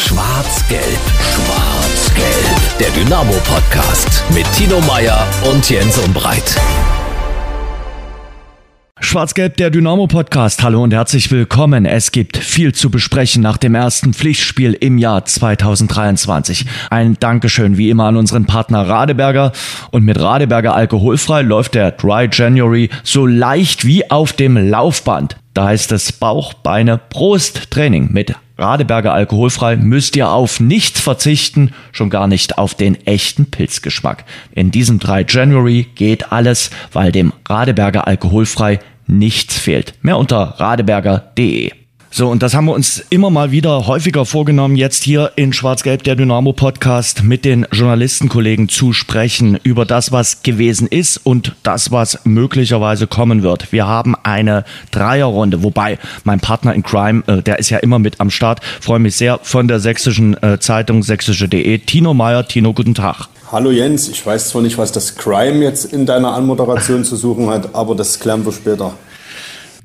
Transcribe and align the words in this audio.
Schwarz-Gelb, 0.00 0.82
Schwarz-Gelb. 1.20 2.78
Der 2.80 2.88
Dynamo-Podcast 2.90 4.24
mit 4.34 4.50
Tino 4.54 4.80
Meyer 4.80 5.26
und 5.52 5.68
Jens 5.68 5.98
Umbreit. 5.98 6.56
Schwarz-Gelb, 8.98 9.58
der 9.58 9.68
Dynamo-Podcast. 9.68 10.62
Hallo 10.62 10.82
und 10.82 10.94
herzlich 10.94 11.30
willkommen. 11.30 11.84
Es 11.84 12.12
gibt 12.12 12.38
viel 12.38 12.74
zu 12.74 12.90
besprechen 12.90 13.42
nach 13.42 13.58
dem 13.58 13.74
ersten 13.74 14.14
Pflichtspiel 14.14 14.72
im 14.72 14.96
Jahr 14.96 15.26
2023. 15.26 16.64
Ein 16.88 17.18
Dankeschön 17.20 17.76
wie 17.76 17.90
immer 17.90 18.04
an 18.04 18.16
unseren 18.16 18.46
Partner 18.46 18.88
Radeberger. 18.88 19.52
Und 19.90 20.04
mit 20.06 20.18
Radeberger 20.18 20.74
alkoholfrei 20.74 21.42
läuft 21.42 21.74
der 21.74 21.92
Dry 21.92 22.26
January 22.32 22.88
so 23.02 23.26
leicht 23.26 23.84
wie 23.84 24.10
auf 24.10 24.32
dem 24.32 24.56
Laufband. 24.56 25.36
Da 25.52 25.66
heißt 25.66 25.92
es 25.92 26.12
Bauch, 26.12 26.54
Beine, 26.54 26.98
Brust, 27.10 27.70
Training 27.70 28.08
mit 28.12 28.34
Radeberger 28.60 29.12
alkoholfrei 29.12 29.76
müsst 29.76 30.16
ihr 30.16 30.30
auf 30.30 30.60
nichts 30.60 31.00
verzichten, 31.00 31.72
schon 31.92 32.10
gar 32.10 32.26
nicht 32.26 32.58
auf 32.58 32.74
den 32.74 32.94
echten 33.06 33.50
Pilzgeschmack. 33.50 34.24
In 34.52 34.70
diesem 34.70 34.98
3 34.98 35.24
January 35.26 35.86
geht 35.94 36.30
alles, 36.30 36.70
weil 36.92 37.10
dem 37.10 37.32
Radeberger 37.48 38.06
alkoholfrei 38.06 38.78
nichts 39.06 39.58
fehlt. 39.58 39.94
Mehr 40.02 40.18
unter 40.18 40.56
radeberger.de. 40.58 41.79
So, 42.12 42.28
und 42.28 42.42
das 42.42 42.54
haben 42.54 42.64
wir 42.64 42.72
uns 42.72 43.04
immer 43.10 43.30
mal 43.30 43.52
wieder 43.52 43.86
häufiger 43.86 44.26
vorgenommen, 44.26 44.74
jetzt 44.74 45.04
hier 45.04 45.30
in 45.36 45.52
Schwarz-Gelb, 45.52 46.02
der 46.02 46.16
Dynamo-Podcast, 46.16 47.22
mit 47.22 47.44
den 47.44 47.68
Journalistenkollegen 47.70 48.68
zu 48.68 48.92
sprechen 48.92 49.60
über 49.62 49.84
das, 49.84 50.10
was 50.10 50.42
gewesen 50.42 50.88
ist 50.88 51.18
und 51.18 51.54
das, 51.62 51.92
was 51.92 52.18
möglicherweise 52.24 53.06
kommen 53.06 53.44
wird. 53.44 53.70
Wir 53.70 53.86
haben 53.86 54.16
eine 54.24 54.64
Dreierrunde, 54.90 55.62
wobei 55.62 56.00
mein 56.24 56.40
Partner 56.40 56.74
in 56.74 56.82
Crime, 56.82 57.22
äh, 57.28 57.42
der 57.42 57.60
ist 57.60 57.70
ja 57.70 57.78
immer 57.78 58.00
mit 58.00 58.18
am 58.18 58.30
Start, 58.30 58.60
freue 58.80 58.98
mich 58.98 59.14
sehr 59.14 59.38
von 59.44 59.68
der 59.68 59.78
sächsischen 59.78 60.36
äh, 60.42 60.58
Zeitung 60.58 61.04
sächsische.de. 61.04 61.78
Tino 61.78 62.12
Meyer, 62.12 62.46
Tino, 62.48 62.72
guten 62.72 62.96
Tag. 62.96 63.28
Hallo 63.52 63.70
Jens, 63.70 64.08
ich 64.08 64.26
weiß 64.26 64.48
zwar 64.48 64.62
nicht, 64.62 64.78
was 64.78 64.90
das 64.90 65.14
Crime 65.14 65.62
jetzt 65.62 65.84
in 65.92 66.06
deiner 66.06 66.32
Anmoderation 66.32 67.04
zu 67.04 67.14
suchen 67.14 67.48
hat, 67.50 67.72
aber 67.72 67.94
das 67.94 68.18
klären 68.18 68.44
wir 68.44 68.52
später. 68.52 68.94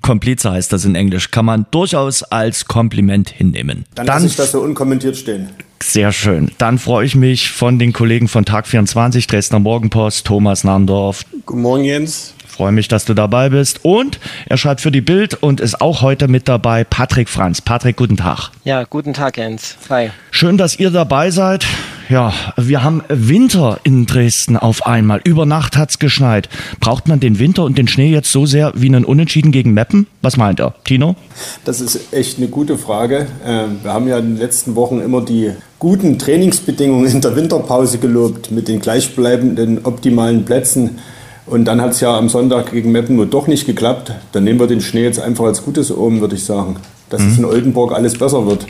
Komplize 0.05 0.51
heißt 0.51 0.71
das 0.71 0.85
in 0.85 0.93
Englisch, 0.93 1.31
kann 1.31 1.45
man 1.45 1.65
durchaus 1.71 2.21
als 2.21 2.65
Kompliment 2.65 3.27
hinnehmen. 3.31 3.85
Dann, 3.95 4.05
Dann 4.05 4.15
lasse 4.15 4.27
ich 4.27 4.35
das 4.35 4.51
so 4.51 4.61
unkommentiert 4.61 5.17
stehen. 5.17 5.49
Sehr 5.81 6.11
schön. 6.11 6.51
Dann 6.59 6.77
freue 6.77 7.07
ich 7.07 7.15
mich 7.15 7.49
von 7.49 7.79
den 7.79 7.91
Kollegen 7.91 8.27
von 8.27 8.45
Tag 8.45 8.67
24, 8.67 9.25
Dresdner 9.25 9.57
Morgenpost, 9.57 10.27
Thomas 10.27 10.63
Nandorf. 10.63 11.25
Guten 11.47 11.61
Morgen, 11.61 11.83
Jens. 11.85 12.34
Freue 12.55 12.71
mich, 12.71 12.87
dass 12.87 13.03
du 13.03 13.13
dabei 13.13 13.49
bist. 13.49 13.83
Und 13.83 14.17
er 14.45 14.55
schreibt 14.55 14.79
für 14.79 14.89
die 14.89 15.01
Bild 15.01 15.33
und 15.33 15.59
ist 15.59 15.81
auch 15.81 16.01
heute 16.01 16.29
mit 16.29 16.47
dabei 16.47 16.85
Patrick 16.85 17.27
Franz. 17.27 17.59
Patrick, 17.59 17.97
guten 17.97 18.15
Tag. 18.15 18.51
Ja, 18.63 18.85
guten 18.85 19.13
Tag, 19.13 19.37
Jens. 19.37 19.75
Hi. 19.89 20.11
Schön, 20.31 20.57
dass 20.57 20.79
ihr 20.79 20.89
dabei 20.89 21.31
seid. 21.31 21.65
Ja, 22.07 22.31
wir 22.55 22.81
haben 22.81 23.03
Winter 23.09 23.81
in 23.83 24.05
Dresden 24.05 24.55
auf 24.55 24.85
einmal. 24.85 25.19
Über 25.25 25.45
Nacht 25.45 25.75
hat's 25.75 25.99
geschneit. 25.99 26.47
Braucht 26.79 27.09
man 27.09 27.19
den 27.19 27.39
Winter 27.39 27.65
und 27.65 27.77
den 27.77 27.89
Schnee 27.89 28.09
jetzt 28.09 28.31
so 28.31 28.45
sehr 28.45 28.71
wie 28.73 28.87
einen 28.87 29.03
Unentschieden 29.03 29.51
gegen 29.51 29.73
Meppen? 29.73 30.07
Was 30.21 30.37
meint 30.37 30.61
er? 30.61 30.75
Tino? 30.85 31.17
Das 31.65 31.81
ist 31.81 32.13
echt 32.13 32.37
eine 32.37 32.47
gute 32.47 32.77
Frage. 32.77 33.27
Ähm, 33.45 33.79
wir 33.83 33.91
haben 33.91 34.07
ja 34.07 34.17
in 34.17 34.35
den 34.35 34.37
letzten 34.37 34.75
Wochen 34.75 35.01
immer 35.01 35.25
die 35.25 35.51
guten 35.77 36.17
Trainingsbedingungen 36.17 37.07
in 37.11 37.19
der 37.19 37.35
Winterpause 37.35 37.97
gelobt 37.97 38.49
mit 38.49 38.69
den 38.69 38.79
gleichbleibenden 38.79 39.83
optimalen 39.83 40.45
Plätzen. 40.45 40.99
Und 41.45 41.65
dann 41.65 41.79
hat 41.79 41.91
es 41.91 41.99
ja 41.99 42.17
am 42.17 42.29
Sonntag 42.29 42.71
gegen 42.71 42.91
Meppen 42.91 43.15
nur 43.15 43.27
doch 43.27 43.47
nicht 43.47 43.65
geklappt. 43.65 44.11
Dann 44.31 44.43
nehmen 44.43 44.59
wir 44.59 44.67
den 44.67 44.81
Schnee 44.81 45.03
jetzt 45.03 45.19
einfach 45.19 45.45
als 45.45 45.63
gutes 45.63 45.95
Omen, 45.95 46.21
würde 46.21 46.35
ich 46.35 46.43
sagen. 46.43 46.77
Dass 47.09 47.21
mhm. 47.21 47.31
es 47.31 47.37
in 47.37 47.45
Oldenburg 47.45 47.91
alles 47.91 48.17
besser 48.17 48.47
wird. 48.47 48.65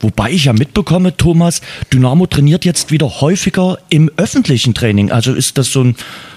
Wobei 0.00 0.30
ich 0.30 0.44
ja 0.44 0.52
mitbekomme, 0.52 1.16
Thomas, 1.16 1.62
Dynamo 1.92 2.26
trainiert 2.26 2.64
jetzt 2.64 2.90
wieder 2.90 3.20
häufiger 3.20 3.78
im 3.88 4.10
öffentlichen 4.16 4.74
Training. 4.74 5.10
Also 5.10 5.32
ist 5.32 5.56
das 5.56 5.72
so 5.72 5.82
ein 5.82 5.96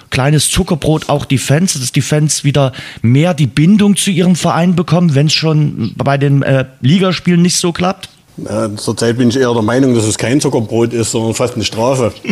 kleines 0.10 0.50
Zuckerbrot 0.50 1.10
auch 1.10 1.26
die 1.26 1.38
Fans, 1.38 1.74
dass 1.74 1.92
die 1.92 2.02
Fans 2.02 2.44
wieder 2.44 2.72
mehr 3.02 3.34
die 3.34 3.48
Bindung 3.48 3.98
zu 3.98 4.12
ihrem 4.12 4.36
Verein 4.36 4.76
bekommen, 4.76 5.14
wenn 5.14 5.28
es 5.28 5.34
schon 5.34 5.94
bei 5.98 6.18
den 6.18 6.42
äh, 6.42 6.66
Ligaspielen 6.82 7.42
nicht 7.42 7.58
so 7.58 7.72
klappt? 7.72 8.10
Ja, 8.38 8.74
zurzeit 8.76 9.18
bin 9.18 9.30
ich 9.30 9.38
eher 9.38 9.54
der 9.54 9.62
Meinung, 9.62 9.94
dass 9.94 10.06
es 10.06 10.18
kein 10.18 10.40
Zuckerbrot 10.40 10.94
ist, 10.94 11.12
sondern 11.12 11.34
fast 11.34 11.56
eine 11.56 11.66
Strafe. 11.66 12.14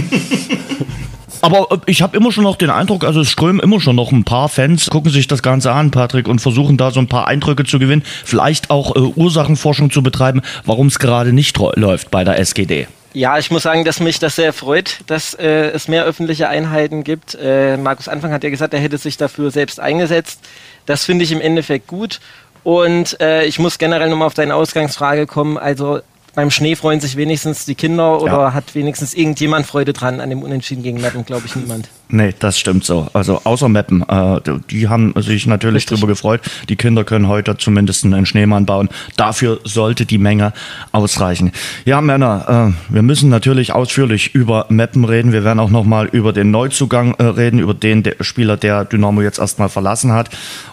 Aber 1.41 1.67
äh, 1.71 1.77
ich 1.85 2.01
habe 2.01 2.15
immer 2.17 2.31
schon 2.31 2.43
noch 2.43 2.55
den 2.55 2.69
Eindruck, 2.69 3.03
also 3.03 3.21
es 3.21 3.31
strömen 3.31 3.59
immer 3.59 3.79
schon 3.79 3.95
noch 3.95 4.11
ein 4.11 4.23
paar 4.23 4.49
Fans, 4.49 4.89
gucken 4.89 5.11
sich 5.11 5.27
das 5.27 5.41
Ganze 5.41 5.71
an, 5.71 5.91
Patrick, 5.91 6.27
und 6.27 6.39
versuchen 6.39 6.77
da 6.77 6.91
so 6.91 6.99
ein 6.99 7.07
paar 7.07 7.27
Eindrücke 7.27 7.63
zu 7.63 7.79
gewinnen, 7.79 8.03
vielleicht 8.25 8.69
auch 8.69 8.95
äh, 8.95 8.99
Ursachenforschung 8.99 9.91
zu 9.91 10.03
betreiben, 10.03 10.41
warum 10.65 10.87
es 10.87 10.99
gerade 10.99 11.33
nicht 11.33 11.57
läuft 11.75 12.11
bei 12.11 12.23
der 12.23 12.39
SGD. 12.39 12.87
Ja, 13.13 13.39
ich 13.39 13.49
muss 13.49 13.63
sagen, 13.63 13.85
dass 13.85 13.99
mich 13.99 14.19
das 14.19 14.35
sehr 14.35 14.53
freut, 14.53 14.99
dass 15.07 15.33
äh, 15.33 15.71
es 15.71 15.87
mehr 15.87 16.05
öffentliche 16.05 16.47
Einheiten 16.47 17.03
gibt. 17.03 17.35
Äh, 17.35 17.75
Markus 17.77 18.07
Anfang 18.07 18.31
hat 18.31 18.43
ja 18.43 18.51
gesagt, 18.51 18.73
er 18.73 18.79
hätte 18.79 18.99
sich 18.99 19.17
dafür 19.17 19.49
selbst 19.49 19.79
eingesetzt. 19.79 20.41
Das 20.85 21.05
finde 21.05 21.23
ich 21.23 21.31
im 21.31 21.41
Endeffekt 21.41 21.87
gut. 21.87 22.19
Und 22.63 23.19
äh, 23.19 23.45
ich 23.45 23.57
muss 23.57 23.79
generell 23.79 24.09
nochmal 24.09 24.27
auf 24.27 24.35
deine 24.35 24.53
Ausgangsfrage 24.53 25.25
kommen. 25.25 25.57
Also 25.57 26.01
beim 26.39 26.51
Schnee 26.51 26.77
freuen 26.77 27.01
sich 27.01 27.17
wenigstens 27.17 27.65
die 27.65 27.75
Kinder 27.75 28.21
oder 28.21 28.31
ja. 28.31 28.53
hat 28.53 28.73
wenigstens 28.73 29.13
irgendjemand 29.13 29.65
Freude 29.65 29.91
dran 29.91 30.21
an 30.21 30.29
dem 30.29 30.41
Unentschieden 30.41 30.83
gegen 30.83 31.01
Meppen, 31.01 31.25
glaube 31.25 31.45
ich 31.47 31.53
niemand. 31.57 31.89
Nee, 32.11 32.33
das 32.39 32.57
stimmt 32.57 32.85
so. 32.85 33.07
Also 33.13 33.41
außer 33.43 33.69
Meppen, 33.69 34.01
äh, 34.09 34.41
die 34.71 34.87
haben 34.87 35.13
sich 35.17 35.45
natürlich 35.45 35.83
Richtig. 35.83 35.99
darüber 35.99 36.07
gefreut. 36.07 36.41
Die 36.67 36.75
Kinder 36.75 37.03
können 37.03 37.27
heute 37.27 37.55
zumindest 37.55 38.03
einen 38.03 38.25
Schneemann 38.25 38.65
bauen. 38.65 38.89
Dafür 39.15 39.59
sollte 39.63 40.07
die 40.07 40.17
Menge 40.17 40.53
ausreichen. 40.91 41.51
Ja, 41.85 42.01
Männer, 42.01 42.73
äh, 42.89 42.93
wir 42.93 43.03
müssen 43.03 43.29
natürlich 43.29 43.73
ausführlich 43.73 44.33
über 44.33 44.65
Meppen 44.69 45.05
reden. 45.05 45.31
Wir 45.31 45.43
werden 45.43 45.59
auch 45.59 45.69
nochmal 45.69 46.07
über 46.07 46.33
den 46.33 46.49
Neuzugang 46.49 47.13
äh, 47.19 47.25
reden, 47.25 47.59
über 47.59 47.75
den 47.75 48.01
der 48.01 48.15
Spieler, 48.21 48.57
der 48.57 48.85
Dynamo 48.85 49.21
jetzt 49.21 49.37
erstmal 49.37 49.69
verlassen 49.69 50.11
hat 50.11 50.31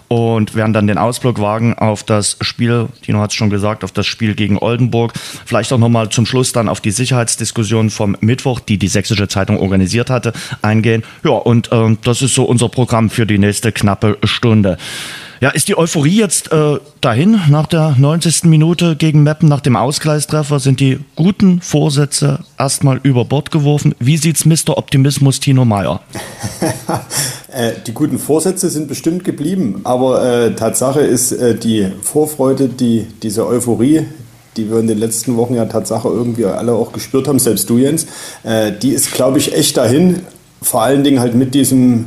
und 0.08 0.54
werden 0.54 0.72
dann 0.72 0.86
den 0.86 0.98
Ausblick 0.98 1.40
wagen 1.40 1.74
auf 1.74 2.04
das 2.04 2.36
Spiel, 2.40 2.88
Tino 3.02 3.20
hat 3.20 3.30
es 3.30 3.36
schon 3.36 3.50
gesagt, 3.50 3.82
auf 3.82 3.92
das 3.92 4.06
Spiel 4.06 4.34
gegen 4.34 4.58
Oldenburg. 4.58 5.12
Vielleicht 5.44 5.72
auch 5.72 5.78
nochmal 5.78 6.08
zum 6.10 6.26
Schluss 6.26 6.52
dann 6.52 6.68
auf 6.68 6.80
die 6.80 6.90
Sicherheitsdiskussion 6.90 7.90
vom 7.90 8.16
Mittwoch, 8.20 8.60
die 8.60 8.78
die 8.78 8.88
Sächsische 8.88 9.28
Zeitung 9.28 9.58
organisiert 9.58 10.10
hatte, 10.10 10.32
eingehen. 10.62 11.02
Ja, 11.26 11.32
und 11.32 11.70
ähm, 11.72 11.98
das 12.04 12.22
ist 12.22 12.36
so 12.36 12.44
unser 12.44 12.68
Programm 12.68 13.10
für 13.10 13.26
die 13.26 13.36
nächste 13.36 13.72
knappe 13.72 14.16
Stunde. 14.22 14.76
Ja, 15.40 15.50
ist 15.50 15.66
die 15.66 15.76
Euphorie 15.76 16.16
jetzt 16.16 16.52
äh, 16.52 16.76
dahin 17.00 17.40
nach 17.50 17.66
der 17.66 17.96
90. 17.98 18.44
Minute 18.44 18.94
gegen 18.94 19.24
Meppen, 19.24 19.48
nach 19.48 19.60
dem 19.60 19.74
Ausgleichstreffer? 19.74 20.60
Sind 20.60 20.78
die 20.78 21.00
guten 21.16 21.60
Vorsätze 21.60 22.44
erstmal 22.56 23.00
über 23.02 23.24
Bord 23.24 23.50
geworfen? 23.50 23.96
Wie 23.98 24.16
sieht's 24.18 24.44
Mr. 24.44 24.78
Optimismus 24.78 25.40
Tino 25.40 25.64
Meyer? 25.64 26.00
Äh, 27.52 27.72
die 27.86 27.94
guten 27.94 28.18
Vorsätze 28.18 28.68
sind 28.68 28.86
bestimmt 28.86 29.24
geblieben, 29.24 29.80
aber 29.84 30.22
äh, 30.22 30.54
Tatsache 30.54 31.00
ist, 31.00 31.32
äh, 31.32 31.54
die 31.54 31.90
Vorfreude, 32.02 32.68
die, 32.68 33.06
diese 33.22 33.46
Euphorie, 33.46 34.02
die 34.58 34.70
wir 34.70 34.78
in 34.78 34.88
den 34.88 34.98
letzten 34.98 35.36
Wochen 35.36 35.54
ja 35.54 35.64
Tatsache 35.64 36.06
irgendwie 36.08 36.44
alle 36.44 36.72
auch 36.72 36.92
gespürt 36.92 37.28
haben, 37.28 37.38
selbst 37.38 37.70
du 37.70 37.78
Jens, 37.78 38.08
äh, 38.42 38.72
die 38.72 38.90
ist, 38.90 39.12
glaube 39.12 39.38
ich, 39.38 39.54
echt 39.54 39.78
dahin. 39.78 40.20
Vor 40.66 40.82
allen 40.82 41.04
Dingen 41.04 41.20
halt 41.20 41.36
mit 41.36 41.54
diesem 41.54 42.06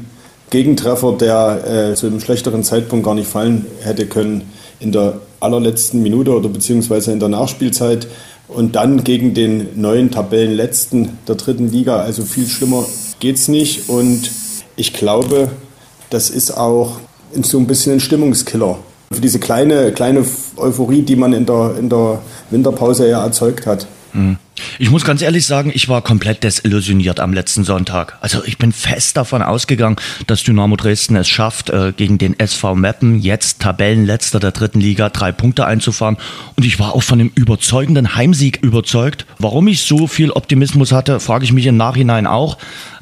Gegentreffer, 0.49 1.13
der 1.13 1.91
äh, 1.91 1.95
zu 1.95 2.07
einem 2.07 2.19
schlechteren 2.19 2.61
Zeitpunkt 2.61 3.05
gar 3.05 3.15
nicht 3.15 3.29
fallen 3.29 3.65
hätte 3.79 4.05
können 4.05 4.51
in 4.81 4.91
der 4.91 5.21
allerletzten 5.39 6.03
Minute 6.03 6.35
oder 6.35 6.49
beziehungsweise 6.49 7.13
in 7.13 7.21
der 7.21 7.29
Nachspielzeit 7.29 8.07
und 8.49 8.75
dann 8.75 9.05
gegen 9.05 9.33
den 9.33 9.79
neuen 9.79 10.11
Tabellenletzten 10.11 11.19
der 11.25 11.35
dritten 11.35 11.71
Liga. 11.71 12.01
Also 12.01 12.25
viel 12.25 12.47
schlimmer 12.47 12.85
geht 13.21 13.37
es 13.37 13.47
nicht 13.47 13.87
und 13.87 14.29
ich 14.75 14.91
glaube, 14.91 15.51
das 16.09 16.29
ist 16.29 16.51
auch 16.51 16.99
so 17.41 17.59
ein 17.59 17.65
bisschen 17.65 17.93
ein 17.93 17.99
Stimmungskiller. 18.01 18.77
Für 19.09 19.21
diese 19.21 19.39
kleine, 19.39 19.93
kleine 19.93 20.25
Euphorie, 20.57 21.03
die 21.03 21.15
man 21.15 21.31
in 21.31 21.45
der, 21.45 21.75
in 21.79 21.87
der 21.87 22.19
Winterpause 22.49 23.07
ja 23.07 23.23
erzeugt 23.23 23.65
hat. 23.65 23.87
Mhm. 24.11 24.37
Ich 24.77 24.89
muss 24.89 25.03
ganz 25.03 25.21
ehrlich 25.21 25.45
sagen, 25.45 25.71
ich 25.73 25.89
war 25.89 26.01
komplett 26.01 26.43
desillusioniert 26.43 27.19
am 27.19 27.33
letzten 27.33 27.63
Sonntag. 27.63 28.17
Also 28.21 28.43
ich 28.45 28.57
bin 28.57 28.71
fest 28.71 29.17
davon 29.17 29.41
ausgegangen, 29.41 29.97
dass 30.27 30.43
Dynamo 30.43 30.75
Dresden 30.75 31.15
es 31.15 31.27
schafft, 31.27 31.69
äh, 31.69 31.93
gegen 31.95 32.17
den 32.17 32.39
SV 32.39 32.75
Meppen, 32.75 33.19
jetzt 33.19 33.61
Tabellenletzter 33.61 34.39
der 34.39 34.51
dritten 34.51 34.79
Liga, 34.79 35.09
drei 35.09 35.31
Punkte 35.31 35.65
einzufahren. 35.65 36.17
Und 36.55 36.65
ich 36.65 36.79
war 36.79 36.93
auch 36.95 37.03
von 37.03 37.19
dem 37.19 37.31
überzeugenden 37.35 38.15
Heimsieg 38.15 38.59
überzeugt. 38.61 39.25
Warum 39.37 39.67
ich 39.67 39.81
so 39.81 40.07
viel 40.07 40.31
Optimismus 40.31 40.91
hatte, 40.91 41.19
frage 41.19 41.45
ich 41.45 41.53
mich 41.53 41.65
im 41.65 41.77
Nachhinein 41.77 42.27
auch. 42.27 42.57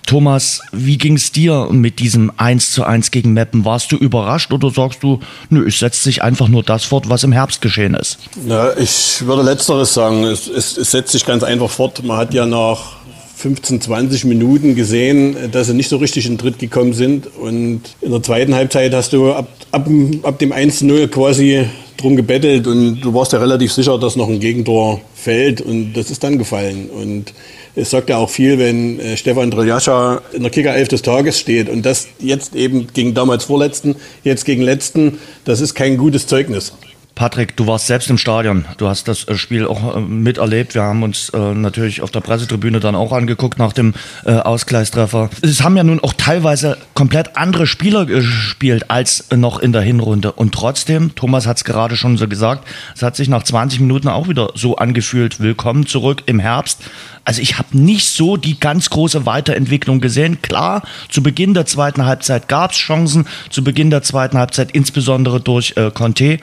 Thomas, 0.07 0.61
wie 0.71 0.97
ging 0.97 1.17
es 1.17 1.33
dir 1.33 1.67
mit 1.69 1.99
diesem 1.99 2.31
1 2.37 2.71
zu 2.71 2.85
1 2.85 3.11
gegen 3.11 3.33
Meppen? 3.33 3.65
Warst 3.65 3.91
du 3.91 3.97
überrascht 3.97 4.53
oder 4.53 4.71
sagst 4.71 5.03
du, 5.03 5.19
nö, 5.49 5.67
es 5.67 5.79
setzt 5.79 6.01
sich 6.01 6.23
einfach 6.23 6.47
nur 6.47 6.63
das 6.63 6.85
fort, 6.85 7.09
was 7.09 7.25
im 7.25 7.33
Herbst 7.33 7.61
geschehen 7.61 7.93
ist? 7.93 8.17
Ja, 8.47 8.75
ich 8.77 9.21
würde 9.25 9.43
Letzteres 9.43 9.93
sagen. 9.93 10.23
Es, 10.23 10.47
es, 10.47 10.77
es 10.77 10.91
setzt 10.91 11.11
sich 11.11 11.25
ganz 11.25 11.43
einfach 11.43 11.69
fort. 11.69 12.03
Man 12.03 12.17
hat 12.17 12.33
ja 12.33 12.45
nach 12.45 12.95
15, 13.35 13.81
20 13.81 14.23
Minuten 14.23 14.75
gesehen, 14.75 15.35
dass 15.51 15.67
sie 15.67 15.73
nicht 15.73 15.89
so 15.89 15.97
richtig 15.97 16.25
in 16.25 16.33
den 16.33 16.37
Tritt 16.37 16.57
gekommen 16.57 16.93
sind. 16.93 17.27
Und 17.27 17.81
in 17.99 18.11
der 18.11 18.23
zweiten 18.23 18.55
Halbzeit 18.55 18.93
hast 18.93 19.11
du 19.11 19.33
ab, 19.33 19.49
ab, 19.71 19.89
ab 20.23 20.39
dem 20.39 20.53
1-0 20.53 21.07
quasi 21.09 21.67
drum 21.97 22.15
gebettelt 22.15 22.67
und 22.67 23.01
du 23.01 23.13
warst 23.13 23.33
ja 23.33 23.39
relativ 23.39 23.73
sicher, 23.73 23.97
dass 23.97 24.15
noch 24.15 24.29
ein 24.29 24.39
Gegentor 24.39 25.01
fällt 25.15 25.61
und 25.61 25.93
das 25.93 26.11
ist 26.11 26.23
dann 26.23 26.37
gefallen. 26.37 26.89
Und 26.89 27.33
es 27.77 27.91
sagt 27.91 28.09
ja 28.09 28.17
auch 28.17 28.29
viel, 28.29 28.57
wenn 28.57 28.99
äh, 28.99 29.17
Stefan 29.17 29.51
Dreljascha 29.51 30.21
in 30.33 30.41
der 30.41 30.51
Kickerelf 30.51 30.87
des 30.87 31.03
Tages 31.03 31.39
steht 31.39 31.69
und 31.69 31.85
das 31.85 32.07
jetzt 32.19 32.55
eben 32.55 32.87
gegen 32.91 33.13
damals 33.13 33.43
Vorletzten, 33.43 33.95
jetzt 34.23 34.45
gegen 34.45 34.63
Letzten, 34.63 35.19
das 35.45 35.61
ist 35.61 35.75
kein 35.75 35.97
gutes 35.97 36.25
Zeugnis. 36.25 36.73
Patrick, 37.17 37.57
du 37.57 37.65
warst 37.65 37.87
selbst 37.87 38.11
im 38.11 38.19
Stadion. 38.19 38.65
Du 38.77 38.87
hast 38.87 39.07
das 39.07 39.27
äh, 39.27 39.35
Spiel 39.37 39.65
auch 39.65 39.95
äh, 39.95 39.99
miterlebt. 39.99 40.75
Wir 40.75 40.83
haben 40.83 41.01
uns 41.01 41.29
äh, 41.29 41.55
natürlich 41.55 42.03
auf 42.03 42.11
der 42.11 42.21
Pressetribüne 42.21 42.79
dann 42.79 42.93
auch 42.93 43.11
angeguckt 43.11 43.57
nach 43.57 43.73
dem 43.73 43.93
Ausgleichstreffer. 44.23 45.29
Es 45.41 45.63
haben 45.63 45.77
ja 45.77 45.83
nun 45.83 45.99
auch 46.01 46.13
teilweise 46.13 46.77
komplett 46.93 47.37
andere 47.37 47.65
Spieler 47.65 48.05
gespielt 48.05 48.91
als 48.91 49.29
noch 49.35 49.59
in 49.59 49.71
der 49.71 49.81
Hinrunde. 49.81 50.31
Und 50.31 50.53
trotzdem, 50.53 51.15
Thomas 51.15 51.47
hat 51.47 51.57
es 51.57 51.63
gerade 51.63 51.95
schon 51.95 52.17
so 52.17 52.27
gesagt, 52.27 52.67
es 52.95 53.01
hat 53.01 53.15
sich 53.15 53.29
nach 53.29 53.43
20 53.43 53.79
Minuten 53.79 54.09
auch 54.09 54.27
wieder 54.27 54.51
so 54.53 54.75
angefühlt. 54.75 55.39
Willkommen 55.39 55.87
zurück 55.87 56.23
im 56.25 56.39
Herbst. 56.39 56.81
Also 57.23 57.41
ich 57.41 57.57
habe 57.57 57.77
nicht 57.77 58.07
so 58.07 58.37
die 58.37 58.59
ganz 58.59 58.89
große 58.89 59.25
Weiterentwicklung 59.25 60.01
gesehen. 60.01 60.41
Klar, 60.41 60.83
zu 61.09 61.23
Beginn 61.23 61.53
der 61.53 61.65
zweiten 61.65 62.05
Halbzeit 62.05 62.47
gab 62.47 62.71
es 62.71 62.77
Chancen, 62.77 63.27
zu 63.49 63.63
Beginn 63.63 63.89
der 63.89 64.03
zweiten 64.03 64.37
Halbzeit 64.37 64.71
insbesondere 64.71 65.39
durch 65.39 65.73
äh, 65.77 65.89
Conte. 65.91 66.39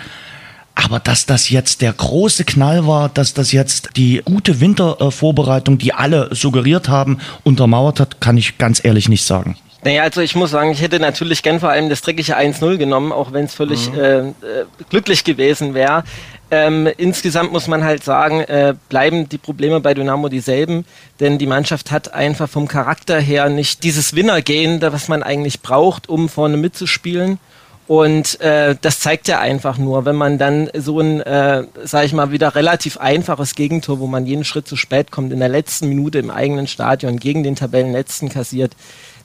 Aber 0.75 0.99
dass 0.99 1.27
das 1.27 1.51
jetzt 1.51 1.83
der 1.83 1.93
große 1.93 2.45
Knall 2.45 2.87
war, 2.87 3.09
dass 3.09 3.33
das 3.33 3.53
jetzt 3.53 3.91
die 3.97 4.23
gute 4.25 4.61
Wintervorbereitung, 4.61 5.79
die 5.79 5.95
alle 5.95 6.29
suggeriert 6.35 6.89
haben, 6.89 7.19
untermauert 7.45 8.01
hat, 8.01 8.21
kann 8.21 8.37
ich 8.37 8.59
ganz 8.59 8.85
ehrlich 8.85 9.09
nicht 9.09 9.25
sagen. 9.25 9.57
Naja, 9.85 10.03
also 10.03 10.23
ich 10.23 10.35
muss 10.35 10.51
sagen, 10.51 10.71
ich 10.71 10.81
hätte 10.81 10.99
natürlich 10.99 11.43
gern 11.43 11.61
vor 11.61 11.69
allem 11.69 11.91
das 11.91 12.01
dreckige 12.01 12.39
1-0 12.39 12.79
genommen, 12.79 13.13
auch 13.13 13.33
wenn 13.33 13.45
es 13.45 13.55
völlig 13.55 13.93
mhm. 13.93 13.99
äh, 13.99 14.19
äh, 14.19 14.33
glücklich 14.89 15.25
gewesen 15.25 15.75
wäre. 15.75 16.05
Ähm, 16.51 16.89
insgesamt 16.97 17.53
muss 17.53 17.69
man 17.69 17.85
halt 17.85 18.03
sagen, 18.03 18.41
äh, 18.41 18.75
bleiben 18.89 19.29
die 19.29 19.39
Probleme 19.39 19.81
bei 19.81 19.93
Dynamo 19.93 20.31
dieselben, 20.31 20.87
denn 21.21 21.37
die 21.37 21.47
Mannschaft 21.47 21.91
hat 21.91 22.15
einfach 22.15 22.49
vom 22.49 22.67
Charakter 22.67 23.21
her 23.21 23.51
nicht 23.51 23.83
dieses 23.85 24.15
Winnergehen, 24.15 24.81
was 24.81 25.09
man 25.09 25.23
eigentlich 25.23 25.61
braucht, 25.61 26.09
um 26.09 26.31
vorne 26.31 26.57
mitzuspielen. 26.57 27.39
Und 27.87 28.41
äh, 28.41 28.77
das 28.81 29.01
zeigt 29.01 29.29
ja 29.29 29.41
einfach 29.41 29.77
nur, 29.77 30.07
wenn 30.07 30.17
man 30.17 30.39
dann 30.39 30.71
so 30.73 31.01
ein, 31.01 31.21
äh, 31.21 31.65
sage 31.83 32.07
ich 32.07 32.15
mal, 32.15 32.31
wieder 32.31 32.55
relativ 32.55 32.97
einfaches 32.97 33.55
Gegentor, 33.55 34.01
wo 34.01 34.07
man 34.07 34.25
jeden 34.25 34.45
Schritt 34.45 34.67
zu 34.67 34.77
spät 34.77 35.11
kommt, 35.11 35.33
in 35.33 35.41
der 35.41 35.51
letzten 35.51 35.89
Minute 35.91 36.19
im 36.19 36.31
eigenen 36.31 36.67
Stadion 36.67 37.19
gegen 37.19 37.43
den 37.43 37.57
Tabellenletzten 37.57 38.31
kassiert, 38.31 38.75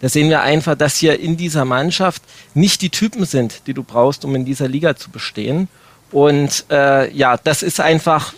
da 0.02 0.10
sehen 0.10 0.30
wir 0.30 0.42
einfach, 0.42 0.76
dass 0.76 0.98
hier 0.98 1.20
in 1.20 1.38
dieser 1.38 1.64
Mannschaft 1.64 2.22
nicht 2.54 2.82
die 2.82 2.90
Typen 2.90 3.26
sind, 3.26 3.62
die 3.68 3.74
du 3.74 3.84
brauchst, 3.84 4.26
um 4.26 4.36
in 4.36 4.46
dieser 4.46 4.68
Liga 4.68 4.96
zu 4.96 5.10
bestehen. 5.10 5.70
Und 6.12 6.66
äh, 6.70 7.12
ja, 7.14 7.38
das 7.38 7.64
ist 7.64 7.80
einfach 7.80 8.34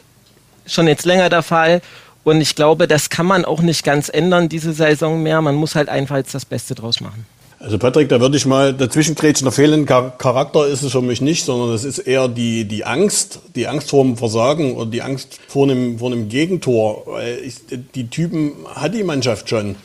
schon 0.67 0.87
jetzt 0.87 1.05
länger 1.05 1.29
der 1.29 1.43
Fall. 1.43 1.81
Und 2.23 2.41
ich 2.41 2.55
glaube, 2.55 2.87
das 2.87 3.09
kann 3.09 3.25
man 3.25 3.45
auch 3.45 3.61
nicht 3.61 3.83
ganz 3.83 4.09
ändern, 4.09 4.49
diese 4.49 4.73
Saison 4.73 5.23
mehr. 5.23 5.41
Man 5.41 5.55
muss 5.55 5.75
halt 5.75 5.89
einfach 5.89 6.17
jetzt 6.17 6.35
das 6.35 6.45
Beste 6.45 6.75
draus 6.75 7.01
machen. 7.01 7.25
Also 7.63 7.77
Patrick, 7.77 8.09
da 8.09 8.19
würde 8.19 8.37
ich 8.37 8.47
mal 8.47 8.73
dazwischen 8.73 9.13
grätschen. 9.13 9.45
Der 9.45 9.51
fehlende 9.51 9.85
Charakter 9.85 10.65
ist 10.65 10.81
es 10.81 10.91
für 10.93 11.01
mich 11.03 11.21
nicht, 11.21 11.45
sondern 11.45 11.75
es 11.75 11.83
ist 11.83 11.99
eher 11.99 12.27
die, 12.27 12.65
die 12.65 12.85
Angst, 12.85 13.39
die 13.55 13.67
Angst 13.67 13.91
vor 13.91 14.03
dem 14.03 14.17
Versagen 14.17 14.75
oder 14.75 14.89
die 14.89 15.03
Angst 15.03 15.39
vor 15.47 15.69
einem, 15.69 15.99
vor 15.99 16.11
einem 16.11 16.27
Gegentor. 16.27 17.19
Ich, 17.45 17.55
die 17.93 18.07
Typen 18.07 18.53
hat 18.73 18.95
die 18.95 19.03
Mannschaft 19.03 19.47
schon. 19.47 19.75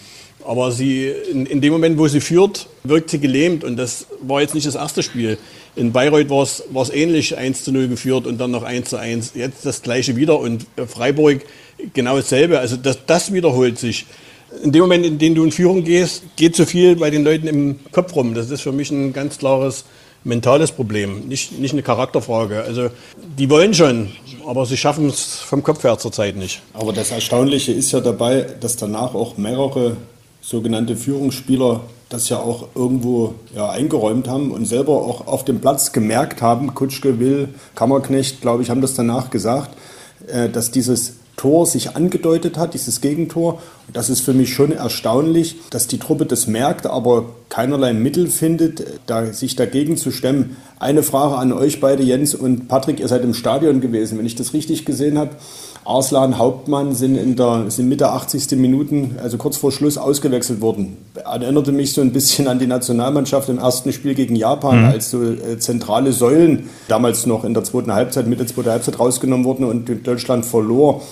Aber 0.43 0.73
sie, 0.73 1.13
in, 1.31 1.45
in, 1.45 1.61
dem 1.61 1.73
Moment, 1.73 1.99
wo 1.99 2.09
sie 2.09 2.23
führt, 2.23 2.67
wirkt 2.83 3.11
sie 3.11 3.19
gelähmt. 3.19 3.63
Und 3.63 3.77
das 3.77 4.07
war 4.23 4.41
jetzt 4.41 4.55
nicht 4.55 4.67
das 4.67 4.77
erste 4.77 5.03
Spiel. 5.03 5.37
In 5.75 5.93
Bayreuth 5.93 6.31
war 6.31 6.83
es 6.83 6.91
ähnlich, 6.91 7.37
1 7.37 7.63
zu 7.63 7.73
0 7.73 7.89
geführt 7.89 8.27
und 8.27 8.39
dann 8.39 8.53
noch 8.53 8.63
1 8.63 8.89
zu 8.89 8.97
1. 8.97 9.33
Jetzt 9.35 9.67
das 9.67 9.83
gleiche 9.83 10.17
wieder. 10.17 10.41
Und 10.41 10.67
Freiburg 10.87 11.43
genau 11.93 12.17
dasselbe. 12.17 12.59
Also 12.59 12.77
das, 12.77 13.05
das 13.05 13.35
wiederholt 13.35 13.79
sich 13.79 14.07
in 14.63 14.73
dem 14.73 14.83
Moment, 14.83 15.05
in 15.05 15.19
dem 15.19 15.35
du 15.35 15.45
in 15.45 15.53
Führung 15.53 15.85
gehst, 15.85 16.23
geht 16.37 16.57
zu 16.57 16.67
viel 16.67 16.97
bei 16.97 17.11
den 17.11 17.25
Leuten 17.25 17.47
im 17.47 17.79
Kopf 17.93 18.15
rum. 18.15 18.35
Das 18.35 18.51
ist 18.51 18.63
für 18.63 18.73
mich 18.73 18.91
ein 18.91 19.13
ganz 19.13 19.39
klares 19.39 19.85
mentales 20.27 20.73
Problem, 20.73 21.29
nicht, 21.29 21.59
nicht 21.59 21.73
eine 21.73 21.83
Charakterfrage. 21.83 22.63
Also 22.63 22.91
die 23.39 23.49
wollen 23.49 23.75
schon, 23.75 24.11
aber 24.45 24.67
sie 24.67 24.77
schaffen 24.77 25.07
es 25.07 25.37
vom 25.37 25.63
Kopf 25.63 25.85
her 25.85 25.99
zurzeit 25.99 26.37
nicht. 26.37 26.63
Aber 26.75 26.93
das 26.93 27.13
Erstaunliche 27.13 27.73
ist 27.73 27.93
ja 27.93 28.01
dabei, 28.01 28.47
dass 28.61 28.77
danach 28.77 29.15
auch 29.15 29.37
mehrere 29.37 29.97
sogenannte 30.41 30.97
Führungsspieler 30.97 31.81
das 32.09 32.29
ja 32.29 32.39
auch 32.39 32.69
irgendwo 32.75 33.35
ja, 33.55 33.71
eingeräumt 33.71 34.29
haben 34.29 34.51
und 34.53 34.67
selber 34.67 34.93
auch 34.93 35.27
auf 35.27 35.45
dem 35.45 35.61
Platz 35.61 35.93
gemerkt 35.93 36.43
haben, 36.43 36.75
Kutschke, 36.75 37.19
Will, 37.19 37.49
Kammerknecht, 37.75 38.41
glaube 38.41 38.63
ich, 38.63 38.71
haben 38.71 38.81
das 38.81 38.95
danach 38.95 39.31
gesagt, 39.31 39.77
äh, 40.29 40.49
dass 40.49 40.71
dieses 40.71 41.15
Tor 41.37 41.67
sich 41.67 41.95
angedeutet 41.97 42.57
hat, 42.57 42.75
dieses 42.75 43.01
Gegentor. 43.01 43.61
Und 43.87 43.97
das 43.97 44.11
ist 44.11 44.21
für 44.21 44.33
mich 44.33 44.53
schon 44.53 44.73
erstaunlich, 44.73 45.57
dass 45.71 45.87
die 45.87 45.99
Truppe 45.99 46.27
das 46.27 46.47
merkt, 46.47 46.87
aber 46.87 47.27
keinerlei 47.51 47.93
Mittel 47.93 48.27
findet, 48.27 48.85
da, 49.07 49.33
sich 49.33 49.55
dagegen 49.55 49.97
zu 49.97 50.11
stemmen. 50.11 50.57
Eine 50.79 51.03
Frage 51.03 51.37
an 51.37 51.53
euch 51.53 51.81
beide, 51.81 52.03
Jens 52.03 52.35
und 52.35 52.69
Patrick, 52.69 53.01
ihr 53.01 53.09
seid 53.09 53.23
im 53.23 53.35
Stadion 53.35 53.81
gewesen. 53.81 54.19
Wenn 54.19 54.27
ich 54.27 54.35
das 54.35 54.55
richtig 54.55 54.85
gesehen 54.85 55.19
habe, 55.19 55.31
Arslan, 55.87 56.37
Hauptmann 56.39 56.95
sind 56.95 57.17
in 57.17 57.37
der 57.37 57.71
sind 57.71 57.89
Mitte 57.89 58.09
80. 58.09 58.59
Minuten, 58.59 59.17
also 59.23 59.37
kurz 59.39 59.57
vor 59.57 59.71
Schluss, 59.71 59.99
ausgewechselt 59.99 60.61
worden. 60.61 60.97
Erinnerte 61.15 61.71
mich 61.71 61.93
so 61.93 62.01
ein 62.01 62.13
bisschen 62.13 62.49
an 62.49 62.59
die 62.59 62.67
Nationalmannschaft 62.67 63.49
im 63.49 63.59
ersten 63.59 63.93
Spiel 63.93 64.15
gegen 64.15 64.35
Japan, 64.35 64.81
mhm. 64.81 64.89
als 64.89 65.11
so 65.11 65.23
äh, 65.23 65.59
zentrale 65.59 66.13
Säulen 66.13 66.69
damals 66.89 67.27
noch 67.27 67.45
in 67.45 67.55
der 67.55 67.63
zweiten 67.63 67.93
Halbzeit, 67.93 68.27
Mitte 68.27 68.47
zweiter 68.47 68.73
Halbzeit 68.73 68.99
rausgenommen 68.99 69.45
wurden 69.45 69.65
und 69.65 69.89
Deutschland 70.07 70.45
verlor 70.45 71.03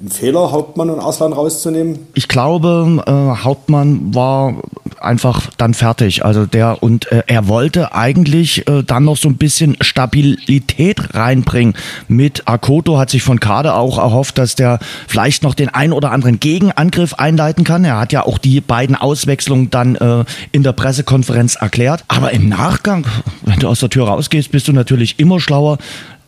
ein 0.00 0.10
Fehler, 0.10 0.52
Hauptmann 0.52 0.90
und 0.90 1.00
Arslan 1.00 1.32
rauszunehmen? 1.32 1.98
Ich 2.14 2.28
glaube, 2.28 3.02
äh, 3.06 3.44
Hauptmann 3.44 4.14
war 4.14 4.54
einfach 5.00 5.50
dann 5.56 5.74
fertig. 5.74 6.24
Also 6.24 6.46
der 6.46 6.82
und 6.82 7.10
äh, 7.12 7.22
er 7.26 7.48
wollte 7.48 7.94
eigentlich 7.94 8.66
äh, 8.68 8.82
dann 8.82 9.04
noch 9.04 9.16
so 9.16 9.28
ein 9.28 9.36
bisschen 9.36 9.76
Stabilität 9.80 11.14
reinbringen. 11.14 11.74
Mit 12.08 12.42
Akoto 12.46 12.98
hat 12.98 13.10
sich 13.10 13.22
von 13.22 13.40
Kade 13.40 13.74
auch 13.74 13.98
erhofft, 13.98 14.38
dass 14.38 14.54
der 14.54 14.78
vielleicht 15.06 15.42
noch 15.42 15.54
den 15.54 15.68
ein 15.68 15.92
oder 15.92 16.10
anderen 16.10 16.40
Gegenangriff 16.40 17.14
einleiten 17.14 17.64
kann. 17.64 17.84
Er 17.84 17.98
hat 17.98 18.12
ja 18.12 18.24
auch 18.24 18.38
die 18.38 18.60
beiden 18.60 18.96
Auswechslungen 18.96 19.70
dann 19.70 19.96
äh, 19.96 20.24
in 20.52 20.62
der 20.62 20.72
Pressekonferenz 20.72 21.56
erklärt. 21.56 22.04
Aber 22.08 22.32
im 22.32 22.48
Nachgang, 22.48 23.06
wenn 23.42 23.58
du 23.58 23.68
aus 23.68 23.80
der 23.80 23.90
Tür 23.90 24.08
rausgehst, 24.08 24.50
bist 24.50 24.68
du 24.68 24.72
natürlich 24.72 25.18
immer 25.18 25.40
schlauer 25.40 25.78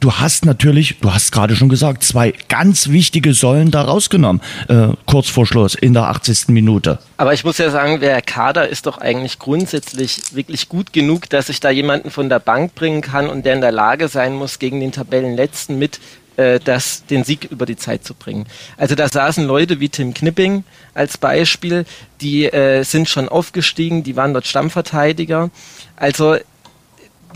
du 0.01 0.13
hast 0.13 0.45
natürlich, 0.45 0.99
du 1.01 1.13
hast 1.13 1.33
gerade 1.33 1.57
schon 1.57 1.69
gesagt, 1.69 2.05
zwei 2.05 2.33
ganz 2.49 2.89
wichtige 2.89 3.35
Säulen 3.35 3.71
da 3.71 3.83
rausgenommen, 3.83 4.43
äh, 4.69 4.89
kurz 5.07 5.29
vor 5.29 5.47
Schluss 5.47 5.75
in 5.75 5.95
der 5.95 6.05
80. 6.05 6.49
Minute. 6.49 6.99
Aber 7.17 7.33
ich 7.33 7.45
muss 7.45 7.59
ja 7.59 7.71
sagen, 7.71 8.01
der 8.01 8.21
Kader 8.23 8.69
ist 8.69 8.87
doch 8.87 8.99
eigentlich 8.99 9.39
grundsätzlich 9.39 10.35
wirklich 10.35 10.69
gut 10.69 10.93
genug, 10.93 11.29
dass 11.31 11.49
ich 11.49 11.61
da 11.61 11.71
jemanden 11.71 12.11
von 12.11 12.29
der 12.29 12.39
Bank 12.39 12.75
bringen 12.75 13.01
kann 13.01 13.29
und 13.29 13.45
der 13.45 13.55
in 13.55 13.61
der 13.61 13.73
Lage 13.73 14.09
sein 14.09 14.35
muss, 14.35 14.59
gegen 14.59 14.81
den 14.81 14.93
Tabellenletzten 14.93 15.79
mit 15.79 16.01
äh, 16.37 16.61
das, 16.63 17.07
den 17.07 17.25
Sieg 17.25 17.45
über 17.51 17.67
die 17.67 17.77
Zeit 17.77 18.05
zu 18.05 18.15
bringen. 18.15 18.47
Also 18.77 18.95
da 18.95 19.09
saßen 19.09 19.47
Leute 19.47 19.81
wie 19.81 19.89
Tim 19.89 20.13
Knipping 20.13 20.65
als 20.95 21.19
Beispiel, 21.19 21.87
die 22.21 22.45
äh, 22.45 22.83
sind 22.83 23.09
schon 23.09 23.29
aufgestiegen, 23.29 24.03
die 24.03 24.17
waren 24.17 24.35
dort 24.35 24.47
Stammverteidiger. 24.47 25.51
Also 25.97 26.37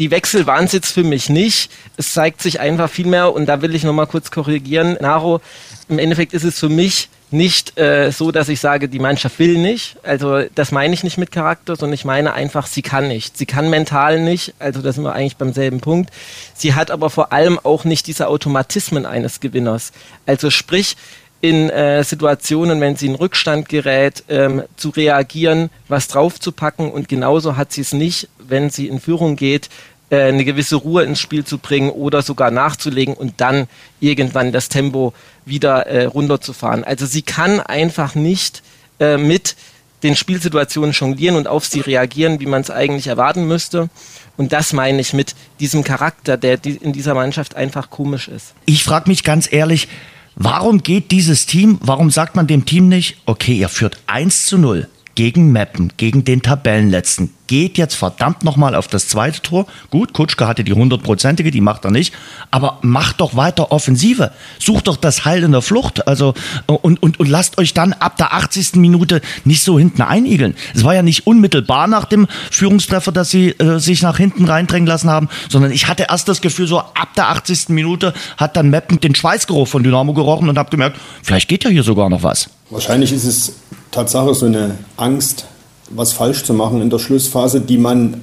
die 0.00 0.10
Wechsel 0.10 0.46
waren 0.46 0.64
es 0.64 0.72
jetzt 0.72 0.92
für 0.92 1.04
mich 1.04 1.28
nicht. 1.28 1.70
Es 1.98 2.14
zeigt 2.14 2.40
sich 2.40 2.58
einfach 2.58 2.88
viel 2.88 3.06
mehr, 3.06 3.34
und 3.34 3.44
da 3.46 3.60
will 3.60 3.74
ich 3.74 3.84
nochmal 3.84 4.06
kurz 4.06 4.30
korrigieren, 4.30 4.96
Naro, 4.98 5.42
im 5.90 5.98
Endeffekt 5.98 6.32
ist 6.32 6.42
es 6.42 6.58
für 6.58 6.70
mich 6.70 7.10
nicht 7.30 7.78
äh, 7.78 8.10
so, 8.10 8.32
dass 8.32 8.48
ich 8.48 8.60
sage, 8.60 8.88
die 8.88 8.98
Mannschaft 8.98 9.38
will 9.38 9.58
nicht. 9.58 9.98
Also 10.02 10.44
das 10.54 10.72
meine 10.72 10.94
ich 10.94 11.04
nicht 11.04 11.18
mit 11.18 11.30
Charakter, 11.30 11.76
sondern 11.76 11.94
ich 11.94 12.06
meine 12.06 12.32
einfach, 12.32 12.66
sie 12.66 12.82
kann 12.82 13.08
nicht. 13.08 13.36
Sie 13.36 13.46
kann 13.46 13.68
mental 13.68 14.20
nicht. 14.20 14.54
Also 14.58 14.80
da 14.80 14.90
sind 14.90 15.04
wir 15.04 15.12
eigentlich 15.12 15.36
beim 15.36 15.52
selben 15.52 15.80
Punkt. 15.80 16.10
Sie 16.54 16.74
hat 16.74 16.90
aber 16.90 17.10
vor 17.10 17.32
allem 17.32 17.60
auch 17.62 17.84
nicht 17.84 18.06
diese 18.06 18.26
Automatismen 18.26 19.04
eines 19.06 19.38
Gewinners. 19.38 19.92
Also 20.26 20.50
sprich, 20.50 20.96
in 21.40 21.70
äh, 21.70 22.04
Situationen, 22.04 22.80
wenn 22.80 22.96
sie 22.96 23.06
in 23.06 23.14
Rückstand 23.14 23.68
gerät, 23.68 24.24
ähm, 24.28 24.62
zu 24.76 24.90
reagieren, 24.90 25.70
was 25.88 26.08
draufzupacken 26.08 26.90
und 26.90 27.08
genauso 27.08 27.56
hat 27.56 27.72
sie 27.72 27.80
es 27.80 27.92
nicht, 27.92 28.28
wenn 28.38 28.68
sie 28.68 28.88
in 28.88 29.00
Führung 29.00 29.36
geht, 29.36 29.70
äh, 30.10 30.22
eine 30.22 30.44
gewisse 30.44 30.76
Ruhe 30.76 31.04
ins 31.04 31.20
Spiel 31.20 31.44
zu 31.44 31.58
bringen 31.58 31.90
oder 31.90 32.22
sogar 32.22 32.50
nachzulegen 32.50 33.14
und 33.14 33.40
dann 33.40 33.68
irgendwann 34.00 34.52
das 34.52 34.68
Tempo 34.68 35.14
wieder 35.44 35.86
äh, 35.86 36.04
runterzufahren. 36.04 36.84
Also 36.84 37.06
sie 37.06 37.22
kann 37.22 37.60
einfach 37.60 38.14
nicht 38.14 38.62
äh, 38.98 39.16
mit 39.16 39.56
den 40.02 40.16
Spielsituationen 40.16 40.92
jonglieren 40.92 41.36
und 41.36 41.46
auf 41.46 41.66
sie 41.66 41.80
reagieren, 41.80 42.40
wie 42.40 42.46
man 42.46 42.62
es 42.62 42.70
eigentlich 42.70 43.06
erwarten 43.06 43.46
müsste. 43.46 43.88
Und 44.36 44.52
das 44.52 44.72
meine 44.72 45.00
ich 45.00 45.12
mit 45.12 45.34
diesem 45.60 45.84
Charakter, 45.84 46.36
der 46.36 46.64
in 46.64 46.92
dieser 46.92 47.14
Mannschaft 47.14 47.54
einfach 47.54 47.90
komisch 47.90 48.28
ist. 48.28 48.54
Ich 48.64 48.82
frage 48.82 49.10
mich 49.10 49.24
ganz 49.24 49.52
ehrlich, 49.52 49.88
warum 50.36 50.82
geht 50.82 51.10
dieses 51.10 51.46
Team, 51.46 51.78
warum 51.82 52.10
sagt 52.10 52.36
man 52.36 52.46
dem 52.46 52.64
Team 52.64 52.88
nicht, 52.88 53.18
okay, 53.26 53.54
ihr 53.54 53.68
führt 53.68 53.98
1 54.06 54.46
zu 54.46 54.58
0, 54.58 54.88
gegen 55.14 55.52
Meppen, 55.52 55.92
gegen 55.96 56.24
den 56.24 56.42
Tabellenletzten, 56.42 57.30
geht 57.50 57.78
jetzt 57.78 57.96
verdammt 57.96 58.44
nochmal 58.44 58.76
auf 58.76 58.86
das 58.86 59.08
zweite 59.08 59.42
Tor. 59.42 59.66
Gut, 59.90 60.12
Kutschke 60.12 60.46
hatte 60.46 60.62
die 60.62 60.72
hundertprozentige, 60.72 61.50
die 61.50 61.60
macht 61.60 61.84
er 61.84 61.90
nicht. 61.90 62.14
Aber 62.52 62.78
macht 62.82 63.20
doch 63.20 63.34
weiter 63.34 63.72
Offensive. 63.72 64.30
Sucht 64.60 64.86
doch 64.86 64.96
das 64.96 65.24
Heil 65.24 65.42
in 65.42 65.50
der 65.50 65.60
Flucht. 65.60 66.06
Also, 66.06 66.34
und, 66.68 67.02
und, 67.02 67.18
und 67.18 67.28
lasst 67.28 67.58
euch 67.58 67.74
dann 67.74 67.92
ab 67.92 68.18
der 68.18 68.34
80. 68.34 68.76
Minute 68.76 69.20
nicht 69.44 69.64
so 69.64 69.80
hinten 69.80 70.02
einigeln. 70.02 70.54
Es 70.76 70.84
war 70.84 70.94
ja 70.94 71.02
nicht 71.02 71.26
unmittelbar 71.26 71.88
nach 71.88 72.04
dem 72.04 72.28
Führungstreffer, 72.52 73.10
dass 73.10 73.30
sie 73.30 73.48
äh, 73.50 73.80
sich 73.80 74.02
nach 74.02 74.16
hinten 74.16 74.44
reindrängen 74.44 74.86
lassen 74.86 75.10
haben, 75.10 75.28
sondern 75.48 75.72
ich 75.72 75.88
hatte 75.88 76.06
erst 76.08 76.28
das 76.28 76.40
Gefühl, 76.40 76.68
so 76.68 76.78
ab 76.78 77.14
der 77.16 77.30
80. 77.30 77.70
Minute 77.70 78.14
hat 78.36 78.56
dann 78.56 78.70
Meppen 78.70 79.00
den 79.00 79.16
Schweißgeruch 79.16 79.66
von 79.66 79.82
Dynamo 79.82 80.14
gerochen 80.14 80.48
und 80.48 80.56
habe 80.56 80.70
gemerkt, 80.70 80.98
vielleicht 81.20 81.48
geht 81.48 81.64
ja 81.64 81.70
hier 81.70 81.82
sogar 81.82 82.08
noch 82.08 82.22
was. 82.22 82.48
Wahrscheinlich 82.70 83.12
ist 83.12 83.24
es 83.24 83.54
Tatsache 83.90 84.34
so 84.34 84.46
eine 84.46 84.78
Angst, 84.96 85.46
was 85.90 86.12
falsch 86.12 86.44
zu 86.44 86.54
machen 86.54 86.80
in 86.80 86.90
der 86.90 86.98
Schlussphase, 86.98 87.60
die 87.60 87.78
man 87.78 88.22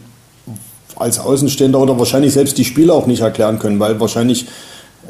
als 0.95 1.19
Außenstehender 1.19 1.79
oder 1.79 1.99
wahrscheinlich 1.99 2.33
selbst 2.33 2.57
die 2.57 2.65
Spieler 2.65 2.93
auch 2.93 3.07
nicht 3.07 3.21
erklären 3.21 3.59
können, 3.59 3.79
weil 3.79 3.99
wahrscheinlich 3.99 4.47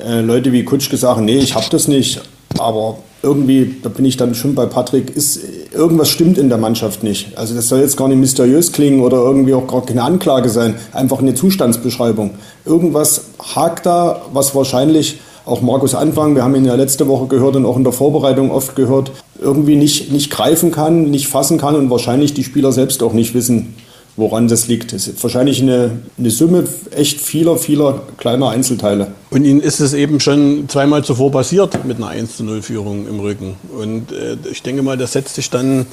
äh, 0.04 0.22
Leute 0.22 0.52
wie 0.52 0.64
Kutschke 0.64 0.98
sagen, 0.98 1.26
nee, 1.26 1.38
ich 1.38 1.56
habe 1.56 1.68
das 1.70 1.88
nicht, 1.88 2.22
aber 2.58 2.98
irgendwie, 3.24 3.76
da 3.82 3.90
bin 3.90 4.06
ich 4.06 4.18
dann 4.18 4.36
schon 4.36 4.54
bei 4.54 4.66
Patrick, 4.66 5.16
ist 5.16 5.40
irgendwas 5.74 6.10
stimmt 6.10 6.38
in 6.38 6.50
der 6.50 6.58
Mannschaft 6.58 7.04
nicht. 7.04 7.38
Also 7.38 7.56
das 7.56 7.68
soll 7.68 7.80
jetzt 7.80 7.98
gar 7.98 8.08
nicht 8.08 8.18
mysteriös 8.18 8.72
klingen 8.72 9.02
oder 9.02 9.18
irgendwie 9.18 9.54
auch 9.54 9.68
gar 9.68 9.86
keine 9.86 10.04
Anklage 10.04 10.50
sein, 10.50 10.76
einfach 10.94 11.20
eine 11.20 11.34
Zustandsbeschreibung. 11.34 12.32
Irgendwas 12.66 13.26
hakt 13.56 13.86
da, 13.86 14.22
was 14.34 14.54
wahrscheinlich 14.54 15.20
auch 15.46 15.62
Markus 15.62 15.96
Anfang, 15.96 16.36
wir 16.36 16.44
haben 16.44 16.56
ihn 16.56 16.66
ja 16.66 16.76
letzte 16.76 17.08
Woche 17.08 17.28
gehört 17.28 17.56
und 17.56 17.66
auch 17.66 17.78
in 17.78 17.84
der 17.86 17.94
Vorbereitung 17.94 18.52
oft 18.52 18.76
gehört, 18.76 19.12
irgendwie 19.42 19.76
nicht, 19.76 20.12
nicht 20.12 20.30
greifen 20.32 20.72
kann, 20.72 21.10
nicht 21.10 21.28
fassen 21.28 21.58
kann 21.58 21.76
und 21.76 21.90
wahrscheinlich 21.90 22.34
die 22.34 22.44
Spieler 22.44 22.72
selbst 22.72 23.04
auch 23.04 23.14
nicht 23.14 23.34
wissen, 23.34 23.76
woran 24.16 24.48
das 24.48 24.68
liegt. 24.68 24.94
Es 24.94 25.08
ist 25.08 25.22
wahrscheinlich 25.24 25.62
eine, 25.62 26.00
eine 26.18 26.32
Summe 26.32 26.64
echt 26.96 27.22
vieler, 27.22 27.58
vieler 27.58 28.02
kleiner 28.18 28.50
Einzelteile. 28.50 29.12
Und 29.30 29.46
Ihnen 29.46 29.62
ist 29.62 29.80
es 29.80 29.94
eben 29.94 30.20
schon 30.20 30.68
zweimal 30.68 31.04
zuvor 31.04 31.32
passiert 31.32 31.86
mit 31.86 31.98
einer 31.98 32.08
1 32.08 32.40
0 32.40 32.62
Führung 32.62 33.08
im 33.08 33.20
Rücken. 33.20 33.56
Und 33.78 34.12
äh, 34.12 34.38
ich 34.52 34.64
denke 34.64 34.82
mal, 34.82 34.98
das 34.98 35.14
setzt 35.14 35.36
sich 35.36 35.50
dann 35.50 35.86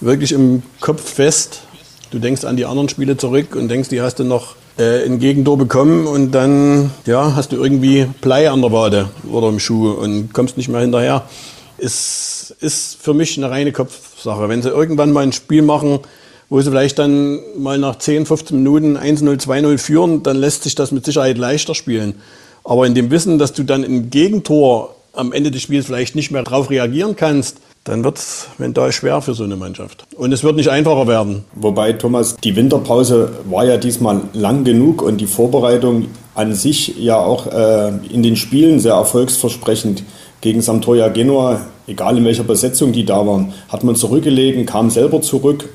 wirklich 0.00 0.32
im 0.32 0.62
Kopf 0.80 1.02
fest. 1.02 1.62
Du 2.10 2.18
denkst 2.18 2.44
an 2.44 2.56
die 2.56 2.66
anderen 2.66 2.88
Spiele 2.88 3.16
zurück 3.16 3.56
und 3.56 3.68
denkst, 3.68 3.88
die 3.88 4.00
hast 4.00 4.18
du 4.18 4.24
noch 4.24 4.54
äh, 4.78 5.04
ein 5.04 5.18
Gegentor 5.18 5.58
bekommen 5.58 6.06
und 6.06 6.32
dann 6.32 6.90
ja, 7.06 7.34
hast 7.34 7.52
du 7.52 7.56
irgendwie 7.56 8.06
Blei 8.20 8.50
an 8.50 8.60
der 8.60 8.72
Wade 8.72 9.08
oder 9.30 9.48
im 9.48 9.58
Schuh 9.58 9.90
und 9.90 10.32
kommst 10.32 10.56
nicht 10.56 10.68
mehr 10.68 10.80
hinterher. 10.80 11.24
Es 11.84 12.54
ist 12.60 12.96
für 13.00 13.12
mich 13.12 13.36
eine 13.36 13.50
reine 13.50 13.72
Kopfsache. 13.72 14.48
Wenn 14.48 14.62
sie 14.62 14.68
irgendwann 14.68 15.10
mal 15.10 15.24
ein 15.24 15.32
Spiel 15.32 15.62
machen, 15.62 15.98
wo 16.48 16.60
sie 16.60 16.70
vielleicht 16.70 16.98
dann 16.98 17.40
mal 17.58 17.78
nach 17.78 17.96
10, 17.96 18.26
15 18.26 18.56
Minuten 18.56 18.96
1-0, 18.96 19.44
2-0 19.44 19.78
führen, 19.78 20.22
dann 20.22 20.36
lässt 20.36 20.62
sich 20.62 20.74
das 20.74 20.92
mit 20.92 21.04
Sicherheit 21.04 21.38
leichter 21.38 21.74
spielen. 21.74 22.14
Aber 22.62 22.86
in 22.86 22.94
dem 22.94 23.10
Wissen, 23.10 23.38
dass 23.38 23.52
du 23.52 23.64
dann 23.64 23.82
im 23.82 24.10
Gegentor 24.10 24.94
am 25.12 25.32
Ende 25.32 25.50
des 25.50 25.62
Spiels 25.62 25.86
vielleicht 25.86 26.14
nicht 26.14 26.30
mehr 26.30 26.42
darauf 26.42 26.70
reagieren 26.70 27.16
kannst, 27.16 27.58
dann 27.84 28.04
wird 28.04 28.18
es 28.18 28.46
mental 28.58 28.92
schwer 28.92 29.20
für 29.20 29.34
so 29.34 29.42
eine 29.42 29.56
Mannschaft. 29.56 30.04
Und 30.16 30.32
es 30.32 30.44
wird 30.44 30.56
nicht 30.56 30.70
einfacher 30.70 31.08
werden. 31.08 31.44
Wobei, 31.54 31.94
Thomas, 31.94 32.36
die 32.36 32.54
Winterpause 32.54 33.30
war 33.50 33.64
ja 33.64 33.76
diesmal 33.76 34.20
lang 34.34 34.62
genug 34.62 35.02
und 35.02 35.20
die 35.20 35.26
Vorbereitung 35.26 36.06
an 36.34 36.54
sich 36.54 36.96
ja 36.98 37.16
auch 37.16 37.46
äh, 37.48 37.88
in 38.10 38.22
den 38.22 38.36
Spielen 38.36 38.78
sehr 38.78 38.94
erfolgsversprechend. 38.94 40.04
Gegen 40.42 40.60
Sampdoria 40.60 41.08
Genua, 41.08 41.60
egal 41.86 42.18
in 42.18 42.24
welcher 42.24 42.42
Besetzung 42.42 42.92
die 42.92 43.06
da 43.06 43.24
waren, 43.26 43.52
hat 43.68 43.84
man 43.84 43.94
zurückgelegen, 43.94 44.66
kam 44.66 44.90
selber 44.90 45.22
zurück. 45.22 45.68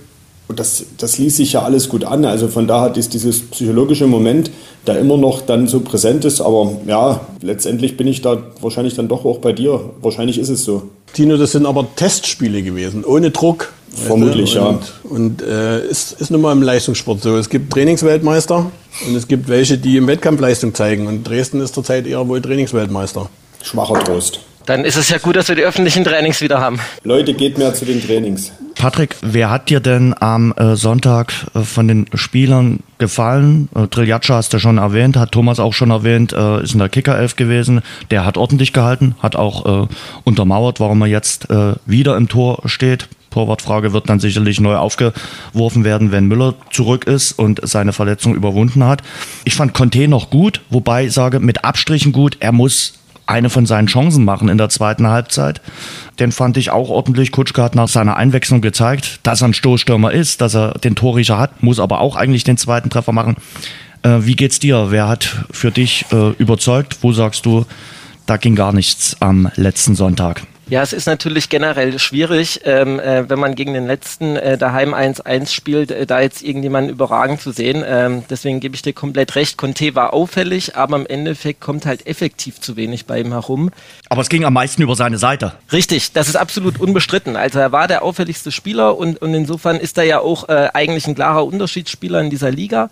Und 0.49 0.59
das, 0.59 0.85
das 0.97 1.17
ließ 1.17 1.37
sich 1.37 1.53
ja 1.53 1.63
alles 1.63 1.87
gut 1.87 2.03
an. 2.03 2.25
Also 2.25 2.49
von 2.49 2.67
daher 2.67 2.95
ist 2.95 3.13
dieses 3.13 3.41
psychologische 3.41 4.07
Moment, 4.07 4.51
der 4.85 4.99
immer 4.99 5.17
noch 5.17 5.41
dann 5.41 5.67
so 5.67 5.79
präsent 5.79 6.25
ist. 6.25 6.41
Aber 6.41 6.73
ja, 6.85 7.21
letztendlich 7.41 7.95
bin 7.95 8.07
ich 8.07 8.21
da 8.21 8.43
wahrscheinlich 8.61 8.95
dann 8.95 9.07
doch 9.07 9.23
auch 9.23 9.39
bei 9.39 9.53
dir. 9.53 9.79
Wahrscheinlich 10.01 10.37
ist 10.37 10.49
es 10.49 10.65
so. 10.65 10.83
Tino, 11.13 11.37
das 11.37 11.53
sind 11.53 11.65
aber 11.65 11.87
Testspiele 11.95 12.61
gewesen, 12.61 13.05
ohne 13.05 13.31
Druck. 13.31 13.73
Vermutlich, 13.89 14.57
und, 14.57 14.63
ja. 14.63 14.79
Und 15.09 15.41
äh, 15.41 15.85
ist, 15.87 16.19
ist 16.19 16.29
nun 16.29 16.41
mal 16.41 16.51
im 16.51 16.61
Leistungssport 16.61 17.21
so. 17.21 17.37
Es 17.37 17.49
gibt 17.49 17.71
Trainingsweltmeister 17.71 18.69
und 19.07 19.15
es 19.15 19.27
gibt 19.29 19.47
welche, 19.47 19.77
die 19.77 19.95
im 19.95 20.07
Wettkampf 20.07 20.41
Leistung 20.41 20.73
zeigen. 20.73 21.07
Und 21.07 21.23
Dresden 21.23 21.61
ist 21.61 21.73
zurzeit 21.73 22.05
eher 22.05 22.27
wohl 22.27 22.41
Trainingsweltmeister. 22.41 23.29
Schwacher 23.63 24.03
Trost. 24.03 24.41
Dann 24.67 24.83
ist 24.83 24.97
es 24.97 25.07
ja 25.07 25.17
gut, 25.17 25.37
dass 25.37 25.47
wir 25.47 25.55
die 25.55 25.63
öffentlichen 25.63 26.03
Trainings 26.03 26.41
wieder 26.41 26.59
haben. 26.59 26.77
Leute, 27.05 27.33
geht 27.33 27.57
mehr 27.57 27.73
zu 27.73 27.85
den 27.85 28.05
Trainings. 28.05 28.51
Patrick, 28.75 29.15
wer 29.21 29.49
hat 29.49 29.69
dir 29.69 29.79
denn 29.79 30.13
am 30.19 30.53
äh, 30.57 30.75
Sonntag 30.75 31.33
äh, 31.55 31.61
von 31.61 31.87
den 31.87 32.05
Spielern 32.13 32.81
gefallen? 32.97 33.69
Äh, 33.73 33.87
Triljaccia 33.87 34.35
hast 34.35 34.53
du 34.53 34.59
schon 34.59 34.77
erwähnt, 34.77 35.15
hat 35.15 35.31
Thomas 35.31 35.61
auch 35.61 35.73
schon 35.73 35.89
erwähnt, 35.89 36.33
äh, 36.33 36.61
ist 36.63 36.73
in 36.73 36.79
der 36.79 36.89
Kickerelf 36.89 37.37
gewesen. 37.37 37.81
Der 38.11 38.25
hat 38.25 38.35
ordentlich 38.37 38.73
gehalten, 38.73 39.15
hat 39.19 39.37
auch 39.37 39.87
untermauert, 40.25 40.79
warum 40.79 41.01
er 41.01 41.07
jetzt 41.07 41.47
wieder 41.85 42.17
im 42.17 42.27
Tor 42.27 42.61
steht. 42.65 43.07
Torwartfrage 43.31 43.93
wird 43.93 44.09
dann 44.09 44.19
sicherlich 44.19 44.59
neu 44.59 44.75
aufgeworfen 44.75 45.83
werden, 45.83 46.11
wenn 46.11 46.25
Müller 46.25 46.55
zurück 46.71 47.05
ist 47.05 47.33
und 47.33 47.61
seine 47.63 47.93
Verletzung 47.93 48.35
überwunden 48.35 48.83
hat. 48.83 49.01
Ich 49.45 49.55
fand 49.55 49.73
Conte 49.73 50.07
noch 50.07 50.29
gut, 50.29 50.61
wobei 50.69 51.05
ich 51.05 51.13
sage, 51.13 51.39
mit 51.39 51.63
Abstrichen 51.63 52.11
gut. 52.11 52.37
Er 52.39 52.51
muss 52.51 52.93
eine 53.27 53.49
von 53.49 53.65
seinen 53.65 53.87
Chancen 53.87 54.25
machen 54.25 54.49
in 54.49 54.57
der 54.57 54.69
zweiten 54.69 55.07
Halbzeit. 55.07 55.61
Den 56.19 56.31
fand 56.31 56.57
ich 56.57 56.71
auch 56.71 56.89
ordentlich. 56.89 57.31
Kutschke 57.31 57.61
hat 57.61 57.75
nach 57.75 57.87
seiner 57.87 58.17
Einwechslung 58.17 58.61
gezeigt, 58.61 59.19
dass 59.23 59.41
er 59.41 59.49
ein 59.49 59.53
Stoßstürmer 59.53 60.11
ist, 60.11 60.41
dass 60.41 60.55
er 60.55 60.73
den 60.79 60.95
Torriecher 60.95 61.37
hat, 61.37 61.61
muss 61.61 61.79
aber 61.79 62.01
auch 62.01 62.15
eigentlich 62.15 62.43
den 62.43 62.57
zweiten 62.57 62.89
Treffer 62.89 63.11
machen. 63.11 63.35
Äh, 64.01 64.19
wie 64.21 64.35
geht's 64.35 64.59
dir? 64.59 64.87
Wer 64.89 65.07
hat 65.07 65.45
für 65.51 65.71
dich 65.71 66.05
äh, 66.11 66.31
überzeugt? 66.37 66.97
Wo 67.01 67.11
sagst 67.11 67.45
du, 67.45 67.65
da 68.25 68.37
ging 68.37 68.55
gar 68.55 68.73
nichts 68.73 69.17
am 69.19 69.49
letzten 69.55 69.95
Sonntag? 69.95 70.43
Ja, 70.69 70.81
es 70.81 70.91
ist 70.91 71.05
natürlich 71.05 71.47
generell 71.47 71.97
schwierig, 71.97 72.61
ähm, 72.65 72.99
äh, 72.99 73.29
wenn 73.29 73.39
man 73.39 73.55
gegen 73.55 73.73
den 73.73 73.87
letzten 73.87 74.35
äh, 74.35 74.57
daheim 74.57 74.93
1-1 74.93 75.53
spielt, 75.53 75.91
äh, 75.91 76.05
da 76.05 76.19
jetzt 76.19 76.43
irgendjemanden 76.43 76.91
überragend 76.91 77.39
zu 77.39 77.51
sehen. 77.51 77.85
Ähm, 77.87 78.25
deswegen 78.29 78.59
gebe 78.59 78.75
ich 78.75 78.81
dir 78.81 78.91
komplett 78.91 79.35
recht. 79.35 79.57
Conte 79.57 79.95
war 79.95 80.13
auffällig, 80.13 80.75
aber 80.75 80.97
im 80.97 81.05
Endeffekt 81.05 81.61
kommt 81.61 81.85
halt 81.85 82.05
effektiv 82.05 82.59
zu 82.59 82.75
wenig 82.75 83.05
bei 83.05 83.21
ihm 83.21 83.31
herum. 83.31 83.71
Aber 84.09 84.21
es 84.21 84.27
ging 84.27 84.43
am 84.43 84.53
meisten 84.53 84.81
über 84.81 84.95
seine 84.95 85.17
Seite. 85.17 85.53
Richtig, 85.71 86.11
das 86.11 86.27
ist 86.27 86.35
absolut 86.35 86.81
unbestritten. 86.81 87.37
Also 87.37 87.59
er 87.59 87.71
war 87.71 87.87
der 87.87 88.03
auffälligste 88.03 88.51
Spieler 88.51 88.97
und, 88.97 89.21
und 89.21 89.33
insofern 89.33 89.77
ist 89.77 89.97
er 89.97 90.03
ja 90.03 90.19
auch 90.19 90.49
äh, 90.49 90.67
eigentlich 90.73 91.07
ein 91.07 91.15
klarer 91.15 91.45
Unterschiedsspieler 91.45 92.19
in 92.19 92.29
dieser 92.29 92.51
Liga. 92.51 92.89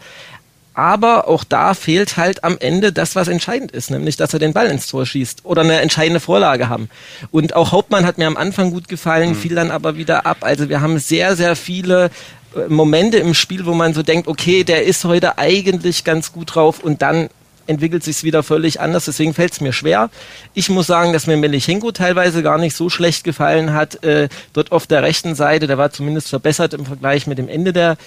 Aber 0.76 1.30
auch 1.30 1.46
da 1.46 1.74
fehlt 1.74 2.18
halt 2.18 2.44
am 2.44 2.58
Ende 2.60 2.92
das, 2.92 3.16
was 3.16 3.30
entscheidend 3.30 3.72
ist, 3.72 3.90
nämlich, 3.90 4.18
dass 4.18 4.34
er 4.34 4.40
den 4.40 4.52
Ball 4.52 4.68
ins 4.68 4.88
Tor 4.88 5.06
schießt 5.06 5.46
oder 5.46 5.62
eine 5.62 5.80
entscheidende 5.80 6.20
Vorlage 6.20 6.68
haben. 6.68 6.90
Und 7.32 7.56
auch 7.56 7.72
Hauptmann 7.72 8.06
hat 8.06 8.18
mir 8.18 8.28
am 8.28 8.36
Anfang 8.36 8.72
gut 8.72 8.90
gefallen, 8.90 9.30
mhm. 9.30 9.36
fiel 9.36 9.56
dann 9.56 9.72
aber 9.72 9.96
wieder 9.96 10.26
ab. 10.26 10.40
Also 10.42 10.68
wir 10.68 10.82
haben 10.82 11.00
sehr, 11.00 11.38
sehr 11.38 11.56
viele 11.56 12.12
äh, 12.56 12.68
Momente 12.68 13.18
im 13.18 13.34
Spiel, 13.34 13.66
wo 13.66 13.74
man 13.74 13.94
so 13.94 14.04
denkt, 14.04 14.28
okay, 14.28 14.66
der 14.66 14.84
ist 14.84 15.06
heute 15.06 15.38
eigentlich 15.38 16.04
ganz 16.04 16.34
gut 16.34 16.56
drauf 16.56 16.80
und 16.84 17.02
dann 17.02 17.30
entwickelt 17.68 18.04
sich 18.04 18.24
wieder 18.24 18.44
völlig 18.44 18.80
anders. 18.80 19.06
Deswegen 19.06 19.34
fällt 19.34 19.54
es 19.54 19.62
mir 19.62 19.74
schwer. 19.74 20.10
Ich 20.54 20.70
muss 20.70 20.88
sagen, 20.88 21.14
dass 21.14 21.28
mir 21.28 21.38
Melichenko 21.38 21.92
teilweise 21.92 22.44
gar 22.44 22.58
nicht 22.58 22.76
so 22.76 22.90
schlecht 22.90 23.24
gefallen 23.24 23.74
hat. 23.74 24.04
Äh, 24.04 24.30
dort 24.54 24.72
auf 24.72 24.88
der 24.88 25.04
rechten 25.04 25.36
Seite, 25.36 25.68
der 25.68 25.78
war 25.78 25.92
zumindest 25.92 26.30
verbessert 26.30 26.74
im 26.74 26.86
Vergleich 26.86 27.28
mit 27.28 27.38
dem 27.38 27.50
Ende 27.50 27.74
der, 27.74 27.98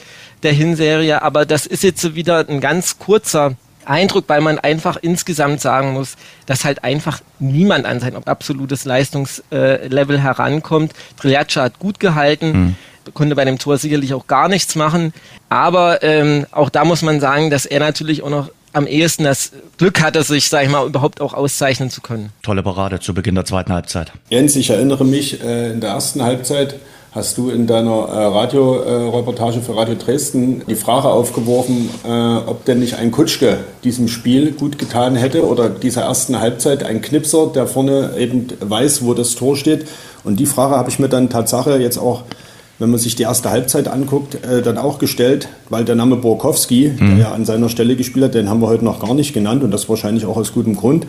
der 0.43 0.53
Hinserie. 0.53 1.23
Aber 1.23 1.47
das 1.47 1.67
ist 1.67 1.83
jetzt 1.83 2.15
wieder 2.15 2.49
ein 2.49 2.61
ganz 2.61 2.99
kurzer 2.99 3.55
Eindruck, 3.85 4.25
weil 4.29 4.43
man 4.43 4.59
einfach 4.59 4.99
insgesamt 5.01 5.61
sagen 5.61 5.93
muss, 5.93 6.17
dass 6.47 6.65
halt 6.65 6.85
einfach 6.85 7.21
niemand 7.39 7.87
an 7.87 8.01
sein 8.01 8.15
absolutes 8.27 8.85
Leistungslevel 8.85 10.21
herankommt. 10.21 10.93
Triljaccia 11.17 11.63
hat 11.63 11.79
gut 11.79 11.99
gehalten. 11.99 12.53
Mhm 12.53 12.77
konnte 13.15 13.35
bei 13.35 13.45
dem 13.45 13.59
Tor 13.59 13.79
sicherlich 13.79 14.15
auch 14.15 14.27
gar 14.27 14.49
nichts 14.49 14.75
machen. 14.75 15.13
Aber 15.49 16.03
ähm, 16.03 16.47
auch 16.51 16.69
da 16.69 16.85
muss 16.85 17.03
man 17.03 17.21
sagen, 17.21 17.51
dass 17.51 17.67
er 17.67 17.81
natürlich 17.81 18.23
auch 18.23 18.31
noch 18.31 18.51
am 18.73 18.87
ehesten 18.87 19.25
das 19.25 19.53
Glück 19.79 20.03
hatte, 20.03 20.23
sich, 20.23 20.49
sag 20.49 20.65
ich 20.65 20.71
mal, 20.71 20.87
überhaupt 20.87 21.21
auch 21.21 21.35
auszeichnen 21.35 21.91
zu 21.91 22.01
können. 22.01 22.31
Tolle 22.43 22.63
Parade 22.63 23.01
zu 23.01 23.15
Beginn 23.15 23.35
der 23.35 23.45
zweiten 23.45 23.73
Halbzeit. 23.73 24.13
Jens, 24.31 24.57
ich 24.57 24.71
erinnere 24.71 25.05
mich, 25.05 25.43
äh, 25.43 25.73
in 25.73 25.81
der 25.81 25.91
ersten 25.91 26.23
Halbzeit 26.23 26.77
hast 27.13 27.39
du 27.39 27.51
in 27.51 27.67
deiner 27.67 28.09
äh, 28.09 28.25
Radioreportage 28.27 29.61
für 29.61 29.77
Radio 29.77 29.95
Dresden 29.95 30.63
die 30.69 30.75
Frage 30.75 31.09
aufgeworfen, 31.09 31.91
äh, 32.05 32.09
ob 32.09 32.65
denn 32.65 32.81
nicht 32.81 32.95
ein 32.95 33.11
Kutschke 33.11 33.59
diesem 33.83 34.09
Spiel 34.09 34.53
gut 34.53 34.79
getan 34.79 35.17
hätte 35.17 35.47
oder 35.47 35.71
dieser 35.71 36.03
ersten 36.03 36.39
Halbzeit 36.39 36.83
ein 36.83 37.01
Knipser, 37.01 37.51
der 37.55 37.67
vorne 37.67 38.13
eben 38.19 38.49
weiß, 38.61 39.05
wo 39.05 39.15
das 39.15 39.35
Tor 39.35 39.57
steht. 39.57 39.89
Und 40.23 40.39
die 40.39 40.47
Frage 40.47 40.77
habe 40.77 40.91
ich 40.91 40.99
mir 40.99 41.09
dann 41.09 41.31
Tatsache 41.31 41.79
jetzt 41.79 41.99
auch 41.99 42.25
wenn 42.79 42.91
man 42.91 42.99
sich 42.99 43.17
die 43.17 43.25
erste 43.25 43.51
Halbzeit 43.51 43.89
anguckt, 43.89 44.37
äh, 44.45 44.63
dann 44.63 44.79
auch 44.79 44.99
gestellt, 44.99 45.49
weil 45.69 45.85
der 45.85 45.97
Name 45.97 46.17
Borkowski, 46.17 46.93
mhm. 46.99 47.09
der 47.09 47.19
ja 47.19 47.33
an 47.33 47.45
seiner 47.45 47.69
Stelle 47.69 47.97
gespielt 47.97 48.27
hat, 48.27 48.35
den 48.35 48.49
haben 48.49 48.61
wir 48.61 48.69
heute 48.69 48.85
noch 48.85 49.01
gar 49.01 49.15
nicht 49.15 49.33
genannt 49.33 49.63
und 49.63 49.71
das 49.71 49.89
wahrscheinlich 49.89 50.27
auch 50.27 50.37
aus 50.37 50.53
gutem 50.53 50.77
Grund, 50.77 51.07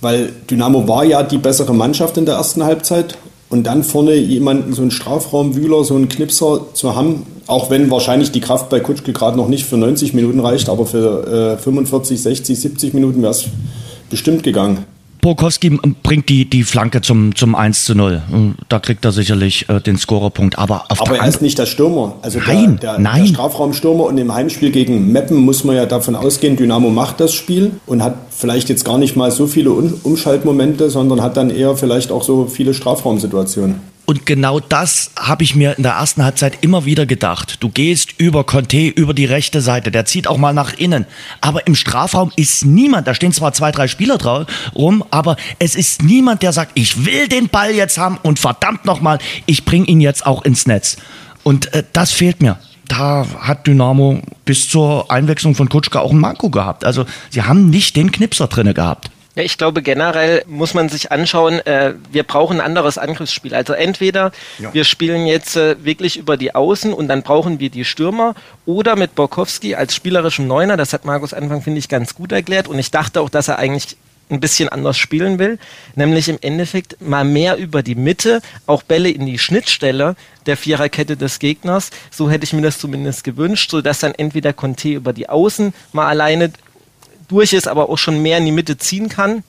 weil 0.00 0.30
Dynamo 0.50 0.86
war 0.86 1.04
ja 1.04 1.22
die 1.22 1.38
bessere 1.38 1.74
Mannschaft 1.74 2.16
in 2.16 2.26
der 2.26 2.36
ersten 2.36 2.64
Halbzeit 2.64 3.18
und 3.48 3.64
dann 3.66 3.82
vorne 3.82 4.14
jemanden, 4.14 4.72
so 4.72 4.82
einen 4.82 4.92
Strafraumwühler, 4.92 5.82
so 5.84 5.96
einen 5.96 6.08
Knipser 6.08 6.66
zu 6.72 6.94
haben, 6.94 7.26
auch 7.48 7.68
wenn 7.68 7.90
wahrscheinlich 7.90 8.30
die 8.30 8.40
Kraft 8.40 8.68
bei 8.70 8.78
Kutschke 8.78 9.12
gerade 9.12 9.36
noch 9.36 9.48
nicht 9.48 9.64
für 9.64 9.76
90 9.76 10.14
Minuten 10.14 10.38
reicht, 10.38 10.68
aber 10.68 10.86
für 10.86 11.56
äh, 11.58 11.62
45, 11.62 12.22
60, 12.22 12.60
70 12.60 12.94
Minuten 12.94 13.22
wäre 13.22 13.32
es 13.32 13.46
bestimmt 14.08 14.44
gegangen. 14.44 14.86
Burkowski 15.20 15.78
bringt 16.02 16.28
die, 16.28 16.48
die 16.48 16.64
Flanke 16.64 17.00
zum, 17.00 17.34
zum 17.34 17.54
1 17.54 17.84
zu 17.84 17.94
0. 17.94 18.22
Da 18.68 18.78
kriegt 18.78 19.04
er 19.04 19.12
sicherlich 19.12 19.68
äh, 19.68 19.80
den 19.80 19.96
Scorerpunkt. 19.96 20.58
Aber, 20.58 20.84
auf 20.88 21.00
Aber 21.00 21.18
er 21.18 21.28
ist 21.28 21.42
nicht 21.42 21.58
der 21.58 21.66
Stürmer. 21.66 22.16
Also 22.22 22.38
nein, 22.38 22.78
der, 22.80 22.92
der, 22.92 23.00
nein. 23.00 23.22
der 23.22 23.28
Strafraumstürmer 23.28 24.04
und 24.04 24.18
im 24.18 24.32
Heimspiel 24.32 24.70
gegen 24.70 25.12
Meppen 25.12 25.36
muss 25.36 25.64
man 25.64 25.76
ja 25.76 25.86
davon 25.86 26.16
ausgehen, 26.16 26.56
Dynamo 26.56 26.90
macht 26.90 27.20
das 27.20 27.34
Spiel 27.34 27.72
und 27.86 28.02
hat 28.02 28.16
vielleicht 28.30 28.68
jetzt 28.68 28.84
gar 28.84 28.98
nicht 28.98 29.16
mal 29.16 29.30
so 29.30 29.46
viele 29.46 29.70
Umschaltmomente, 29.70 30.90
sondern 30.90 31.22
hat 31.22 31.36
dann 31.36 31.50
eher 31.50 31.76
vielleicht 31.76 32.12
auch 32.12 32.22
so 32.22 32.46
viele 32.46 32.74
Strafraumsituationen. 32.74 33.89
Und 34.06 34.26
genau 34.26 34.58
das 34.58 35.12
habe 35.16 35.44
ich 35.44 35.54
mir 35.54 35.76
in 35.76 35.84
der 35.84 35.92
ersten 35.92 36.24
Halbzeit 36.24 36.58
immer 36.62 36.84
wieder 36.84 37.06
gedacht. 37.06 37.58
Du 37.60 37.68
gehst 37.68 38.14
über 38.18 38.42
Conte, 38.42 38.88
über 38.88 39.14
die 39.14 39.24
rechte 39.24 39.60
Seite, 39.60 39.92
der 39.92 40.04
zieht 40.04 40.26
auch 40.26 40.36
mal 40.36 40.52
nach 40.52 40.72
innen. 40.72 41.06
Aber 41.40 41.66
im 41.68 41.76
Strafraum 41.76 42.32
ist 42.34 42.64
niemand, 42.64 43.06
da 43.06 43.14
stehen 43.14 43.32
zwar 43.32 43.52
zwei, 43.52 43.70
drei 43.70 43.86
Spieler 43.86 44.18
drauf 44.18 44.46
rum, 44.74 45.04
aber 45.10 45.36
es 45.60 45.76
ist 45.76 46.02
niemand, 46.02 46.42
der 46.42 46.52
sagt, 46.52 46.72
ich 46.74 47.04
will 47.06 47.28
den 47.28 47.48
Ball 47.48 47.72
jetzt 47.72 47.98
haben 47.98 48.18
und 48.22 48.40
verdammt 48.40 48.84
nochmal, 48.84 49.18
ich 49.46 49.64
bringe 49.64 49.86
ihn 49.86 50.00
jetzt 50.00 50.26
auch 50.26 50.44
ins 50.44 50.66
Netz. 50.66 50.96
Und 51.44 51.72
äh, 51.72 51.84
das 51.92 52.10
fehlt 52.10 52.42
mir 52.42 52.58
da 52.90 53.24
hat 53.38 53.68
Dynamo 53.68 54.20
bis 54.44 54.68
zur 54.68 55.10
Einwechslung 55.10 55.54
von 55.54 55.68
Kutschka 55.68 56.00
auch 56.00 56.10
ein 56.10 56.18
Manko 56.18 56.50
gehabt. 56.50 56.84
Also 56.84 57.06
sie 57.30 57.42
haben 57.42 57.70
nicht 57.70 57.94
den 57.94 58.10
Knipser 58.10 58.48
drinne 58.48 58.74
gehabt. 58.74 59.10
Ja, 59.40 59.46
ich 59.46 59.56
glaube 59.56 59.80
generell 59.80 60.44
muss 60.46 60.74
man 60.74 60.90
sich 60.90 61.12
anschauen, 61.12 61.60
äh, 61.60 61.94
wir 62.12 62.24
brauchen 62.24 62.60
ein 62.60 62.66
anderes 62.66 62.98
Angriffsspiel. 62.98 63.54
Also 63.54 63.72
entweder 63.72 64.32
ja. 64.58 64.74
wir 64.74 64.84
spielen 64.84 65.24
jetzt 65.24 65.56
äh, 65.56 65.82
wirklich 65.82 66.18
über 66.18 66.36
die 66.36 66.54
Außen 66.54 66.92
und 66.92 67.08
dann 67.08 67.22
brauchen 67.22 67.58
wir 67.58 67.70
die 67.70 67.86
Stürmer 67.86 68.34
oder 68.66 68.96
mit 68.96 69.14
Borkowski 69.14 69.74
als 69.74 69.94
spielerischem 69.94 70.46
Neuner, 70.46 70.76
das 70.76 70.92
hat 70.92 71.06
Markus 71.06 71.32
Anfang, 71.32 71.62
finde 71.62 71.78
ich, 71.78 71.88
ganz 71.88 72.14
gut 72.14 72.32
erklärt 72.32 72.68
und 72.68 72.78
ich 72.78 72.90
dachte 72.90 73.22
auch, 73.22 73.30
dass 73.30 73.48
er 73.48 73.58
eigentlich 73.58 73.96
ein 74.28 74.40
bisschen 74.40 74.68
anders 74.68 74.98
spielen 74.98 75.38
will, 75.38 75.58
nämlich 75.94 76.28
im 76.28 76.36
Endeffekt 76.42 77.00
mal 77.00 77.24
mehr 77.24 77.56
über 77.56 77.82
die 77.82 77.94
Mitte, 77.94 78.42
auch 78.66 78.82
Bälle 78.82 79.08
in 79.08 79.24
die 79.24 79.38
Schnittstelle 79.38 80.16
der 80.44 80.58
Viererkette 80.58 81.16
des 81.16 81.38
Gegners. 81.38 81.90
So 82.10 82.30
hätte 82.30 82.44
ich 82.44 82.52
mir 82.52 82.62
das 82.62 82.78
zumindest 82.78 83.24
gewünscht, 83.24 83.70
sodass 83.70 84.00
dann 84.00 84.12
entweder 84.14 84.52
Conte 84.52 84.90
über 84.90 85.14
die 85.14 85.30
Außen 85.30 85.72
mal 85.92 86.08
alleine 86.08 86.52
durch 87.30 87.52
ist, 87.52 87.68
aber 87.68 87.88
auch 87.88 87.96
schon 87.96 88.20
mehr 88.20 88.38
in 88.38 88.44
die 88.44 88.52
Mitte 88.52 88.76
ziehen 88.76 89.08
kann. 89.08 89.42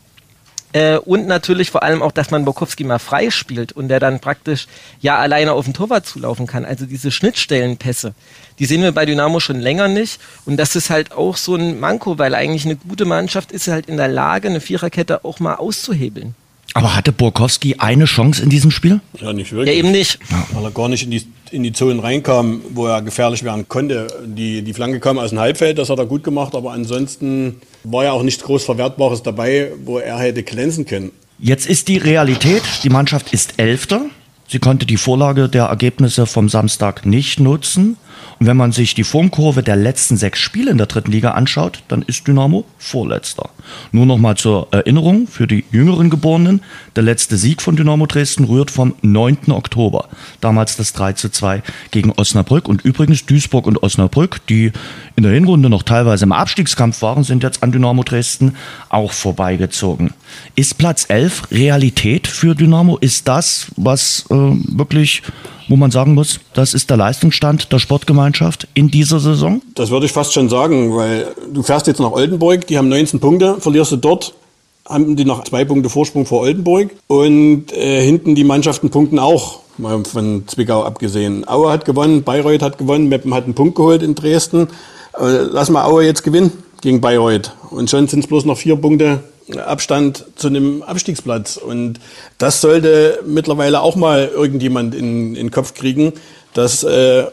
Äh, 0.73 0.97
und 0.97 1.27
natürlich 1.27 1.69
vor 1.69 1.83
allem 1.83 2.01
auch, 2.01 2.13
dass 2.13 2.31
man 2.31 2.45
Bokowski 2.45 2.85
mal 2.85 2.99
frei 2.99 3.29
spielt 3.29 3.73
und 3.73 3.89
der 3.89 3.99
dann 3.99 4.19
praktisch 4.21 4.67
ja 5.01 5.17
alleine 5.17 5.51
auf 5.51 5.65
den 5.65 5.73
Torwart 5.73 6.05
zulaufen 6.05 6.47
kann. 6.47 6.63
Also 6.63 6.85
diese 6.85 7.11
Schnittstellenpässe, 7.11 8.13
die 8.59 8.65
sehen 8.65 8.81
wir 8.81 8.93
bei 8.93 9.05
Dynamo 9.05 9.39
schon 9.41 9.59
länger 9.59 9.89
nicht. 9.89 10.21
Und 10.45 10.57
das 10.57 10.75
ist 10.75 10.89
halt 10.89 11.11
auch 11.11 11.35
so 11.35 11.55
ein 11.55 11.79
Manko, 11.79 12.17
weil 12.17 12.35
eigentlich 12.35 12.65
eine 12.65 12.77
gute 12.77 13.05
Mannschaft 13.05 13.51
ist 13.51 13.67
halt 13.67 13.87
in 13.87 13.97
der 13.97 14.07
Lage, 14.07 14.47
eine 14.47 14.61
Viererkette 14.61 15.25
auch 15.25 15.39
mal 15.39 15.55
auszuhebeln. 15.55 16.35
Aber 16.73 16.95
hatte 16.95 17.11
Burkowski 17.11 17.75
eine 17.75 18.05
Chance 18.05 18.41
in 18.41 18.49
diesem 18.49 18.71
Spiel? 18.71 19.01
Ja, 19.19 19.33
nicht 19.33 19.51
wirklich. 19.51 19.75
Ja, 19.75 19.79
eben 19.79 19.91
nicht. 19.91 20.19
Weil 20.53 20.63
er 20.63 20.71
gar 20.71 20.87
nicht 20.89 21.03
in 21.03 21.11
die, 21.11 21.23
in 21.51 21.63
die 21.63 21.73
Zonen 21.73 21.99
reinkam, 21.99 22.61
wo 22.73 22.87
er 22.87 23.01
gefährlich 23.01 23.43
werden 23.43 23.67
konnte. 23.67 24.07
Die, 24.25 24.61
die 24.61 24.73
Flanke 24.73 24.99
kam 24.99 25.19
aus 25.19 25.31
dem 25.31 25.39
Halbfeld, 25.39 25.77
das 25.77 25.89
hat 25.89 25.99
er 25.99 26.05
gut 26.05 26.23
gemacht, 26.23 26.55
aber 26.55 26.71
ansonsten 26.71 27.61
war 27.83 28.05
ja 28.05 28.11
auch 28.13 28.23
nichts 28.23 28.43
groß 28.43 28.63
Verwertbares 28.63 29.23
dabei, 29.23 29.71
wo 29.83 29.97
er 29.97 30.17
hätte 30.19 30.43
glänzen 30.43 30.85
können. 30.85 31.11
Jetzt 31.39 31.65
ist 31.65 31.87
die 31.87 31.97
Realität, 31.97 32.61
die 32.83 32.89
Mannschaft 32.89 33.33
ist 33.33 33.55
Elfter. 33.57 34.05
Sie 34.47 34.59
konnte 34.59 34.85
die 34.85 34.97
Vorlage 34.97 35.49
der 35.49 35.65
Ergebnisse 35.65 36.25
vom 36.25 36.49
Samstag 36.49 37.05
nicht 37.05 37.39
nutzen. 37.39 37.97
Und 38.39 38.47
wenn 38.47 38.57
man 38.57 38.71
sich 38.71 38.95
die 38.95 39.03
Formkurve 39.03 39.63
der 39.63 39.75
letzten 39.75 40.17
sechs 40.17 40.39
Spiele 40.39 40.71
in 40.71 40.77
der 40.77 40.87
dritten 40.87 41.11
Liga 41.11 41.31
anschaut, 41.31 41.83
dann 41.87 42.01
ist 42.01 42.27
Dynamo 42.27 42.65
Vorletzter. 42.77 43.49
Nur 43.91 44.05
noch 44.05 44.17
mal 44.17 44.35
zur 44.35 44.67
Erinnerung 44.71 45.27
für 45.27 45.47
die 45.47 45.63
jüngeren 45.71 46.09
Geborenen. 46.09 46.61
Der 46.95 47.03
letzte 47.03 47.37
Sieg 47.37 47.61
von 47.61 47.75
Dynamo 47.75 48.05
Dresden 48.05 48.45
rührt 48.45 48.71
vom 48.71 48.95
9. 49.01 49.51
Oktober. 49.51 50.09
Damals 50.39 50.75
das 50.75 50.93
3 50.93 51.13
zu 51.13 51.29
2 51.29 51.61
gegen 51.91 52.11
Osnabrück. 52.11 52.67
Und 52.67 52.83
übrigens 52.83 53.25
Duisburg 53.25 53.67
und 53.67 53.83
Osnabrück, 53.83 54.45
die 54.47 54.71
in 55.15 55.23
der 55.23 55.33
Hinrunde 55.33 55.69
noch 55.69 55.83
teilweise 55.83 56.25
im 56.25 56.31
Abstiegskampf 56.31 57.01
waren, 57.01 57.23
sind 57.23 57.43
jetzt 57.43 57.63
an 57.63 57.71
Dynamo 57.71 58.03
Dresden 58.03 58.55
auch 58.89 59.11
vorbeigezogen. 59.11 60.13
Ist 60.55 60.77
Platz 60.77 61.05
11 61.07 61.51
Realität 61.51 62.27
für 62.27 62.55
Dynamo? 62.55 62.97
Ist 62.97 63.27
das, 63.27 63.67
was 63.75 64.25
äh, 64.29 64.33
wirklich 64.33 65.21
wo 65.71 65.77
man 65.77 65.89
sagen 65.89 66.13
muss, 66.13 66.41
das 66.53 66.73
ist 66.73 66.89
der 66.89 66.97
Leistungsstand 66.97 67.71
der 67.71 67.79
Sportgemeinschaft 67.79 68.67
in 68.73 68.91
dieser 68.91 69.21
Saison? 69.21 69.61
Das 69.73 69.89
würde 69.89 70.05
ich 70.05 70.11
fast 70.11 70.33
schon 70.33 70.49
sagen, 70.49 70.95
weil 70.97 71.27
du 71.51 71.63
fährst 71.63 71.87
jetzt 71.87 72.01
nach 72.01 72.11
Oldenburg, 72.11 72.67
die 72.67 72.77
haben 72.77 72.89
19 72.89 73.21
Punkte, 73.21 73.55
verlierst 73.59 73.93
du 73.93 73.95
dort, 73.95 74.33
haben 74.85 75.15
die 75.15 75.23
noch 75.23 75.45
zwei 75.45 75.63
Punkte 75.63 75.89
Vorsprung 75.89 76.25
vor 76.25 76.41
Oldenburg 76.41 76.89
und 77.07 77.71
äh, 77.71 78.03
hinten 78.03 78.35
die 78.35 78.43
Mannschaften 78.43 78.89
punkten 78.89 79.17
auch, 79.17 79.59
mal 79.77 80.03
von 80.03 80.43
Zwickau 80.45 80.83
abgesehen. 80.83 81.47
Aue 81.47 81.71
hat 81.71 81.85
gewonnen, 81.85 82.23
Bayreuth 82.23 82.61
hat 82.61 82.77
gewonnen, 82.77 83.07
Meppen 83.07 83.33
hat 83.33 83.45
einen 83.45 83.53
Punkt 83.53 83.75
geholt 83.75 84.03
in 84.03 84.13
Dresden. 84.13 84.67
Lass 85.17 85.69
mal 85.69 85.85
Aue 85.85 86.03
jetzt 86.03 86.23
gewinnen 86.23 86.51
gegen 86.81 87.01
Bayreuth 87.01 87.53
und 87.69 87.89
schon 87.89 88.07
sind 88.07 88.19
es 88.19 88.27
bloß 88.27 88.45
noch 88.45 88.57
vier 88.57 88.75
Punkte 88.75 89.19
Abstand 89.57 90.25
zu 90.35 90.47
einem 90.47 90.81
Abstiegsplatz. 90.83 91.57
Und 91.57 91.99
das 92.37 92.61
sollte 92.61 93.19
mittlerweile 93.25 93.81
auch 93.81 93.95
mal 93.95 94.29
irgendjemand 94.33 94.95
in, 94.95 95.29
in 95.29 95.47
den 95.47 95.51
Kopf 95.51 95.73
kriegen, 95.73 96.13
dass 96.53 96.83
äh, 96.83 97.25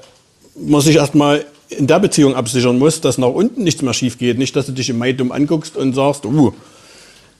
man 0.56 0.80
sich 0.80 0.96
erstmal 0.96 1.44
in 1.68 1.86
der 1.86 2.00
Beziehung 2.00 2.34
absichern 2.34 2.78
muss, 2.78 3.00
dass 3.00 3.18
nach 3.18 3.28
unten 3.28 3.62
nichts 3.62 3.82
mehr 3.82 3.92
schief 3.92 4.18
geht. 4.18 4.38
Nicht, 4.38 4.56
dass 4.56 4.66
du 4.66 4.72
dich 4.72 4.88
im 4.88 4.98
Mai 4.98 5.12
dumm 5.12 5.32
anguckst 5.32 5.76
und 5.76 5.94
sagst, 5.94 6.24
uh, 6.24 6.52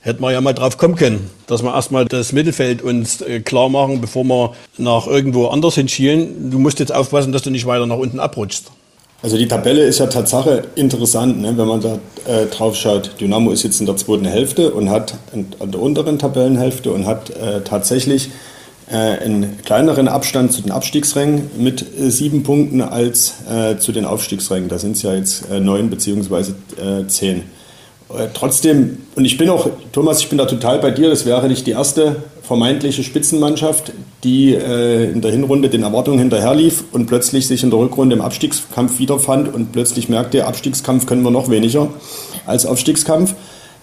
hätten 0.00 0.20
wir 0.22 0.32
ja 0.32 0.40
mal 0.40 0.52
drauf 0.52 0.76
kommen 0.76 0.96
können, 0.96 1.30
dass 1.46 1.62
wir 1.62 1.74
erstmal 1.74 2.04
das 2.04 2.32
Mittelfeld 2.32 2.82
uns 2.82 3.20
äh, 3.22 3.40
klar 3.40 3.68
machen, 3.68 4.00
bevor 4.00 4.24
wir 4.24 4.54
nach 4.76 5.06
irgendwo 5.06 5.46
anders 5.48 5.74
hinschielen. 5.76 6.50
Du 6.50 6.58
musst 6.58 6.78
jetzt 6.78 6.94
aufpassen, 6.94 7.32
dass 7.32 7.42
du 7.42 7.50
nicht 7.50 7.66
weiter 7.66 7.86
nach 7.86 7.96
unten 7.96 8.20
abrutschst. 8.20 8.70
Also 9.20 9.36
die 9.36 9.48
Tabelle 9.48 9.82
ist 9.82 9.98
ja 9.98 10.06
Tatsache 10.06 10.62
interessant, 10.76 11.40
ne, 11.40 11.58
wenn 11.58 11.66
man 11.66 11.80
da 11.80 11.98
äh, 12.24 12.46
drauf 12.46 12.76
schaut. 12.76 13.20
Dynamo 13.20 13.50
ist 13.50 13.64
jetzt 13.64 13.80
in 13.80 13.86
der 13.86 13.96
zweiten 13.96 14.26
Hälfte 14.26 14.72
und 14.72 14.90
hat 14.90 15.14
an 15.32 15.72
der 15.72 15.80
unteren 15.80 16.20
Tabellenhälfte 16.20 16.92
und 16.92 17.04
hat 17.04 17.30
äh, 17.30 17.62
tatsächlich 17.62 18.30
äh, 18.88 18.94
einen 18.94 19.58
kleineren 19.64 20.06
Abstand 20.06 20.52
zu 20.52 20.62
den 20.62 20.70
Abstiegsrängen 20.70 21.50
mit 21.58 21.82
äh, 21.82 22.10
sieben 22.10 22.44
Punkten 22.44 22.80
als 22.80 23.34
äh, 23.50 23.76
zu 23.78 23.90
den 23.90 24.04
Aufstiegsrängen. 24.04 24.68
Da 24.68 24.78
sind 24.78 24.94
es 24.94 25.02
ja 25.02 25.12
jetzt 25.14 25.50
äh, 25.50 25.58
neun 25.58 25.90
beziehungsweise 25.90 26.54
zehn. 27.08 27.42
Trotzdem, 28.32 29.02
und 29.16 29.26
ich 29.26 29.36
bin 29.36 29.50
auch, 29.50 29.68
Thomas, 29.92 30.20
ich 30.20 30.30
bin 30.30 30.38
da 30.38 30.46
total 30.46 30.78
bei 30.78 30.90
dir, 30.90 31.10
das 31.10 31.26
wäre 31.26 31.46
nicht 31.46 31.66
die 31.66 31.72
erste 31.72 32.16
vermeintliche 32.42 33.02
Spitzenmannschaft, 33.02 33.92
die 34.24 34.54
äh, 34.54 35.10
in 35.10 35.20
der 35.20 35.30
Hinrunde 35.30 35.68
den 35.68 35.82
Erwartungen 35.82 36.18
hinterherlief 36.18 36.84
und 36.92 37.06
plötzlich 37.06 37.46
sich 37.46 37.62
in 37.62 37.68
der 37.68 37.78
Rückrunde 37.78 38.16
im 38.16 38.22
Abstiegskampf 38.22 38.98
wiederfand 38.98 39.52
und 39.52 39.72
plötzlich 39.72 40.08
merkte, 40.08 40.46
Abstiegskampf 40.46 41.04
können 41.04 41.22
wir 41.22 41.30
noch 41.30 41.50
weniger 41.50 41.88
als 42.46 42.64
Aufstiegskampf. 42.64 43.34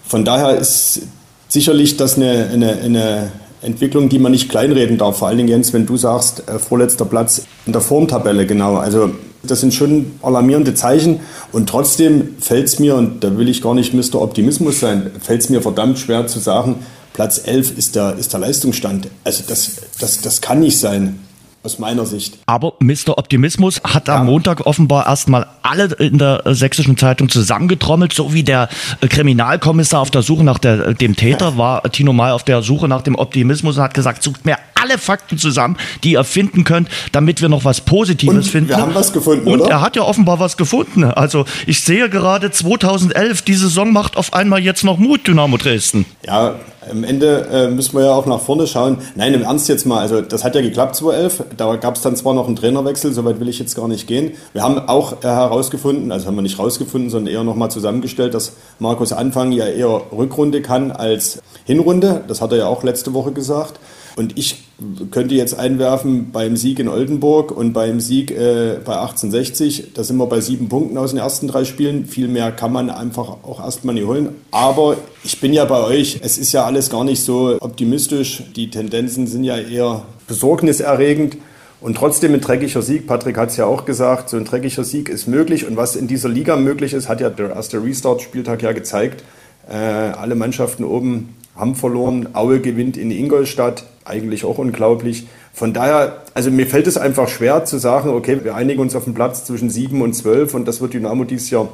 Von 0.08 0.26
daher 0.26 0.58
ist 0.58 1.04
sicherlich 1.48 1.96
das 1.96 2.16
eine, 2.16 2.50
eine, 2.52 2.72
eine 2.80 3.32
Entwicklung, 3.66 4.10
die 4.10 4.20
man 4.20 4.32
nicht 4.32 4.50
kleinreden 4.50 4.98
darf. 4.98 5.18
Vor 5.18 5.28
allen 5.28 5.38
Dingen, 5.38 5.50
Jens, 5.50 5.74
wenn 5.74 5.86
du 5.86 5.98
sagst, 5.98 6.48
äh, 6.48 6.60
vorletzter 6.60 7.06
Platz 7.06 7.46
in 7.66 7.74
der 7.74 7.82
Formtabelle, 7.82 8.46
genau. 8.46 8.76
Also 8.78 9.12
das 9.44 9.62
sind 9.62 9.74
schon 9.74 10.14
alarmierende 10.22 10.74
Zeichen 10.74 11.20
und 11.52 11.70
trotzdem 11.70 12.36
fällt 12.40 12.68
es 12.68 12.80
mir, 12.80 12.96
und 12.96 13.24
da 13.24 13.38
will 13.38 13.50
ich 13.50 13.62
gar 13.62 13.76
nicht 13.76 13.94
Mr. 13.94 14.22
Optimismus 14.22 14.80
sein, 14.80 15.12
fällt 15.22 15.42
es 15.42 15.50
mir 15.50 15.62
verdammt 15.62 16.00
schwer 16.00 16.28
zu 16.28 16.40
sagen, 16.40 16.78
Platz 17.14 17.42
11 17.46 17.78
ist 17.78 17.96
der, 17.96 18.16
ist 18.18 18.34
der 18.34 18.42
Leistungsstand. 18.42 19.08
Also 19.24 19.44
das, 19.48 19.72
das, 20.00 20.22
das 20.22 20.42
kann 20.42 20.60
nicht 20.60 20.80
sein 20.80 21.20
aus 21.66 21.80
meiner 21.80 22.06
Sicht. 22.06 22.38
Aber 22.46 22.74
Mr. 22.80 23.18
Optimismus 23.18 23.82
hat 23.84 24.08
ja. 24.08 24.18
am 24.18 24.28
Montag 24.28 24.66
offenbar 24.66 25.08
erstmal 25.08 25.48
alle 25.64 25.86
in 25.96 26.18
der 26.18 26.44
sächsischen 26.46 26.98
Zeitung 26.98 27.30
zusammengetrommelt, 27.30 28.14
so 28.14 28.34
wie 28.34 28.44
der 28.44 28.70
Kriminalkommissar 29.02 30.02
auf 30.02 30.12
der 30.12 30.22
Suche 30.22 30.44
nach 30.44 30.60
der, 30.60 30.94
dem 30.94 31.16
Täter 31.16 31.58
war 31.58 31.84
Tino 31.92 32.14
May 32.14 32.32
auf 32.32 32.44
der 32.44 32.62
Suche 32.62 32.88
nach 32.88 33.02
dem 33.02 33.16
Optimismus 33.16 33.78
und 33.78 33.84
hat 33.84 33.94
gesagt, 33.94 34.24
sucht 34.24 34.46
mir 34.46 34.58
alle 34.76 34.98
Fakten 34.98 35.38
zusammen, 35.38 35.78
die 36.04 36.12
ihr 36.12 36.24
finden 36.24 36.64
könnt, 36.64 36.90
damit 37.12 37.42
wir 37.42 37.50
noch 37.50 37.66
was 37.66 37.82
Positives 37.82 38.36
und 38.36 38.44
finden. 38.44 38.70
Wir 38.70 38.78
haben 38.78 38.94
was 38.94 39.12
gefunden, 39.12 39.48
Und 39.48 39.62
oder? 39.62 39.72
er 39.72 39.82
hat 39.82 39.96
ja 39.96 40.04
offenbar 40.04 40.40
was 40.40 40.58
gefunden. 40.58 41.04
Also 41.04 41.46
ich 41.66 41.82
sehe 41.82 42.10
gerade 42.10 42.52
2011, 42.52 43.42
die 43.42 43.56
Saison 43.56 43.92
macht 43.92 44.18
auf 44.18 44.34
einmal 44.34 44.60
jetzt 44.60 44.84
noch 44.84 44.98
Mut, 44.98 45.28
Dynamo 45.28 45.58
Dresden. 45.58 46.06
Ja, 46.26 46.56
am 46.90 47.04
Ende 47.04 47.48
äh, 47.52 47.68
müssen 47.68 47.98
wir 47.98 48.06
ja 48.06 48.14
auch 48.14 48.26
nach 48.26 48.40
vorne 48.40 48.68
schauen. 48.68 49.00
Nein, 49.16 49.34
im 49.34 49.44
Ernst 49.44 49.68
jetzt 49.70 49.86
mal, 49.86 50.00
also 50.00 50.22
das 50.22 50.44
hat 50.44 50.56
ja 50.56 50.62
geklappt 50.62 50.96
2011. 50.96 51.44
Da 51.58 51.76
gab 51.76 51.96
es 51.96 52.02
dann 52.02 52.16
zwar 52.16 52.34
noch 52.34 52.48
einen 52.48 52.56
Trainerwechsel, 52.56 53.14
soweit 53.14 53.40
will 53.40 53.50
ich 53.50 53.60
jetzt 53.60 53.76
gar 53.76 53.88
nicht 53.88 54.08
gehen. 54.08 54.32
Wir 54.54 54.64
haben 54.64 54.80
auch 54.80 55.24
äh, 55.24 55.28
herausgefunden, 55.28 56.12
also 56.12 56.28
haben 56.28 56.36
wir 56.36 56.42
nicht 56.42 56.58
herausgefunden, 56.58 57.10
sondern 57.10 57.34
eher 57.34 57.44
nochmal 57.44 57.72
zusammengestellt, 57.72 58.34
dass 58.34 58.54
Markus 58.80 59.14
Anfang 59.14 59.52
ja 59.52 59.66
eher 59.68 60.02
Rückrunde 60.12 60.62
kann 60.62 60.92
als 60.92 61.42
Hinrunde. 61.66 62.24
Das 62.28 62.42
hat 62.42 62.52
er 62.52 62.60
ja 62.60 62.68
auch 62.68 62.84
letzte 62.84 63.14
Woche 63.14 63.32
gesagt. 63.32 63.80
Und 64.16 64.38
ich 64.38 64.64
könnte 65.12 65.36
jetzt 65.36 65.58
einwerfen, 65.58 66.32
beim 66.32 66.56
Sieg 66.56 66.80
in 66.80 66.88
Oldenburg 66.88 67.52
und 67.52 67.74
beim 67.74 68.00
Sieg 68.00 68.32
äh, 68.32 68.78
bei 68.84 68.94
1860, 68.94 69.94
da 69.94 70.04
sind 70.04 70.18
wir 70.18 70.28
bei 70.28 70.40
sieben 70.40 70.70
Punkten 70.70 70.98
aus 70.98 71.12
den 71.12 71.20
ersten 71.20 71.48
drei 71.48 71.66
Spielen. 71.66 72.06
Viel 72.06 72.30
mehr 72.30 72.52
kann 72.52 72.72
man 72.72 72.90
einfach 72.90 73.30
auch 73.44 73.60
erstmal 73.60 73.96
nicht 73.96 74.06
holen. 74.06 74.30
Aber 74.52 74.98
ich 75.24 75.40
bin 75.42 75.54
ja 75.54 75.66
bei 75.66 75.84
euch, 75.84 76.20
es 76.24 76.38
ist 76.38 76.54
ja 76.54 76.66
alles 76.66 76.90
gar 76.90 77.04
nicht 77.04 77.24
so 77.24 77.58
optimistisch. 77.60 78.44
Die 78.56 78.70
Tendenzen 78.70 79.28
sind 79.28 79.44
ja 79.44 79.58
eher 79.58 80.04
besorgniserregend. 80.28 81.38
Und 81.82 81.98
trotzdem 81.98 82.34
ein 82.34 82.42
dreckiger 82.42 82.82
Sieg, 82.82 83.06
Patrick 83.06 83.38
hat 83.38 83.50
es 83.50 83.58
ja 83.58 83.66
auch 83.66 83.86
gesagt, 83.86 84.30
so 84.30 84.38
ein 84.38 84.46
dreckiger 84.46 84.86
Sieg 84.86 85.10
ist 85.10 85.28
möglich. 85.28 85.68
Und 85.68 85.76
was 85.76 85.98
in 85.98 86.08
dieser 86.08 86.30
Liga 86.30 86.56
möglich 86.56 86.94
ist, 86.94 87.10
hat 87.10 87.20
ja 87.20 87.30
der 87.30 87.52
erste 87.52 87.84
Restart-Spieltag 87.84 88.62
ja 88.62 88.72
gezeigt. 88.72 89.24
Äh, 89.70 89.76
alle 89.76 90.36
Mannschaften 90.36 90.84
oben 90.86 91.36
haben 91.56 91.76
verloren. 91.76 92.30
Aue 92.34 92.60
gewinnt 92.60 92.98
in 92.98 93.12
Ingolstadt, 93.12 93.86
eigentlich 94.04 94.46
auch 94.46 94.58
unglaublich. 94.58 95.28
Von 95.54 95.74
daher, 95.74 96.22
also 96.34 96.52
mir 96.52 96.68
fällt 96.68 96.88
es 96.88 96.98
einfach 96.98 97.30
schwer 97.30 97.66
zu 97.66 97.78
sagen, 97.78 98.10
okay, 98.10 98.40
wir 98.44 98.56
einigen 98.56 98.82
uns 98.82 98.96
auf 98.96 99.06
den 99.06 99.14
Platz 99.14 99.46
zwischen 99.46 99.70
7 99.70 100.02
und 100.02 100.14
12 100.14 100.54
und 100.54 100.68
das 100.68 100.82
wird 100.82 100.94
Dynamo 100.94 101.24
dieses 101.24 101.50
Jahr 101.50 101.70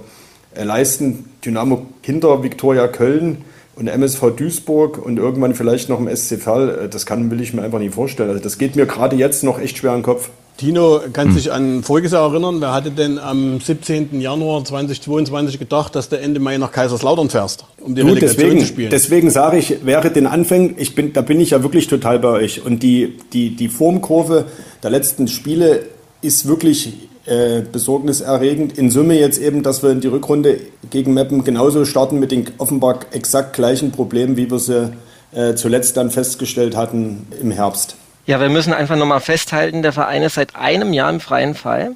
äh, 0.55 0.63
leisten. 0.63 1.29
Dynamo 1.43 1.87
hinter 2.01 2.43
Viktoria 2.43 2.87
Köln 2.87 3.37
und 3.75 3.87
MSV 3.87 4.35
Duisburg 4.35 5.03
und 5.03 5.17
irgendwann 5.17 5.55
vielleicht 5.55 5.89
noch 5.89 5.99
im 5.99 6.15
SC 6.15 6.37
Verl, 6.37 6.69
äh, 6.85 6.89
das 6.89 7.05
kann, 7.05 7.31
will 7.31 7.41
ich 7.41 7.53
mir 7.53 7.63
einfach 7.63 7.79
nicht 7.79 7.95
vorstellen. 7.95 8.29
Also 8.29 8.43
das 8.43 8.57
geht 8.59 8.75
mir 8.75 8.85
gerade 8.85 9.15
jetzt 9.15 9.43
noch 9.43 9.59
echt 9.59 9.77
schwer 9.77 9.95
im 9.95 10.03
Kopf. 10.03 10.29
Tino 10.61 11.01
kann 11.11 11.29
hm. 11.29 11.33
sich 11.33 11.51
an 11.51 11.81
voriges 11.81 12.11
Jahr 12.11 12.29
erinnern. 12.31 12.61
Wer 12.61 12.71
hatte 12.71 12.91
denn 12.91 13.17
am 13.17 13.59
17. 13.59 14.21
Januar 14.21 14.63
2022 14.63 15.57
gedacht, 15.57 15.95
dass 15.95 16.07
du 16.07 16.19
Ende 16.19 16.39
Mai 16.39 16.57
nach 16.57 16.71
Kaiserslautern 16.71 17.31
fährst, 17.31 17.65
um 17.79 17.95
die 17.95 18.01
du, 18.01 18.07
Relegation 18.09 18.37
deswegen, 18.37 18.59
zu 18.59 18.65
spielen? 18.67 18.89
Deswegen 18.91 19.29
sage 19.31 19.57
ich, 19.57 19.83
wäre 19.83 20.11
den 20.11 20.27
Anfängen, 20.27 20.75
ich 20.77 20.93
bin, 20.93 21.13
da 21.13 21.21
bin 21.21 21.39
ich 21.39 21.49
ja 21.49 21.63
wirklich 21.63 21.87
total 21.87 22.19
bei 22.19 22.27
euch. 22.27 22.63
Und 22.63 22.83
die, 22.83 23.17
die, 23.33 23.55
die 23.55 23.69
Formkurve 23.69 24.45
der 24.83 24.91
letzten 24.91 25.27
Spiele 25.27 25.81
ist 26.21 26.47
wirklich 26.47 26.93
äh, 27.25 27.61
besorgniserregend. 27.61 28.77
In 28.77 28.91
Summe 28.91 29.19
jetzt 29.19 29.41
eben, 29.41 29.63
dass 29.63 29.81
wir 29.81 29.89
in 29.89 30.01
die 30.01 30.09
Rückrunde 30.09 30.59
gegen 30.91 31.15
Meppen 31.15 31.43
genauso 31.43 31.85
starten 31.85 32.19
mit 32.19 32.31
den 32.31 32.45
offenbar 32.59 32.99
exakt 33.13 33.53
gleichen 33.53 33.91
Problemen, 33.91 34.37
wie 34.37 34.51
wir 34.51 34.59
sie 34.59 34.91
äh, 35.31 35.55
zuletzt 35.55 35.97
dann 35.97 36.11
festgestellt 36.11 36.77
hatten 36.77 37.25
im 37.41 37.49
Herbst. 37.49 37.95
Ja, 38.27 38.39
wir 38.39 38.49
müssen 38.49 38.73
einfach 38.73 38.95
nochmal 38.95 39.19
festhalten, 39.19 39.81
der 39.81 39.93
Verein 39.93 40.21
ist 40.21 40.35
seit 40.35 40.55
einem 40.55 40.93
Jahr 40.93 41.09
im 41.09 41.19
freien 41.19 41.55
Fall 41.55 41.95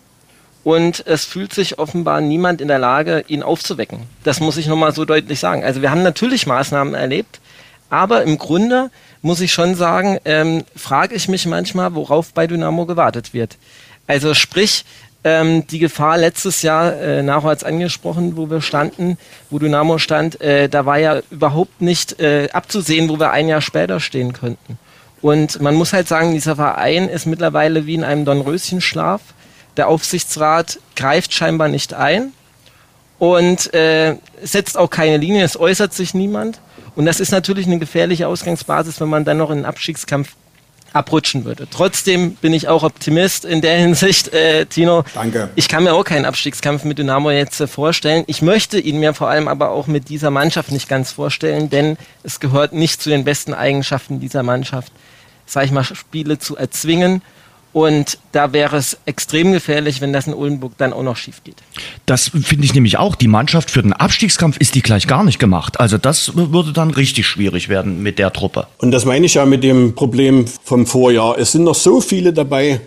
und 0.64 1.06
es 1.06 1.24
fühlt 1.24 1.54
sich 1.54 1.78
offenbar 1.78 2.20
niemand 2.20 2.62
in 2.62 2.68
der 2.68 2.80
Lage, 2.80 3.24
ihn 3.28 3.44
aufzuwecken. 3.44 4.00
Das 4.24 4.40
muss 4.40 4.58
ich 4.58 4.66
nochmal 4.66 4.94
so 4.94 5.06
deutlich 5.06 5.40
sagen. 5.40 5.64
Also 5.64 5.84
wir 5.84 5.92
haben 5.92 6.02
natürlich 6.02 6.48
Maßnahmen 6.48 6.96
erlebt, 6.96 7.40
aber 7.92 8.24
im 8.24 8.40
Grunde 8.40 8.90
muss 9.22 9.40
ich 9.40 9.54
schon 9.54 9.76
sagen, 9.76 10.18
ähm, 10.26 10.66
frage 10.76 11.14
ich 11.14 11.28
mich 11.28 11.46
manchmal, 11.46 11.94
worauf 11.94 12.34
bei 12.34 12.48
Dynamo 12.48 12.88
gewartet 12.88 13.34
wird. 13.34 13.58
Also 14.08 14.34
sprich, 14.34 14.84
ähm, 15.24 15.68
die 15.68 15.80
Gefahr 15.80 16.18
letztes 16.18 16.64
Jahr, 16.64 16.96
äh, 16.96 17.22
nachher 17.22 17.58
angesprochen, 17.66 18.36
wo 18.36 18.50
wir 18.50 18.62
standen, 18.62 19.18
wo 19.52 19.60
Dynamo 19.60 20.00
stand, 20.00 20.42
äh, 20.42 20.70
da 20.70 20.88
war 20.88 20.98
ja 20.98 21.22
überhaupt 21.30 21.82
nicht 21.82 22.20
äh, 22.20 22.50
abzusehen, 22.52 23.10
wo 23.10 23.20
wir 23.20 23.32
ein 23.32 23.48
Jahr 23.48 23.62
später 23.62 24.00
stehen 24.00 24.34
könnten. 24.34 24.80
Und 25.26 25.60
man 25.60 25.74
muss 25.74 25.92
halt 25.92 26.08
sagen, 26.08 26.34
dieser 26.36 26.56
Verein 26.56 27.10
ist 27.10 27.26
mittlerweile 27.26 27.88
wie 27.88 27.96
in 27.96 28.04
einem 28.04 28.26
Dornröschenschlaf. 28.26 29.22
Der 29.76 29.88
Aufsichtsrat 29.88 30.78
greift 30.96 31.34
scheinbar 31.34 31.68
nicht 31.68 31.96
ein 31.96 32.32
und 33.18 33.74
äh, 33.74 34.18
setzt 34.44 34.78
auch 34.78 34.92
keine 34.92 35.18
Linie, 35.18 35.44
es 35.44 35.60
äußert 35.60 35.96
sich 35.96 36.14
niemand. 36.14 36.60
Und 36.96 37.08
das 37.08 37.20
ist 37.20 37.32
natürlich 37.32 37.66
eine 37.66 37.80
gefährliche 37.80 38.28
Ausgangsbasis, 38.28 39.02
wenn 39.02 39.10
man 39.10 39.26
dann 39.26 39.38
noch 39.38 39.50
in 39.50 39.58
den 39.58 39.66
Abstiegskampf 39.66 40.36
abrutschen 40.94 41.44
würde. 41.44 41.68
Trotzdem 41.72 42.36
bin 42.36 42.54
ich 42.54 42.68
auch 42.68 42.84
Optimist 42.84 43.46
in 43.46 43.62
der 43.62 43.80
Hinsicht, 43.80 44.32
äh, 44.32 44.68
Tino. 44.68 45.06
Danke. 45.16 45.50
Ich 45.56 45.68
kann 45.68 45.86
mir 45.86 45.94
auch 45.96 46.04
keinen 46.04 46.26
Abstiegskampf 46.26 46.84
mit 46.84 47.00
Dynamo 47.00 47.32
jetzt 47.32 47.60
äh, 47.60 47.66
vorstellen. 47.66 48.26
Ich 48.28 48.44
möchte 48.44 48.80
ihn 48.80 49.00
mir 49.00 49.16
vor 49.16 49.28
allem 49.28 49.48
aber 49.48 49.72
auch 49.72 49.88
mit 49.88 50.08
dieser 50.08 50.30
Mannschaft 50.30 50.72
nicht 50.72 50.88
ganz 50.88 51.12
vorstellen, 51.12 51.72
denn 51.72 51.98
es 52.22 52.40
gehört 52.40 52.74
nicht 52.74 53.02
zu 53.02 53.10
den 53.10 53.26
besten 53.26 53.56
Eigenschaften 53.56 54.20
dieser 54.20 54.44
Mannschaft, 54.44 54.94
sag 55.46 55.66
ich 55.66 55.72
mal, 55.72 55.84
Spiele 55.84 56.40
zu 56.40 56.56
erzwingen. 56.56 57.22
Und 57.76 58.20
da 58.32 58.54
wäre 58.54 58.78
es 58.78 58.98
extrem 59.06 59.52
gefährlich, 59.52 60.00
wenn 60.00 60.14
das 60.14 60.28
in 60.28 60.34
Oldenburg 60.34 60.78
dann 60.78 60.94
auch 60.94 61.04
noch 61.04 61.18
schief 61.18 61.44
geht. 61.44 61.58
Das 62.06 62.30
finde 62.30 62.64
ich 62.64 62.74
nämlich 62.74 62.98
auch. 62.98 63.16
Die 63.16 63.28
Mannschaft 63.28 63.70
für 63.70 63.82
den 63.82 63.92
Abstiegskampf 63.92 64.56
ist 64.56 64.76
die 64.76 64.82
gleich 64.82 65.08
gar 65.08 65.26
nicht 65.26 65.40
gemacht. 65.40 65.78
Also 65.82 65.98
das 65.98 66.38
würde 66.38 66.72
dann 66.72 66.92
richtig 66.92 67.28
schwierig 67.28 67.68
werden 67.68 68.02
mit 68.02 68.18
der 68.18 68.32
Truppe. 68.32 68.68
Und 68.78 68.92
das 68.92 69.04
meine 69.04 69.26
ich 69.26 69.34
ja 69.34 69.46
mit 69.46 69.62
dem 69.62 69.94
Problem 69.94 70.46
vom 70.64 70.86
Vorjahr. 70.86 71.38
Es 71.38 71.52
sind 71.52 71.66
noch 71.66 71.76
so 71.76 72.00
viele 72.00 72.32
dabei. 72.32 72.80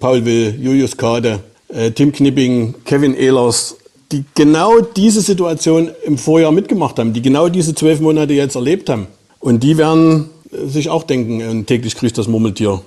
Paul 0.00 0.24
Will, 0.24 0.58
Julius 0.60 0.96
Kade, 0.96 1.38
äh, 1.68 1.92
Tim 1.92 2.10
Knipping, 2.10 2.74
Kevin 2.84 3.14
Ehlers, 3.14 3.76
die 4.10 4.24
genau 4.34 4.80
diese 4.80 5.20
Situation 5.20 5.90
im 6.04 6.18
Vorjahr 6.18 6.50
mitgemacht 6.50 6.98
haben, 6.98 7.12
die 7.12 7.22
genau 7.22 7.48
diese 7.48 7.76
zwölf 7.76 8.00
Monate 8.00 8.32
jetzt 8.32 8.56
erlebt 8.56 8.88
haben. 8.88 9.06
Und 9.38 9.62
die 9.62 9.78
werden 9.78 10.30
sich 10.66 10.88
auch 10.90 11.02
denken, 11.02 11.66
täglich 11.66 11.96
grüßt 11.96 12.16
das 12.16 12.28
Murmeltier. 12.28 12.80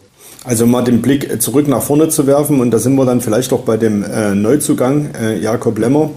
Also 0.45 0.65
mal 0.65 0.83
den 0.83 1.01
Blick 1.01 1.41
zurück 1.41 1.67
nach 1.67 1.81
vorne 1.81 2.09
zu 2.09 2.25
werfen 2.25 2.61
und 2.61 2.71
da 2.71 2.79
sind 2.79 2.95
wir 2.95 3.05
dann 3.05 3.21
vielleicht 3.21 3.51
auch 3.51 3.61
bei 3.61 3.77
dem 3.77 4.03
äh, 4.03 4.35
Neuzugang 4.35 5.09
äh, 5.13 5.37
Jakob 5.37 5.77
Lemmer. 5.77 6.11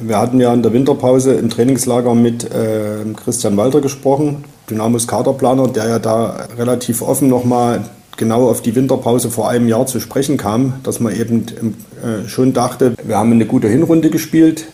Wir 0.00 0.18
hatten 0.18 0.40
ja 0.40 0.52
in 0.52 0.62
der 0.62 0.72
Winterpause 0.72 1.34
im 1.34 1.50
Trainingslager 1.50 2.14
mit 2.14 2.44
äh, 2.44 3.04
Christian 3.22 3.56
Walter 3.56 3.80
gesprochen, 3.80 4.44
Dynamos 4.68 5.06
Kaderplaner, 5.06 5.68
der 5.68 5.88
ja 5.88 5.98
da 5.98 6.48
relativ 6.58 7.02
offen 7.02 7.28
nochmal 7.28 7.84
genau 8.16 8.48
auf 8.48 8.60
die 8.60 8.74
Winterpause 8.74 9.30
vor 9.30 9.48
einem 9.48 9.68
Jahr 9.68 9.86
zu 9.86 10.00
sprechen 10.00 10.36
kam, 10.36 10.74
dass 10.82 11.00
man 11.00 11.14
eben 11.14 11.46
äh, 11.46 12.28
schon 12.28 12.52
dachte, 12.52 12.94
wir 13.02 13.16
haben 13.16 13.32
eine 13.32 13.46
gute 13.46 13.68
Hinrunde 13.68 14.10
gespielt, 14.10 14.66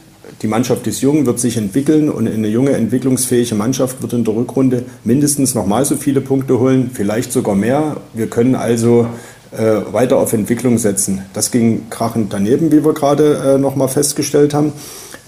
die 0.42 0.48
Mannschaft 0.48 0.86
ist 0.86 1.00
jung, 1.00 1.24
wird 1.24 1.40
sich 1.40 1.56
entwickeln 1.56 2.10
und 2.10 2.28
eine 2.28 2.48
junge, 2.48 2.72
entwicklungsfähige 2.72 3.54
Mannschaft 3.54 4.02
wird 4.02 4.12
in 4.12 4.24
der 4.24 4.34
Rückrunde 4.34 4.84
mindestens 5.02 5.54
nochmal 5.54 5.84
so 5.84 5.96
viele 5.96 6.20
Punkte 6.20 6.58
holen, 6.58 6.90
vielleicht 6.92 7.32
sogar 7.32 7.54
mehr. 7.54 7.96
Wir 8.12 8.26
können 8.26 8.54
also 8.54 9.06
äh, 9.52 9.92
weiter 9.92 10.18
auf 10.18 10.34
Entwicklung 10.34 10.76
setzen. 10.76 11.22
Das 11.32 11.50
ging 11.50 11.88
krachend 11.88 12.32
daneben, 12.34 12.70
wie 12.70 12.84
wir 12.84 12.92
gerade 12.92 13.54
äh, 13.54 13.58
nochmal 13.58 13.88
festgestellt 13.88 14.52
haben. 14.52 14.72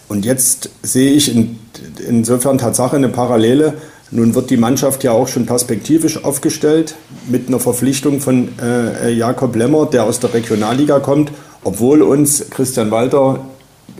Und 0.08 0.26
jetzt 0.26 0.70
sehe 0.82 1.12
ich 1.12 1.34
in, 1.34 1.58
insofern 2.06 2.58
Tatsache 2.58 2.96
eine 2.96 3.08
Parallele. 3.08 3.74
Nun 4.10 4.34
wird 4.34 4.50
die 4.50 4.56
Mannschaft 4.56 5.04
ja 5.04 5.12
auch 5.12 5.28
schon 5.28 5.46
perspektivisch 5.46 6.24
aufgestellt 6.24 6.96
mit 7.28 7.48
einer 7.48 7.60
Verpflichtung 7.60 8.20
von 8.20 8.48
äh, 8.60 9.10
Jakob 9.10 9.56
Lemmer, 9.56 9.86
der 9.86 10.04
aus 10.04 10.20
der 10.20 10.34
Regionalliga 10.34 10.98
kommt, 11.00 11.30
obwohl 11.64 12.02
uns 12.02 12.50
Christian 12.50 12.90
Walter 12.90 13.40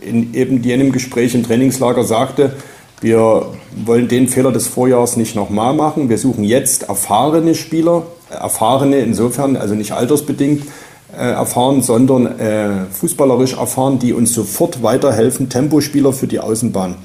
in 0.01 0.35
eben 0.35 0.63
jenem 0.63 0.93
Gespräch 0.93 1.35
im 1.35 1.43
Trainingslager 1.43 2.05
sagte, 2.05 2.53
wir 3.01 3.47
wollen 3.85 4.09
den 4.09 4.29
Fehler 4.29 4.51
des 4.51 4.67
Vorjahres 4.67 5.17
nicht 5.17 5.37
nochmal 5.37 5.73
machen. 5.73 6.09
Wir 6.09 6.19
suchen 6.19 6.43
jetzt 6.43 6.89
erfahrene 6.89 7.55
Spieler, 7.55 8.03
erfahrene 8.29 8.99
insofern, 8.99 9.57
also 9.57 9.75
nicht 9.75 9.93
altersbedingt 9.93 10.65
äh, 11.13 11.31
erfahren, 11.31 11.83
sondern 11.83 12.39
äh, 12.39 12.87
fußballerisch 12.91 13.55
erfahren, 13.55 13.99
die 13.99 14.13
uns 14.13 14.35
sofort 14.35 14.83
weiterhelfen, 14.83 15.49
Tempospieler 15.49 16.13
für 16.13 16.27
die 16.27 16.41
Außenbahn. 16.41 16.97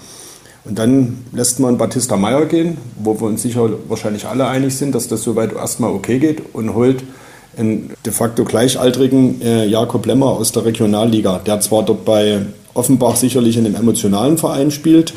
Und 0.66 0.80
dann 0.80 1.26
lässt 1.32 1.60
man 1.60 1.78
Batista 1.78 2.16
Meyer 2.16 2.46
gehen, 2.46 2.78
wo 2.98 3.20
wir 3.20 3.28
uns 3.28 3.42
sicher 3.42 3.70
wahrscheinlich 3.88 4.26
alle 4.26 4.48
einig 4.48 4.76
sind, 4.76 4.96
dass 4.96 5.08
das 5.08 5.22
soweit 5.22 5.54
erstmal 5.54 5.92
okay 5.92 6.20
geht 6.20 6.42
und 6.54 6.74
holt 6.74 7.04
einen 7.58 7.94
de 8.06 8.14
facto 8.14 8.46
gleichaltrigen 8.46 9.42
äh, 9.42 9.66
Jakob 9.66 10.06
Lemmer 10.06 10.28
aus 10.28 10.52
der 10.54 10.66
Regionalliga, 10.66 11.40
der 11.46 11.60
zwar 11.60 11.84
dort 11.84 12.06
bei 12.06 12.42
Offenbach 12.74 13.16
sicherlich 13.16 13.58
in 13.58 13.66
einem 13.66 13.76
emotionalen 13.76 14.38
Verein 14.38 14.72
spielt, 14.72 15.14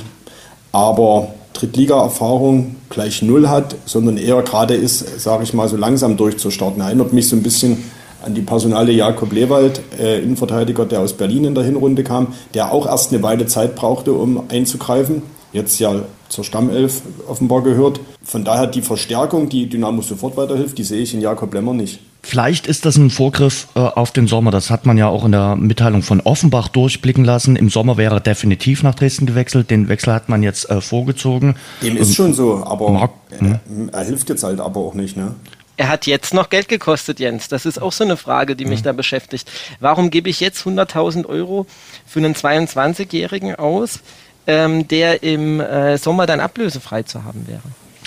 aber 0.73 1.29
Drittliga-Erfahrung 1.55 2.77
gleich 2.91 3.23
null 3.23 3.49
hat, 3.49 3.77
sondern 3.87 4.19
eher 4.19 4.43
gerade 4.43 4.75
ist, 4.75 5.21
sage 5.21 5.45
ich 5.45 5.55
mal, 5.55 5.69
so 5.69 5.77
langsam 5.77 6.17
durchzustarten. 6.17 6.83
Erinnert 6.83 7.13
mich 7.13 7.29
so 7.29 7.37
ein 7.37 7.43
bisschen 7.43 7.85
an 8.25 8.35
die 8.35 8.43
Personale 8.43 8.93
Jakob 8.93 9.33
Lewald, 9.33 9.81
äh, 9.99 10.21
Innenverteidiger, 10.23 10.85
der 10.85 11.01
aus 11.01 11.15
Berlin 11.15 11.45
in 11.45 11.55
der 11.55 11.65
Hinrunde 11.65 12.05
kam, 12.05 12.29
der 12.55 12.73
auch 12.73 12.87
erst 12.87 13.13
eine 13.13 13.23
Weile 13.23 13.47
Zeit 13.47 13.75
brauchte, 13.75 14.13
um 14.13 14.45
einzugreifen. 14.49 15.23
Jetzt 15.53 15.79
ja 15.79 15.95
zur 16.29 16.45
Stammelf 16.45 17.03
offenbar 17.29 17.63
gehört. 17.63 18.01
Von 18.23 18.45
daher 18.45 18.67
die 18.67 18.83
Verstärkung, 18.83 19.49
die 19.49 19.69
Dynamo 19.69 20.03
sofort 20.03 20.37
weiterhilft, 20.37 20.77
die 20.77 20.85
sehe 20.85 21.03
ich 21.03 21.15
in 21.15 21.21
Jakob 21.21 21.55
Lemmer 21.55 21.73
nicht. 21.73 22.01
Vielleicht 22.27 22.67
ist 22.67 22.85
das 22.85 22.97
ein 22.97 23.11
Vorgriff 23.11 23.69
äh, 23.77 23.79
auf 23.79 24.11
den 24.11 24.27
Sommer. 24.27 24.51
Das 24.51 24.69
hat 24.69 24.85
man 24.85 24.99
ja 24.99 25.07
auch 25.07 25.25
in 25.25 25.31
der 25.31 25.55
Mitteilung 25.55 26.03
von 26.03 26.21
Offenbach 26.21 26.67
durchblicken 26.67 27.25
lassen. 27.25 27.55
Im 27.55 27.71
Sommer 27.71 27.99
wäre 27.99 28.17
er 28.17 28.21
definitiv 28.21 28.83
nach 28.83 28.97
Dresden 28.97 29.27
gewechselt. 29.27 29.71
Den 29.71 29.89
Wechsel 29.89 30.13
hat 30.13 30.29
man 30.29 30.43
jetzt 30.43 30.69
äh, 30.69 30.81
vorgezogen. 30.81 31.55
Dem 31.83 31.97
ist 31.97 32.17
schon 32.17 32.35
so, 32.35 32.65
aber 32.67 32.91
Mark, 32.91 33.13
er, 33.31 33.61
hm? 33.69 33.91
er, 33.93 34.05
hilft 34.05 34.29
jetzt 34.29 34.43
halt 34.43 34.59
aber 34.59 34.81
auch 34.81 34.95
nicht, 34.95 35.17
ne? 35.17 35.37
Er 35.77 35.89
hat 35.89 36.09
jetzt 36.09 36.35
noch 36.35 36.51
Geld 36.51 36.69
gekostet, 36.69 37.21
Jens. 37.21 37.47
Das 37.47 37.65
ist 37.65 37.81
auch 37.81 37.93
so 37.93 38.03
eine 38.03 38.17
Frage, 38.17 38.57
die 38.57 38.65
mich 38.65 38.81
mhm. 38.81 38.85
da 38.87 38.93
beschäftigt. 38.93 39.49
Warum 39.79 40.11
gebe 40.11 40.29
ich 40.29 40.41
jetzt 40.41 40.67
100.000 40.67 41.27
Euro 41.27 41.67
für 42.07 42.19
einen 42.19 42.35
22-Jährigen 42.35 43.55
aus, 43.55 44.01
ähm, 44.49 44.89
der 44.89 45.23
im 45.23 45.61
äh, 45.61 45.97
Sommer 45.97 46.27
dann 46.27 46.41
ablösefrei 46.41 47.05
zu 47.05 47.23
haben 47.23 47.47
wäre? 47.47 47.63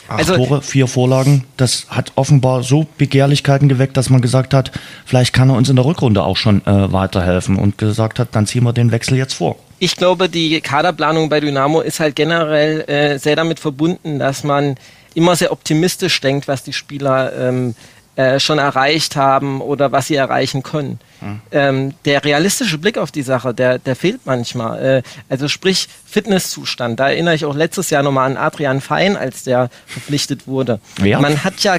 Acht 0.09 0.19
also, 0.19 0.35
Tore, 0.35 0.61
vier 0.63 0.87
Vorlagen. 0.87 1.43
Das 1.55 1.85
hat 1.89 2.13
offenbar 2.15 2.63
so 2.63 2.87
Begehrlichkeiten 2.97 3.69
geweckt, 3.69 3.95
dass 3.95 4.09
man 4.09 4.21
gesagt 4.21 4.53
hat, 4.55 4.71
vielleicht 5.05 5.33
kann 5.33 5.49
er 5.49 5.55
uns 5.55 5.69
in 5.69 5.75
der 5.75 5.85
Rückrunde 5.85 6.23
auch 6.23 6.35
schon 6.35 6.65
äh, 6.65 6.91
weiterhelfen 6.91 7.57
und 7.57 7.77
gesagt 7.77 8.17
hat, 8.17 8.29
dann 8.31 8.47
ziehen 8.47 8.63
wir 8.63 8.73
den 8.73 8.91
Wechsel 8.91 9.17
jetzt 9.17 9.35
vor. 9.35 9.57
Ich 9.77 9.95
glaube, 9.95 10.27
die 10.27 10.59
Kaderplanung 10.61 11.29
bei 11.29 11.39
Dynamo 11.39 11.81
ist 11.81 11.99
halt 11.99 12.15
generell 12.15 12.81
äh, 12.89 13.19
sehr 13.19 13.35
damit 13.35 13.59
verbunden, 13.59 14.19
dass 14.19 14.43
man 14.43 14.75
immer 15.13 15.35
sehr 15.35 15.51
optimistisch 15.51 16.19
denkt, 16.21 16.47
was 16.47 16.63
die 16.63 16.73
Spieler 16.73 17.31
ähm, 17.37 17.75
äh, 18.19 18.37
schon 18.41 18.59
erreicht 18.59 19.15
haben 19.15 19.61
oder 19.61 19.93
was 19.93 20.07
sie 20.07 20.15
erreichen 20.15 20.61
können. 20.61 20.99
Mhm. 21.21 21.41
Ähm, 21.51 21.93
der 22.03 22.25
realistische 22.25 22.77
Blick 22.77 22.97
auf 22.97 23.11
die 23.11 23.21
Sache, 23.21 23.53
der, 23.53 23.79
der 23.79 23.95
fehlt 23.95 24.25
manchmal. 24.25 24.83
Äh, 24.97 25.03
also 25.29 25.47
sprich 25.47 25.87
Fitnesszustand. 26.05 26.99
Da 26.99 27.07
erinnere 27.07 27.35
ich 27.35 27.45
auch 27.45 27.55
letztes 27.55 27.89
Jahr 27.91 28.03
nochmal 28.03 28.29
an 28.29 28.35
Adrian 28.35 28.81
Fein, 28.81 29.15
als 29.15 29.43
der 29.43 29.69
verpflichtet 29.85 30.47
wurde. 30.47 30.81
Wer? 30.97 31.21
Man 31.21 31.45
hat 31.45 31.61
ja, 31.61 31.77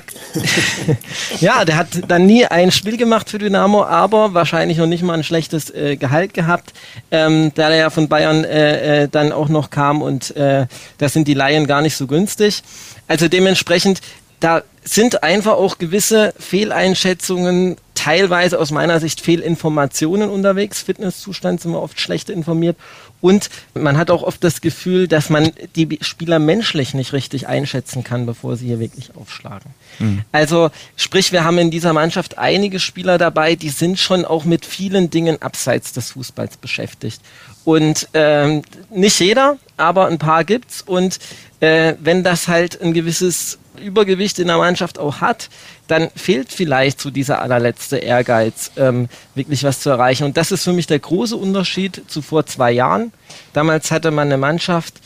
ja, 1.41 1.67
der 1.67 1.77
hat 1.77 1.89
dann 2.09 2.25
nie 2.25 2.47
ein 2.47 2.71
Spiel 2.71 2.97
gemacht 2.97 3.29
für 3.29 3.39
Dynamo, 3.39 3.85
aber 3.85 4.33
wahrscheinlich 4.33 4.79
noch 4.79 4.87
nicht 4.87 5.03
mal 5.03 5.19
ein 5.19 5.25
schlechtes 5.25 5.69
äh, 5.69 5.97
Gehalt 5.97 6.33
gehabt, 6.33 6.73
ähm, 7.11 7.53
da 7.55 7.69
er 7.69 7.77
ja 7.77 7.91
von 7.91 8.09
Bayern 8.09 8.45
äh, 8.45 9.03
äh, 9.03 9.09
dann 9.09 9.33
auch 9.33 9.51
noch 9.51 9.69
kam 9.69 10.01
und 10.01 10.33
da 10.37 11.09
sind 11.09 11.29
die 11.29 11.35
Laien 11.35 11.67
gar 11.67 11.83
nicht 11.83 11.97
so 11.97 12.07
günstig. 12.07 12.63
Also 13.11 13.27
dementsprechend 13.27 14.01
da 14.41 14.63
sind 14.83 15.23
einfach 15.23 15.53
auch 15.53 15.79
gewisse 15.79 16.33
Fehleinschätzungen, 16.39 17.77
teilweise 17.95 18.59
aus 18.59 18.71
meiner 18.71 18.99
Sicht 18.99 19.21
Fehlinformationen 19.21 20.31
unterwegs. 20.31 20.81
Fitnesszustand 20.81 21.61
sind 21.61 21.73
wir 21.73 21.83
oft 21.83 22.01
schlecht 22.01 22.31
informiert. 22.31 22.77
Und 23.21 23.51
man 23.75 23.99
hat 23.99 24.11
auch 24.11 24.23
oft 24.23 24.43
das 24.43 24.63
Gefühl, 24.63 25.07
dass 25.07 25.29
man 25.29 25.53
die 25.77 25.99
Spieler 26.01 26.39
menschlich 26.39 26.95
nicht 26.95 27.13
richtig 27.13 27.47
einschätzen 27.47 28.03
kann, 28.03 28.25
bevor 28.25 28.57
sie 28.57 28.67
hier 28.67 28.81
wirklich 28.81 29.15
aufschlagen. 29.15 29.75
Mhm. 29.99 30.23
Also 30.33 30.71
sprich, 30.97 31.31
wir 31.31 31.45
haben 31.45 31.59
in 31.59 31.71
dieser 31.71 31.93
Mannschaft 31.93 32.39
einige 32.39 32.81
Spieler 32.81 33.19
dabei, 33.19 33.57
die 33.57 33.69
sind 33.69 33.99
schon 33.99 34.25
auch 34.25 34.45
mit 34.47 34.65
vielen 34.65 35.11
Dingen 35.11 35.43
abseits 35.43 35.93
des 35.93 36.13
Fußballs 36.13 36.57
beschäftigt. 36.57 37.21
Und 37.65 38.09
ähm, 38.15 38.63
nicht 38.89 39.21
jeder, 39.21 39.59
aber 39.77 40.07
ein 40.07 40.19
paar 40.19 40.45
gibt's. 40.45 40.81
Und 40.81 41.19
äh, 41.61 41.95
wenn 42.01 42.25
das 42.25 42.49
halt 42.49 42.81
ein 42.81 42.95
gewisses 42.95 43.59
Übergewicht 43.81 44.39
in 44.39 44.49
der 44.49 44.59
Mannschaft 44.59 44.99
auch 44.99 45.21
hat, 45.21 45.49
dann 45.89 46.11
fehlt 46.15 46.53
vielleicht 46.53 47.01
so 47.01 47.11
dieser 47.11 47.43
allerletzte 47.43 47.99
Ehrgeiz, 47.99 48.71
ähm, 48.77 49.09
wirklich 49.35 49.65
was 49.65 49.81
zu 49.81 49.91
erreichen. 49.91 50.25
Und 50.25 50.37
das 50.37 50.53
ist 50.53 50.65
für 50.65 50.73
mich 50.73 50.87
der 50.87 50.99
große 50.99 51.37
Unterschied 51.37 52.03
zu 52.07 52.23
vor 52.23 52.47
zwei 52.47 52.73
Jahren. 52.73 53.13
Damals 53.53 53.91
hatte 53.91 54.11
man 54.11 54.29
eine 54.29 54.39
Mannschaft, 54.39 55.01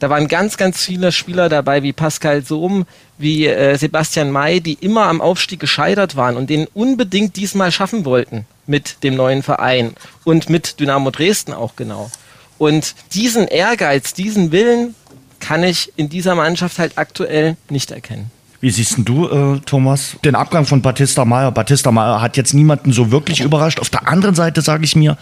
da 0.00 0.08
waren 0.08 0.28
ganz, 0.28 0.56
ganz 0.56 0.82
viele 0.82 1.12
Spieler 1.12 1.50
dabei, 1.50 1.82
wie 1.82 1.92
Pascal 1.92 2.42
Sohm, 2.42 2.86
wie 3.18 3.46
äh, 3.46 3.76
Sebastian 3.76 4.30
May, 4.30 4.60
die 4.60 4.72
immer 4.72 5.02
am 5.04 5.20
Aufstieg 5.20 5.60
gescheitert 5.60 6.16
waren 6.16 6.38
und 6.38 6.48
den 6.48 6.66
unbedingt 6.72 7.36
diesmal 7.36 7.70
schaffen 7.70 8.06
wollten 8.06 8.46
mit 8.66 9.02
dem 9.04 9.14
neuen 9.14 9.42
Verein 9.42 9.94
und 10.24 10.48
mit 10.48 10.80
Dynamo 10.80 11.10
Dresden 11.10 11.52
auch 11.52 11.76
genau. 11.76 12.10
Und 12.56 12.94
diesen 13.12 13.46
Ehrgeiz, 13.46 14.14
diesen 14.14 14.52
Willen, 14.52 14.94
kann 15.50 15.64
ich 15.64 15.92
in 15.96 16.08
dieser 16.08 16.36
Mannschaft 16.36 16.78
halt 16.78 16.96
aktuell 16.96 17.56
nicht 17.68 17.90
erkennen. 17.90 18.30
Wie 18.60 18.70
siehst 18.70 18.98
du, 18.98 19.26
äh, 19.28 19.58
Thomas, 19.66 20.16
den 20.24 20.36
Abgang 20.36 20.64
von 20.64 20.80
Batista 20.80 21.24
Meyer? 21.24 21.50
Batista 21.50 21.90
Meyer 21.90 22.22
hat 22.22 22.36
jetzt 22.36 22.54
niemanden 22.54 22.92
so 22.92 23.10
wirklich 23.10 23.40
überrascht. 23.40 23.80
Auf 23.80 23.90
der 23.90 24.06
anderen 24.06 24.36
Seite 24.36 24.62
sage 24.62 24.84
ich 24.84 24.94
mir, 24.94 25.16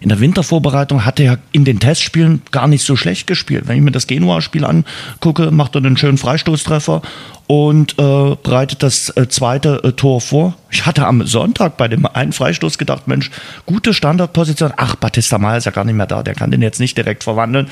in 0.00 0.08
der 0.08 0.20
Wintervorbereitung 0.20 1.04
hat 1.04 1.20
er 1.20 1.38
in 1.52 1.64
den 1.64 1.80
Testspielen 1.80 2.42
gar 2.50 2.68
nicht 2.68 2.84
so 2.84 2.96
schlecht 2.96 3.26
gespielt. 3.26 3.66
Wenn 3.66 3.76
ich 3.76 3.82
mir 3.82 3.90
das 3.90 4.06
Genua-Spiel 4.06 4.64
angucke, 4.64 5.50
macht 5.50 5.74
er 5.74 5.84
einen 5.84 5.96
schönen 5.96 6.18
Freistoßtreffer 6.18 7.02
und 7.46 7.92
äh, 7.92 8.36
bereitet 8.42 8.82
das 8.82 9.10
äh, 9.16 9.28
zweite 9.28 9.82
äh, 9.84 9.92
Tor 9.92 10.20
vor. 10.20 10.54
Ich 10.70 10.84
hatte 10.84 11.06
am 11.06 11.24
Sonntag 11.26 11.76
bei 11.76 11.86
dem 11.88 12.04
einen 12.06 12.32
Freistoß 12.32 12.76
gedacht, 12.76 13.06
Mensch, 13.06 13.30
gute 13.66 13.94
Standardposition. 13.94 14.72
Ach, 14.76 14.96
Batista 14.96 15.38
Meyer 15.38 15.58
ist 15.58 15.64
ja 15.64 15.70
gar 15.70 15.84
nicht 15.84 15.94
mehr 15.94 16.06
da, 16.06 16.22
der 16.22 16.34
kann 16.34 16.50
den 16.50 16.62
jetzt 16.62 16.80
nicht 16.80 16.96
direkt 16.96 17.22
verwandeln. 17.24 17.68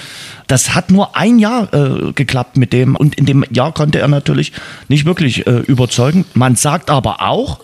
Das 0.47 0.75
hat 0.75 0.91
nur 0.91 1.17
ein 1.17 1.39
Jahr 1.39 1.73
äh, 1.75 2.13
geklappt 2.13 2.57
mit 2.57 2.73
dem 2.73 2.95
und 2.95 3.17
in 3.17 3.27
dem 3.27 3.45
Jahr 3.51 3.73
konnte 3.73 3.99
er 3.99 4.09
natürlich 4.09 4.53
nicht 4.89 5.07
wirklich 5.07 5.47
äh, 5.47 5.51
überzeugen. 5.51 6.25
Man 6.35 6.55
sagt 6.55 6.89
aber 6.89 7.21
auch, 7.21 7.61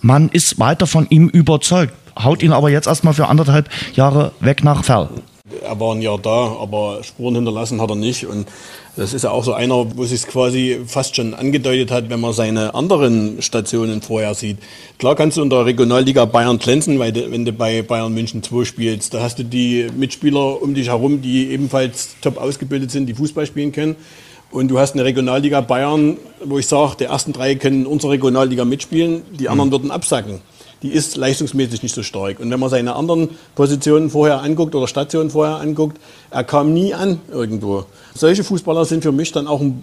man 0.00 0.28
ist 0.30 0.58
weiter 0.58 0.88
von 0.88 1.06
ihm 1.10 1.28
überzeugt, 1.28 1.94
haut 2.22 2.42
ihn 2.42 2.52
aber 2.52 2.70
jetzt 2.70 2.86
erstmal 2.86 3.14
für 3.14 3.28
anderthalb 3.28 3.68
Jahre 3.94 4.32
weg 4.40 4.64
nach 4.64 4.84
Ferl. 4.84 5.08
Er 5.62 5.78
war 5.78 5.94
ein 5.94 6.02
Jahr 6.02 6.18
da, 6.18 6.56
aber 6.60 7.02
Spuren 7.02 7.34
hinterlassen 7.34 7.80
hat 7.80 7.90
er 7.90 7.96
nicht 7.96 8.26
und 8.26 8.46
das 8.94 9.14
ist 9.14 9.22
ja 9.22 9.30
auch 9.30 9.42
so 9.42 9.54
einer, 9.54 9.96
wo 9.96 10.04
sich 10.04 10.26
quasi 10.26 10.80
fast 10.86 11.16
schon 11.16 11.32
angedeutet 11.32 11.90
hat, 11.90 12.10
wenn 12.10 12.20
man 12.20 12.34
seine 12.34 12.74
anderen 12.74 13.40
Stationen 13.40 14.02
vorher 14.02 14.34
sieht. 14.34 14.58
Klar 14.98 15.16
kannst 15.16 15.38
du 15.38 15.42
in 15.42 15.48
der 15.48 15.64
Regionalliga 15.64 16.26
Bayern 16.26 16.58
glänzen, 16.58 16.98
weil 16.98 17.14
wenn 17.14 17.46
du 17.46 17.52
bei 17.52 17.80
Bayern 17.80 18.12
München 18.12 18.42
2 18.42 18.64
spielst, 18.64 19.14
da 19.14 19.22
hast 19.22 19.38
du 19.38 19.44
die 19.44 19.88
Mitspieler 19.96 20.60
um 20.60 20.74
dich 20.74 20.88
herum, 20.88 21.22
die 21.22 21.50
ebenfalls 21.50 22.16
top 22.20 22.36
ausgebildet 22.36 22.90
sind, 22.90 23.06
die 23.06 23.14
Fußball 23.14 23.46
spielen 23.46 23.72
können. 23.72 23.96
Und 24.50 24.68
du 24.68 24.78
hast 24.78 24.92
eine 24.92 25.04
Regionalliga 25.04 25.62
Bayern, 25.62 26.18
wo 26.44 26.58
ich 26.58 26.66
sage, 26.66 26.96
die 27.00 27.04
ersten 27.04 27.32
drei 27.32 27.54
können 27.54 27.82
in 27.82 27.86
unserer 27.86 28.12
Regionalliga 28.12 28.66
mitspielen, 28.66 29.22
die 29.32 29.48
anderen 29.48 29.70
mhm. 29.70 29.72
würden 29.72 29.90
absacken 29.90 30.40
die 30.82 30.90
ist 30.90 31.16
leistungsmäßig 31.16 31.82
nicht 31.82 31.94
so 31.94 32.02
stark. 32.02 32.40
Und 32.40 32.50
wenn 32.50 32.60
man 32.60 32.70
seine 32.70 32.96
anderen 32.96 33.30
Positionen 33.54 34.10
vorher 34.10 34.42
anguckt 34.42 34.74
oder 34.74 34.88
Stationen 34.88 35.30
vorher 35.30 35.56
anguckt, 35.56 35.98
er 36.30 36.44
kam 36.44 36.72
nie 36.72 36.92
an 36.92 37.20
irgendwo. 37.30 37.84
Solche 38.14 38.44
Fußballer 38.44 38.84
sind 38.84 39.02
für 39.02 39.12
mich 39.12 39.32
dann 39.32 39.46
auch 39.46 39.60
ein 39.60 39.82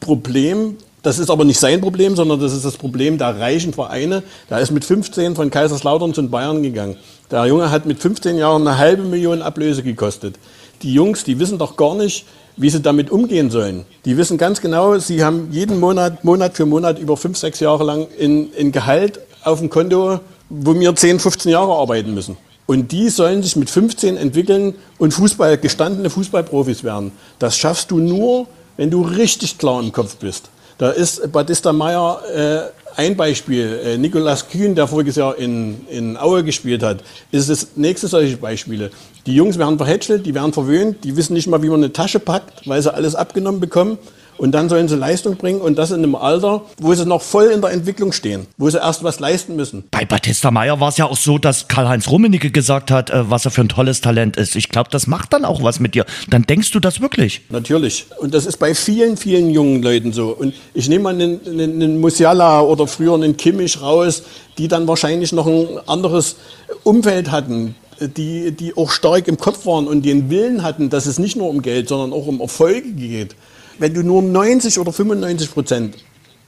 Problem. 0.00 0.76
Das 1.02 1.18
ist 1.18 1.30
aber 1.30 1.44
nicht 1.44 1.60
sein 1.60 1.80
Problem, 1.80 2.16
sondern 2.16 2.40
das 2.40 2.52
ist 2.52 2.64
das 2.64 2.76
Problem 2.76 3.18
der 3.18 3.38
reichen 3.38 3.72
Vereine. 3.72 4.22
Der 4.50 4.58
ist 4.60 4.70
mit 4.70 4.84
15 4.84 5.34
von 5.34 5.50
Kaiserslautern 5.50 6.14
zu 6.14 6.26
Bayern 6.28 6.62
gegangen. 6.62 6.96
Der 7.30 7.46
Junge 7.46 7.70
hat 7.70 7.86
mit 7.86 7.98
15 7.98 8.36
Jahren 8.36 8.66
eine 8.66 8.78
halbe 8.78 9.02
Million 9.02 9.42
Ablöse 9.42 9.82
gekostet. 9.82 10.36
Die 10.82 10.92
Jungs, 10.92 11.24
die 11.24 11.38
wissen 11.38 11.58
doch 11.58 11.76
gar 11.76 11.94
nicht, 11.94 12.26
wie 12.56 12.70
sie 12.70 12.80
damit 12.80 13.10
umgehen 13.10 13.50
sollen. 13.50 13.84
Die 14.04 14.16
wissen 14.16 14.38
ganz 14.38 14.60
genau, 14.60 14.98
sie 14.98 15.24
haben 15.24 15.48
jeden 15.50 15.80
Monat, 15.80 16.24
Monat 16.24 16.56
für 16.56 16.66
Monat 16.66 16.98
über 16.98 17.16
fünf, 17.16 17.36
sechs 17.38 17.60
Jahre 17.60 17.84
lang 17.84 18.06
in, 18.18 18.52
in 18.52 18.72
Gehalt 18.72 19.20
auf 19.42 19.58
dem 19.58 19.70
Konto 19.70 20.20
wo 20.48 20.78
wir 20.78 20.94
10, 20.94 21.20
15 21.20 21.52
Jahre 21.52 21.72
arbeiten 21.72 22.14
müssen. 22.14 22.36
Und 22.66 22.92
die 22.92 23.10
sollen 23.10 23.42
sich 23.42 23.56
mit 23.56 23.68
15 23.68 24.16
entwickeln 24.16 24.74
und 24.98 25.12
Fußball, 25.12 25.58
gestandene 25.58 26.08
Fußballprofis 26.08 26.82
werden. 26.82 27.12
Das 27.38 27.56
schaffst 27.56 27.90
du 27.90 27.98
nur, 27.98 28.46
wenn 28.76 28.90
du 28.90 29.02
richtig 29.02 29.58
klar 29.58 29.82
im 29.82 29.92
Kopf 29.92 30.16
bist. 30.16 30.48
Da 30.78 30.90
ist 30.90 31.30
Batista 31.30 31.72
Meyer 31.72 32.20
äh, 32.34 32.60
ein 32.96 33.16
Beispiel. 33.16 33.80
Äh, 33.84 33.98
Nikolas 33.98 34.48
Kühn, 34.48 34.74
der 34.74 34.88
voriges 34.88 35.16
Jahr 35.16 35.36
in, 35.36 35.86
in 35.88 36.16
Aue 36.16 36.42
gespielt 36.42 36.82
hat, 36.82 37.04
ist 37.30 37.50
das 37.50 37.68
nächste 37.76 38.08
solche 38.08 38.36
Beispiele. 38.36 38.90
Die 39.26 39.34
Jungs 39.34 39.58
werden 39.58 39.76
verhätschelt, 39.76 40.26
die 40.26 40.34
werden 40.34 40.52
verwöhnt, 40.52 41.04
die 41.04 41.16
wissen 41.16 41.34
nicht 41.34 41.46
mal, 41.46 41.62
wie 41.62 41.68
man 41.68 41.80
eine 41.80 41.92
Tasche 41.92 42.18
packt, 42.18 42.66
weil 42.68 42.82
sie 42.82 42.92
alles 42.92 43.14
abgenommen 43.14 43.60
bekommen. 43.60 43.98
Und 44.36 44.52
dann 44.52 44.68
sollen 44.68 44.88
sie 44.88 44.96
Leistung 44.96 45.36
bringen 45.36 45.60
und 45.60 45.78
das 45.78 45.90
in 45.90 45.98
einem 45.98 46.14
Alter, 46.14 46.62
wo 46.80 46.94
sie 46.94 47.06
noch 47.06 47.22
voll 47.22 47.46
in 47.46 47.60
der 47.60 47.70
Entwicklung 47.70 48.12
stehen, 48.12 48.46
wo 48.58 48.68
sie 48.68 48.78
erst 48.78 49.04
was 49.04 49.20
leisten 49.20 49.56
müssen. 49.56 49.84
Bei 49.90 50.04
Batista 50.04 50.50
Meyer 50.50 50.80
war 50.80 50.88
es 50.88 50.96
ja 50.96 51.06
auch 51.06 51.16
so, 51.16 51.38
dass 51.38 51.68
Karl-Heinz 51.68 52.08
Rummenigge 52.08 52.50
gesagt 52.50 52.90
hat, 52.90 53.10
äh, 53.10 53.30
was 53.30 53.44
er 53.44 53.50
für 53.50 53.60
ein 53.60 53.68
tolles 53.68 54.00
Talent 54.00 54.36
ist. 54.36 54.56
Ich 54.56 54.68
glaube, 54.68 54.90
das 54.90 55.06
macht 55.06 55.32
dann 55.32 55.44
auch 55.44 55.62
was 55.62 55.80
mit 55.80 55.94
dir. 55.94 56.04
Dann 56.28 56.42
denkst 56.42 56.72
du 56.72 56.80
das 56.80 57.00
wirklich. 57.00 57.42
Natürlich. 57.50 58.06
Und 58.18 58.34
das 58.34 58.46
ist 58.46 58.58
bei 58.58 58.74
vielen, 58.74 59.16
vielen 59.16 59.50
jungen 59.50 59.82
Leuten 59.82 60.12
so. 60.12 60.30
Und 60.30 60.54
ich 60.74 60.88
nehme 60.88 61.04
mal 61.04 61.14
einen, 61.14 61.40
einen, 61.46 61.82
einen 61.82 62.00
Musiala 62.00 62.60
oder 62.60 62.86
früher 62.86 63.14
einen 63.14 63.36
Kimmich 63.36 63.80
raus, 63.80 64.22
die 64.58 64.68
dann 64.68 64.88
wahrscheinlich 64.88 65.32
noch 65.32 65.46
ein 65.46 65.78
anderes 65.86 66.36
Umfeld 66.82 67.30
hatten, 67.30 67.74
die, 68.00 68.52
die 68.52 68.76
auch 68.76 68.90
stark 68.90 69.28
im 69.28 69.38
Kopf 69.38 69.66
waren 69.66 69.86
und 69.86 70.04
den 70.04 70.30
Willen 70.30 70.62
hatten, 70.62 70.90
dass 70.90 71.06
es 71.06 71.18
nicht 71.18 71.36
nur 71.36 71.48
um 71.48 71.62
Geld, 71.62 71.88
sondern 71.88 72.12
auch 72.12 72.26
um 72.26 72.40
Erfolge 72.40 72.92
geht 72.92 73.36
wenn 73.78 73.94
du 73.94 74.02
nur 74.02 74.22
90 74.22 74.78
oder 74.78 74.92
95 74.92 75.50
Prozent 75.52 75.96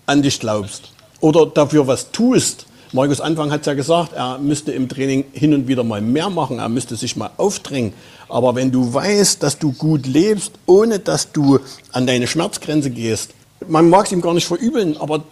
an 0.06 0.22
dich 0.22 0.40
glaubst 0.40 0.92
oder 1.20 1.46
dafür 1.46 1.86
was 1.86 2.10
tust, 2.12 2.66
Markus 2.92 3.20
Anfang 3.20 3.50
hat 3.50 3.66
ja 3.66 3.74
gesagt, 3.74 4.12
er 4.12 4.38
müsste 4.38 4.72
im 4.72 4.88
Training 4.88 5.24
hin 5.32 5.52
und 5.52 5.66
wieder 5.68 5.82
mal 5.82 6.00
mehr 6.00 6.30
machen, 6.30 6.60
er 6.60 6.68
müsste 6.68 6.94
sich 6.96 7.16
mal 7.16 7.30
aufdrängen. 7.36 7.92
Aber 8.28 8.54
wenn 8.54 8.70
du 8.70 8.94
weißt, 8.94 9.42
dass 9.42 9.58
du 9.58 9.72
gut 9.72 10.06
lebst, 10.06 10.52
ohne 10.66 11.00
dass 11.00 11.32
du 11.32 11.58
an 11.92 12.06
deine 12.06 12.26
Schmerzgrenze 12.26 12.90
gehst, 12.90 13.32
man 13.68 13.90
mag 13.90 14.06
es 14.06 14.12
ihm 14.12 14.20
gar 14.20 14.34
nicht 14.34 14.46
verübeln, 14.46 14.96
aber 14.96 15.24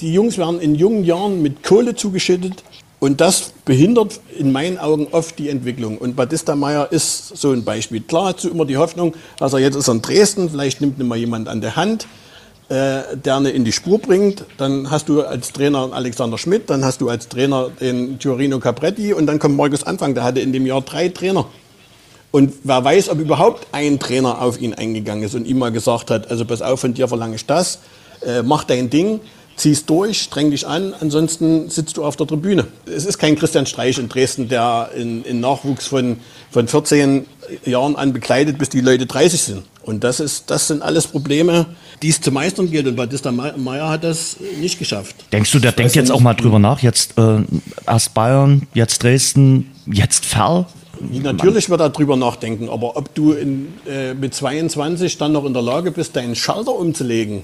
die 0.00 0.12
Jungs 0.12 0.38
werden 0.38 0.60
in 0.60 0.74
jungen 0.74 1.04
Jahren 1.04 1.42
mit 1.42 1.62
Kohle 1.62 1.94
zugeschüttet, 1.94 2.62
und 2.98 3.20
das 3.20 3.52
behindert 3.64 4.20
in 4.38 4.52
meinen 4.52 4.78
Augen 4.78 5.08
oft 5.10 5.38
die 5.38 5.50
Entwicklung. 5.50 5.98
Und 5.98 6.16
Batista 6.16 6.56
Meyer 6.56 6.90
ist 6.90 7.36
so 7.36 7.52
ein 7.52 7.62
Beispiel. 7.64 8.00
Klar 8.00 8.32
hast 8.32 8.44
du 8.44 8.48
immer 8.48 8.64
die 8.64 8.78
Hoffnung, 8.78 9.14
dass 9.38 9.52
er 9.52 9.58
jetzt 9.58 9.74
ist 9.74 9.88
in 9.88 10.00
Dresden, 10.00 10.48
vielleicht 10.48 10.80
nimmt 10.80 10.98
ihn 10.98 11.06
mal 11.06 11.18
jemand 11.18 11.48
an 11.48 11.60
der 11.60 11.76
Hand, 11.76 12.06
äh, 12.68 13.02
der 13.14 13.38
ihn 13.38 13.46
in 13.46 13.64
die 13.64 13.72
Spur 13.72 13.98
bringt. 13.98 14.44
Dann 14.56 14.90
hast 14.90 15.10
du 15.10 15.22
als 15.22 15.52
Trainer 15.52 15.90
Alexander 15.92 16.38
Schmidt, 16.38 16.70
dann 16.70 16.84
hast 16.84 17.02
du 17.02 17.10
als 17.10 17.28
Trainer 17.28 17.70
den 17.80 18.18
Giorino 18.18 18.58
Capretti 18.60 19.12
und 19.12 19.26
dann 19.26 19.38
kommt 19.38 19.56
Markus 19.56 19.82
Anfang, 19.82 20.14
der 20.14 20.24
hatte 20.24 20.40
in 20.40 20.52
dem 20.52 20.64
Jahr 20.64 20.80
drei 20.80 21.10
Trainer. 21.10 21.46
Und 22.30 22.52
wer 22.64 22.82
weiß, 22.82 23.10
ob 23.10 23.20
überhaupt 23.20 23.66
ein 23.72 23.98
Trainer 23.98 24.40
auf 24.42 24.60
ihn 24.60 24.74
eingegangen 24.74 25.22
ist 25.22 25.34
und 25.34 25.46
ihm 25.46 25.58
mal 25.58 25.70
gesagt 25.70 26.10
hat, 26.10 26.30
also 26.30 26.44
pass 26.44 26.62
auf, 26.62 26.80
von 26.80 26.94
dir 26.94 27.08
verlange 27.08 27.36
ich 27.36 27.46
das, 27.46 27.78
äh, 28.26 28.42
mach 28.42 28.64
dein 28.64 28.90
Ding, 28.90 29.20
ziehst 29.56 29.88
durch, 29.88 30.22
streng 30.22 30.50
dich 30.50 30.66
an, 30.66 30.94
ansonsten 31.00 31.70
sitzt 31.70 31.96
du 31.96 32.04
auf 32.04 32.16
der 32.16 32.26
Tribüne. 32.26 32.66
Es 32.86 33.06
ist 33.06 33.18
kein 33.18 33.36
Christian 33.36 33.66
Streich 33.66 33.98
in 33.98 34.08
Dresden, 34.08 34.48
der 34.48 34.90
in, 34.94 35.24
in 35.24 35.40
Nachwuchs 35.40 35.86
von, 35.86 36.18
von 36.50 36.68
14 36.68 37.26
Jahren 37.64 37.96
an 37.96 38.12
begleitet, 38.12 38.58
bis 38.58 38.68
die 38.68 38.80
Leute 38.80 39.06
30 39.06 39.40
sind. 39.40 39.62
Und 39.82 40.04
das, 40.04 40.20
ist, 40.20 40.50
das 40.50 40.68
sind 40.68 40.82
alles 40.82 41.06
Probleme, 41.06 41.66
die 42.02 42.08
es 42.08 42.20
zu 42.20 42.32
meistern 42.32 42.70
gilt. 42.70 42.86
Und 42.86 42.96
Batista 42.96 43.30
Meyer 43.32 43.88
hat 43.88 44.04
das 44.04 44.36
nicht 44.60 44.78
geschafft. 44.78 45.14
Denkst 45.32 45.52
du, 45.52 45.58
der 45.58 45.72
denkt 45.72 45.94
jetzt 45.94 46.10
auch 46.10 46.20
mal 46.20 46.34
drüber 46.34 46.58
nach? 46.58 46.82
Jetzt 46.82 47.16
äh, 47.18 47.38
erst 47.86 48.12
Bayern, 48.12 48.66
jetzt 48.74 49.02
Dresden, 49.02 49.70
jetzt 49.86 50.26
Ferl? 50.26 50.66
Natürlich 51.00 51.68
wird 51.68 51.80
er 51.80 51.90
drüber 51.90 52.16
nachdenken, 52.16 52.68
aber 52.68 52.96
ob 52.96 53.14
du 53.14 53.32
in, 53.32 53.74
äh, 53.86 54.14
mit 54.14 54.34
22 54.34 55.18
dann 55.18 55.32
noch 55.32 55.44
in 55.44 55.52
der 55.52 55.62
Lage 55.62 55.90
bist, 55.90 56.16
deinen 56.16 56.34
Schalter 56.34 56.74
umzulegen, 56.74 57.42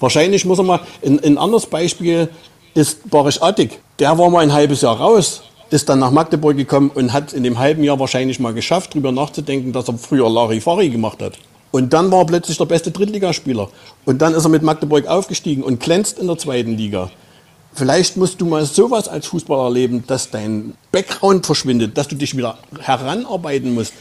wahrscheinlich 0.00 0.44
muss 0.44 0.58
er 0.58 0.64
mal, 0.64 0.80
ein, 1.04 1.22
ein 1.22 1.38
anderes 1.38 1.66
Beispiel 1.66 2.28
ist 2.74 3.08
Boris 3.10 3.40
Attig. 3.40 3.80
Der 3.98 4.16
war 4.18 4.30
mal 4.30 4.40
ein 4.40 4.52
halbes 4.52 4.82
Jahr 4.82 4.98
raus, 4.98 5.42
ist 5.70 5.88
dann 5.88 5.98
nach 5.98 6.10
Magdeburg 6.10 6.56
gekommen 6.56 6.90
und 6.94 7.12
hat 7.12 7.32
in 7.32 7.42
dem 7.42 7.58
halben 7.58 7.82
Jahr 7.84 7.98
wahrscheinlich 7.98 8.38
mal 8.40 8.54
geschafft, 8.54 8.94
drüber 8.94 9.12
nachzudenken, 9.12 9.72
dass 9.72 9.88
er 9.88 9.98
früher 9.98 10.30
Larifari 10.30 10.88
gemacht 10.88 11.20
hat. 11.20 11.34
Und 11.70 11.92
dann 11.92 12.10
war 12.10 12.20
er 12.20 12.26
plötzlich 12.26 12.56
der 12.56 12.64
beste 12.64 12.90
Drittligaspieler. 12.90 13.68
Und 14.06 14.22
dann 14.22 14.34
ist 14.34 14.44
er 14.44 14.48
mit 14.48 14.62
Magdeburg 14.62 15.06
aufgestiegen 15.06 15.62
und 15.62 15.80
glänzt 15.80 16.18
in 16.18 16.26
der 16.26 16.38
zweiten 16.38 16.76
Liga. 16.76 17.10
Vielleicht 17.74 18.16
musst 18.16 18.40
du 18.40 18.46
mal 18.46 18.64
sowas 18.64 19.06
als 19.06 19.26
Fußballer 19.26 19.64
erleben, 19.64 20.04
dass 20.06 20.30
dein 20.30 20.74
Background 20.90 21.44
verschwindet, 21.44 21.98
dass 21.98 22.08
du 22.08 22.16
dich 22.16 22.36
wieder 22.36 22.58
heranarbeiten 22.80 23.74
musst, 23.74 23.92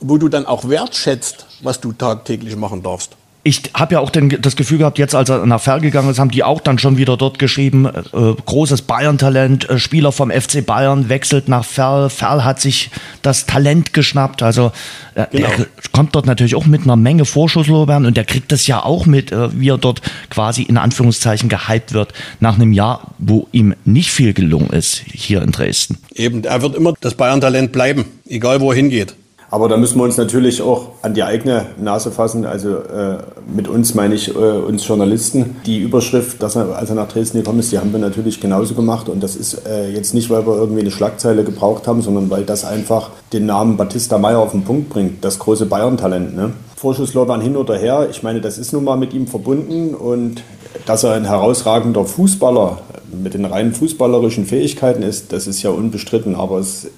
wo 0.00 0.16
du 0.16 0.28
dann 0.28 0.46
auch 0.46 0.68
wertschätzt, 0.68 1.46
was 1.62 1.80
du 1.80 1.92
tagtäglich 1.92 2.54
machen 2.56 2.82
darfst 2.82 3.16
ich 3.44 3.62
habe 3.72 3.94
ja 3.94 4.00
auch 4.00 4.10
den, 4.10 4.28
das 4.42 4.56
Gefühl 4.56 4.78
gehabt, 4.78 4.98
jetzt 4.98 5.14
als 5.14 5.30
er 5.30 5.46
nach 5.46 5.60
Ferl 5.60 5.80
gegangen 5.80 6.10
ist, 6.10 6.18
haben 6.18 6.30
die 6.30 6.44
auch 6.44 6.60
dann 6.60 6.78
schon 6.78 6.96
wieder 6.98 7.16
dort 7.16 7.38
geschrieben, 7.38 7.86
äh, 7.86 7.92
großes 8.12 8.82
Bayern-Talent, 8.82 9.70
äh, 9.70 9.78
Spieler 9.78 10.12
vom 10.12 10.30
FC 10.30 10.64
Bayern 10.64 11.08
wechselt 11.08 11.48
nach 11.48 11.64
Ferl, 11.64 12.10
Ferl 12.10 12.44
hat 12.44 12.60
sich 12.60 12.90
das 13.22 13.46
Talent 13.46 13.92
geschnappt, 13.92 14.42
also 14.42 14.72
äh, 15.14 15.26
genau. 15.30 15.48
er 15.48 15.66
kommt 15.92 16.14
dort 16.14 16.26
natürlich 16.26 16.56
auch 16.56 16.66
mit 16.66 16.82
einer 16.82 16.96
Menge 16.96 17.24
Vorschusslorbeeren 17.24 18.06
und 18.06 18.16
der 18.16 18.24
kriegt 18.24 18.52
das 18.52 18.66
ja 18.66 18.84
auch 18.84 19.06
mit, 19.06 19.32
äh, 19.32 19.48
wie 19.58 19.70
er 19.70 19.78
dort 19.78 20.02
quasi 20.30 20.62
in 20.62 20.76
Anführungszeichen 20.76 21.48
gehypt 21.48 21.92
wird, 21.92 22.12
nach 22.40 22.56
einem 22.56 22.72
Jahr, 22.72 23.14
wo 23.18 23.48
ihm 23.52 23.74
nicht 23.84 24.10
viel 24.10 24.34
gelungen 24.34 24.70
ist 24.70 25.02
hier 25.10 25.42
in 25.42 25.52
Dresden. 25.52 25.98
Eben, 26.14 26.44
er 26.44 26.60
wird 26.60 26.74
immer 26.74 26.94
das 27.00 27.14
Bayern-Talent 27.14 27.72
bleiben, 27.72 28.04
egal 28.26 28.60
wo 28.60 28.72
er 28.72 28.76
hingeht. 28.76 29.14
Aber 29.50 29.68
da 29.68 29.78
müssen 29.78 29.98
wir 29.98 30.04
uns 30.04 30.18
natürlich 30.18 30.60
auch 30.60 30.88
an 31.00 31.14
die 31.14 31.22
eigene 31.22 31.66
Nase 31.78 32.10
fassen. 32.10 32.44
Also 32.44 32.76
äh, 32.76 33.18
mit 33.46 33.66
uns 33.66 33.94
meine 33.94 34.14
ich 34.14 34.34
äh, 34.34 34.38
uns 34.38 34.86
Journalisten. 34.86 35.56
Die 35.64 35.78
Überschrift, 35.78 36.42
dass 36.42 36.54
er, 36.56 36.76
als 36.76 36.90
er 36.90 36.96
nach 36.96 37.08
Dresden 37.08 37.38
gekommen 37.38 37.60
ist, 37.60 37.72
die 37.72 37.78
haben 37.78 37.90
wir 37.92 37.98
natürlich 37.98 38.40
genauso 38.40 38.74
gemacht. 38.74 39.08
Und 39.08 39.22
das 39.22 39.36
ist 39.36 39.66
äh, 39.66 39.90
jetzt 39.90 40.12
nicht, 40.12 40.28
weil 40.28 40.46
wir 40.46 40.54
irgendwie 40.54 40.82
eine 40.82 40.90
Schlagzeile 40.90 41.44
gebraucht 41.44 41.88
haben, 41.88 42.02
sondern 42.02 42.28
weil 42.28 42.44
das 42.44 42.66
einfach 42.66 43.10
den 43.32 43.46
Namen 43.46 43.78
Batista 43.78 44.18
Meyer 44.18 44.38
auf 44.38 44.50
den 44.50 44.64
Punkt 44.64 44.90
bringt. 44.90 45.24
Das 45.24 45.38
große 45.38 45.64
Bayern-Talent. 45.64 46.36
Ne? 46.36 46.52
Vorschusslorbeeren 46.76 47.40
hin 47.40 47.56
oder 47.56 47.76
her. 47.78 48.08
Ich 48.10 48.22
meine, 48.22 48.42
das 48.42 48.58
ist 48.58 48.74
nun 48.74 48.84
mal 48.84 48.96
mit 48.98 49.14
ihm 49.14 49.26
verbunden. 49.26 49.94
Und 49.94 50.42
dass 50.84 51.04
er 51.04 51.14
ein 51.14 51.24
herausragender 51.24 52.04
Fußballer 52.04 52.80
mit 53.22 53.32
den 53.32 53.46
rein 53.46 53.72
fußballerischen 53.72 54.44
Fähigkeiten 54.44 55.02
ist, 55.02 55.32
das 55.32 55.46
ist 55.46 55.62
ja 55.62 55.70
unbestritten. 55.70 56.34
Aber 56.34 56.58
es 56.58 56.88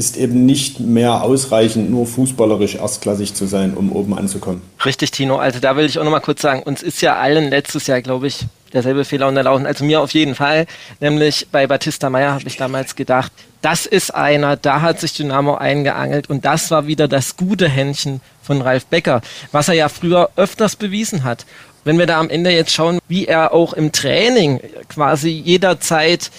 ist 0.00 0.16
eben 0.16 0.46
nicht 0.46 0.80
mehr 0.80 1.22
ausreichend, 1.22 1.90
nur 1.90 2.06
fußballerisch 2.06 2.76
erstklassig 2.76 3.34
zu 3.34 3.44
sein, 3.44 3.74
um 3.74 3.92
oben 3.92 4.16
anzukommen. 4.16 4.62
Richtig, 4.82 5.10
Tino. 5.10 5.36
Also 5.36 5.60
da 5.60 5.76
will 5.76 5.84
ich 5.84 5.98
auch 5.98 6.04
noch 6.04 6.10
mal 6.10 6.20
kurz 6.20 6.40
sagen, 6.40 6.62
uns 6.62 6.82
ist 6.82 7.02
ja 7.02 7.16
allen 7.16 7.50
letztes 7.50 7.86
Jahr, 7.86 8.00
glaube 8.00 8.26
ich, 8.26 8.46
derselbe 8.72 9.04
Fehler 9.04 9.28
unterlaufen. 9.28 9.66
Also 9.66 9.84
mir 9.84 10.00
auf 10.00 10.14
jeden 10.14 10.34
Fall. 10.34 10.64
Nämlich 11.00 11.48
bei 11.52 11.66
Batista 11.66 12.08
Meyer 12.08 12.32
habe 12.32 12.46
ich 12.46 12.56
damals 12.56 12.96
gedacht, 12.96 13.30
das 13.60 13.84
ist 13.84 14.14
einer, 14.14 14.56
da 14.56 14.80
hat 14.80 15.00
sich 15.00 15.12
Dynamo 15.12 15.56
eingeangelt 15.56 16.30
und 16.30 16.46
das 16.46 16.70
war 16.70 16.86
wieder 16.86 17.06
das 17.06 17.36
gute 17.36 17.68
Händchen 17.68 18.22
von 18.42 18.62
Ralf 18.62 18.86
Becker, 18.86 19.20
was 19.52 19.68
er 19.68 19.74
ja 19.74 19.90
früher 19.90 20.30
öfters 20.36 20.76
bewiesen 20.76 21.24
hat. 21.24 21.44
Wenn 21.84 21.98
wir 21.98 22.06
da 22.06 22.18
am 22.18 22.30
Ende 22.30 22.48
jetzt 22.52 22.72
schauen, 22.72 23.00
wie 23.06 23.26
er 23.26 23.52
auch 23.52 23.74
im 23.74 23.92
Training 23.92 24.60
quasi 24.88 25.28
jederzeit 25.28 26.30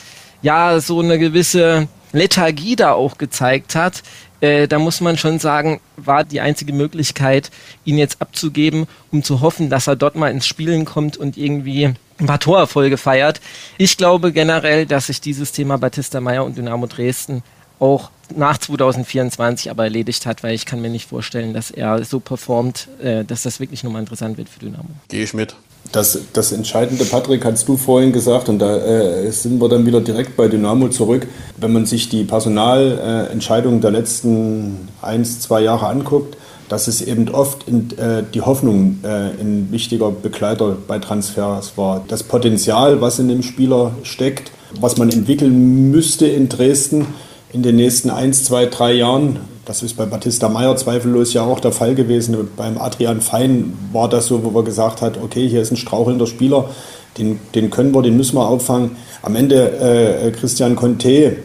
ja 0.42 0.80
so 0.80 1.00
eine 1.00 1.20
gewisse 1.20 1.88
Lethargie 2.14 2.76
da 2.76 2.94
auch 2.94 3.18
gezeigt 3.18 3.76
hat, 3.76 4.04
äh, 4.42 4.68
da 4.68 4.80
muss 4.80 5.02
man 5.02 5.18
schon 5.18 5.40
sagen, 5.40 5.80
war 5.98 6.24
die 6.24 6.42
einzige 6.42 6.74
Möglichkeit, 6.74 7.52
ihn 7.86 7.98
jetzt 7.98 8.22
abzugeben, 8.22 8.88
um 9.12 9.24
zu 9.24 9.42
hoffen, 9.42 9.70
dass 9.70 9.88
er 9.88 9.96
dort 9.96 10.16
mal 10.16 10.32
ins 10.32 10.48
Spielen 10.48 10.86
kommt 10.86 11.16
und 11.16 11.38
irgendwie 11.38 11.94
ein 12.20 12.26
paar 12.26 12.40
Torerfolge 12.40 12.98
feiert. 12.98 13.40
Ich 13.78 13.98
glaube 13.98 14.32
generell, 14.32 14.86
dass 14.86 15.08
sich 15.08 15.22
dieses 15.22 15.52
Thema 15.52 15.78
Batista 15.78 16.20
Meyer 16.22 16.44
und 16.44 16.58
Dynamo 16.58 16.88
Dresden 16.88 17.44
auch 17.80 18.12
nach 18.36 18.58
2024 18.58 19.70
aber 19.70 19.84
erledigt 19.86 20.26
hat, 20.26 20.44
weil 20.44 20.54
ich 20.54 20.66
kann 20.66 20.82
mir 20.82 20.90
nicht 20.90 21.10
vorstellen, 21.10 21.54
dass 21.54 21.72
er 21.72 22.04
so 22.04 22.20
performt, 22.20 22.88
äh, 23.02 23.26
dass 23.26 23.44
das 23.44 23.60
wirklich 23.60 23.84
nochmal 23.84 24.02
interessant 24.02 24.38
wird 24.38 24.50
für 24.50 24.60
Dynamo. 24.60 24.90
Gehe 25.10 25.24
ich 25.24 25.34
mit. 25.34 25.56
Das, 25.92 26.18
das 26.32 26.54
Entscheidende, 26.54 27.04
Patrick, 27.04 27.44
hast 27.44 27.68
du 27.68 27.76
vorhin 27.76 28.14
gesagt, 28.14 28.48
und 28.48 28.60
da 28.60 28.78
äh, 28.78 29.30
sind 29.32 29.60
wir 29.60 29.68
dann 29.68 29.86
wieder 29.86 30.00
direkt 30.00 30.38
bei 30.38 30.48
Dynamo 30.48 30.88
zurück. 30.88 31.28
Wenn 31.58 31.74
man 31.74 31.86
sich 31.86 32.08
die 32.08 32.24
Personalentscheidungen 32.24 33.80
äh, 33.80 33.82
der 33.82 33.92
letzten 33.92 34.88
eins, 35.02 35.42
zwei 35.42 35.62
Jahre 35.62 35.88
anguckt, 35.88 36.38
dass 36.70 36.88
es 36.88 37.02
eben 37.02 37.28
oft 37.28 37.68
in, 37.68 37.90
äh, 37.98 38.24
die 38.34 38.40
Hoffnung 38.40 39.00
äh, 39.04 39.08
ein 39.08 39.68
wichtiger 39.72 40.10
Begleiter 40.10 40.78
bei 40.88 41.00
Transfers 41.00 41.74
war. 41.76 42.06
Das 42.08 42.24
Potenzial, 42.24 43.02
was 43.02 43.20
in 43.20 43.28
dem 43.28 43.44
Spieler 43.44 43.92
steckt, 44.04 44.52
was 44.80 44.96
man 44.96 45.10
entwickeln 45.10 45.92
müsste 45.92 46.28
in 46.28 46.48
Dresden 46.48 47.08
in 47.52 47.64
den 47.64 47.76
nächsten 47.76 48.10
eins, 48.10 48.46
zwei, 48.46 48.68
drei 48.68 48.94
Jahren, 48.94 49.40
das 49.72 49.84
ist 49.84 49.96
bei 49.96 50.06
Batista 50.06 50.50
Meyer 50.50 50.76
zweifellos 50.76 51.32
ja 51.32 51.44
auch 51.44 51.62
der 51.62 51.72
Fall 51.72 51.96
gewesen. 51.96 52.36
Beim 52.58 52.78
Adrian 52.78 53.22
Fein 53.22 53.72
war 53.94 54.10
das 54.10 54.26
so, 54.26 54.44
wo 54.44 54.50
man 54.50 54.66
gesagt 54.66 55.02
hat, 55.02 55.18
okay, 55.24 55.48
hier 55.48 55.62
ist 55.62 55.72
ein 55.72 55.78
strauchelnder 55.78 56.28
Spieler, 56.28 56.70
den, 57.18 57.40
den 57.56 57.70
können 57.70 57.96
wir, 57.96 58.02
den 58.02 58.18
müssen 58.18 58.36
wir 58.36 58.46
auffangen. 58.46 58.98
Am 59.22 59.34
Ende 59.34 59.72
äh, 59.80 60.32
Christian 60.32 60.76
Conte, 60.76 61.38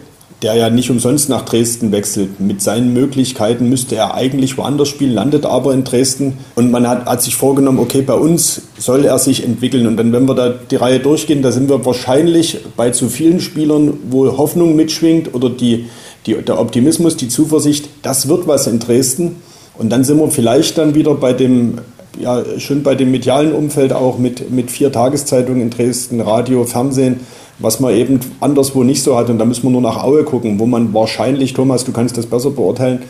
der 0.42 0.54
ja 0.54 0.70
nicht 0.70 0.90
umsonst 0.90 1.28
nach 1.28 1.44
Dresden 1.44 1.92
wechselt. 1.92 2.40
Mit 2.40 2.60
seinen 2.60 2.92
Möglichkeiten 2.92 3.68
müsste 3.68 3.94
er 3.94 4.14
eigentlich 4.14 4.58
woanders 4.58 4.88
spielen, 4.88 5.12
landet 5.12 5.46
aber 5.46 5.72
in 5.72 5.84
Dresden. 5.84 6.38
Und 6.56 6.72
man 6.72 6.88
hat, 6.88 7.06
hat 7.06 7.22
sich 7.22 7.36
vorgenommen, 7.36 7.78
okay, 7.78 8.02
bei 8.02 8.14
uns 8.14 8.62
soll 8.76 9.04
er 9.04 9.20
sich 9.20 9.44
entwickeln. 9.44 9.86
Und 9.86 9.98
dann, 9.98 10.12
wenn 10.12 10.26
wir 10.26 10.34
da 10.34 10.48
die 10.48 10.76
Reihe 10.76 10.98
durchgehen, 10.98 11.42
da 11.42 11.52
sind 11.52 11.68
wir 11.68 11.86
wahrscheinlich 11.86 12.58
bei 12.76 12.90
zu 12.90 13.08
vielen 13.08 13.38
Spielern, 13.38 13.98
wo 14.10 14.36
Hoffnung 14.36 14.74
mitschwingt 14.74 15.32
oder 15.32 15.48
die, 15.48 15.86
die, 16.26 16.34
der 16.34 16.58
Optimismus, 16.58 17.16
die 17.16 17.28
Zuversicht, 17.28 17.88
das 18.02 18.28
wird 18.28 18.46
was 18.46 18.66
in 18.66 18.78
Dresden. 18.78 19.36
Und 19.78 19.90
dann 19.90 20.04
sind 20.04 20.18
wir 20.18 20.30
vielleicht 20.30 20.78
dann 20.78 20.94
wieder 20.94 21.14
bei 21.14 21.32
dem, 21.32 21.78
ja, 22.18 22.42
schon 22.58 22.82
bei 22.82 22.94
dem 22.94 23.10
medialen 23.10 23.52
Umfeld 23.52 23.92
auch 23.92 24.18
mit, 24.18 24.50
mit 24.50 24.70
vier 24.70 24.90
Tageszeitungen 24.90 25.62
in 25.62 25.70
Dresden, 25.70 26.20
Radio, 26.20 26.64
Fernsehen, 26.64 27.20
was 27.58 27.80
man 27.80 27.94
eben 27.94 28.20
anderswo 28.40 28.82
nicht 28.84 29.02
so 29.02 29.16
hat. 29.16 29.30
Und 29.30 29.38
da 29.38 29.44
müssen 29.44 29.64
wir 29.64 29.70
nur 29.70 29.82
nach 29.82 30.02
Aue 30.02 30.24
gucken, 30.24 30.58
wo 30.58 30.66
man 30.66 30.92
wahrscheinlich, 30.94 31.52
Thomas, 31.52 31.84
du 31.84 31.92
kannst 31.92 32.16
das 32.16 32.26
besser 32.26 32.50
beurteilen, 32.50 33.02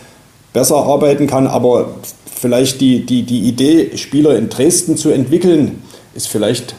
besser 0.52 0.76
arbeiten 0.76 1.26
kann, 1.26 1.46
aber 1.46 1.90
vielleicht 2.34 2.80
die, 2.80 3.06
die, 3.06 3.22
die 3.22 3.40
Idee, 3.40 3.96
Spieler 3.96 4.36
in 4.36 4.48
Dresden 4.48 4.96
zu 4.96 5.10
entwickeln, 5.10 5.82
ist 6.14 6.28
vielleicht 6.28 6.74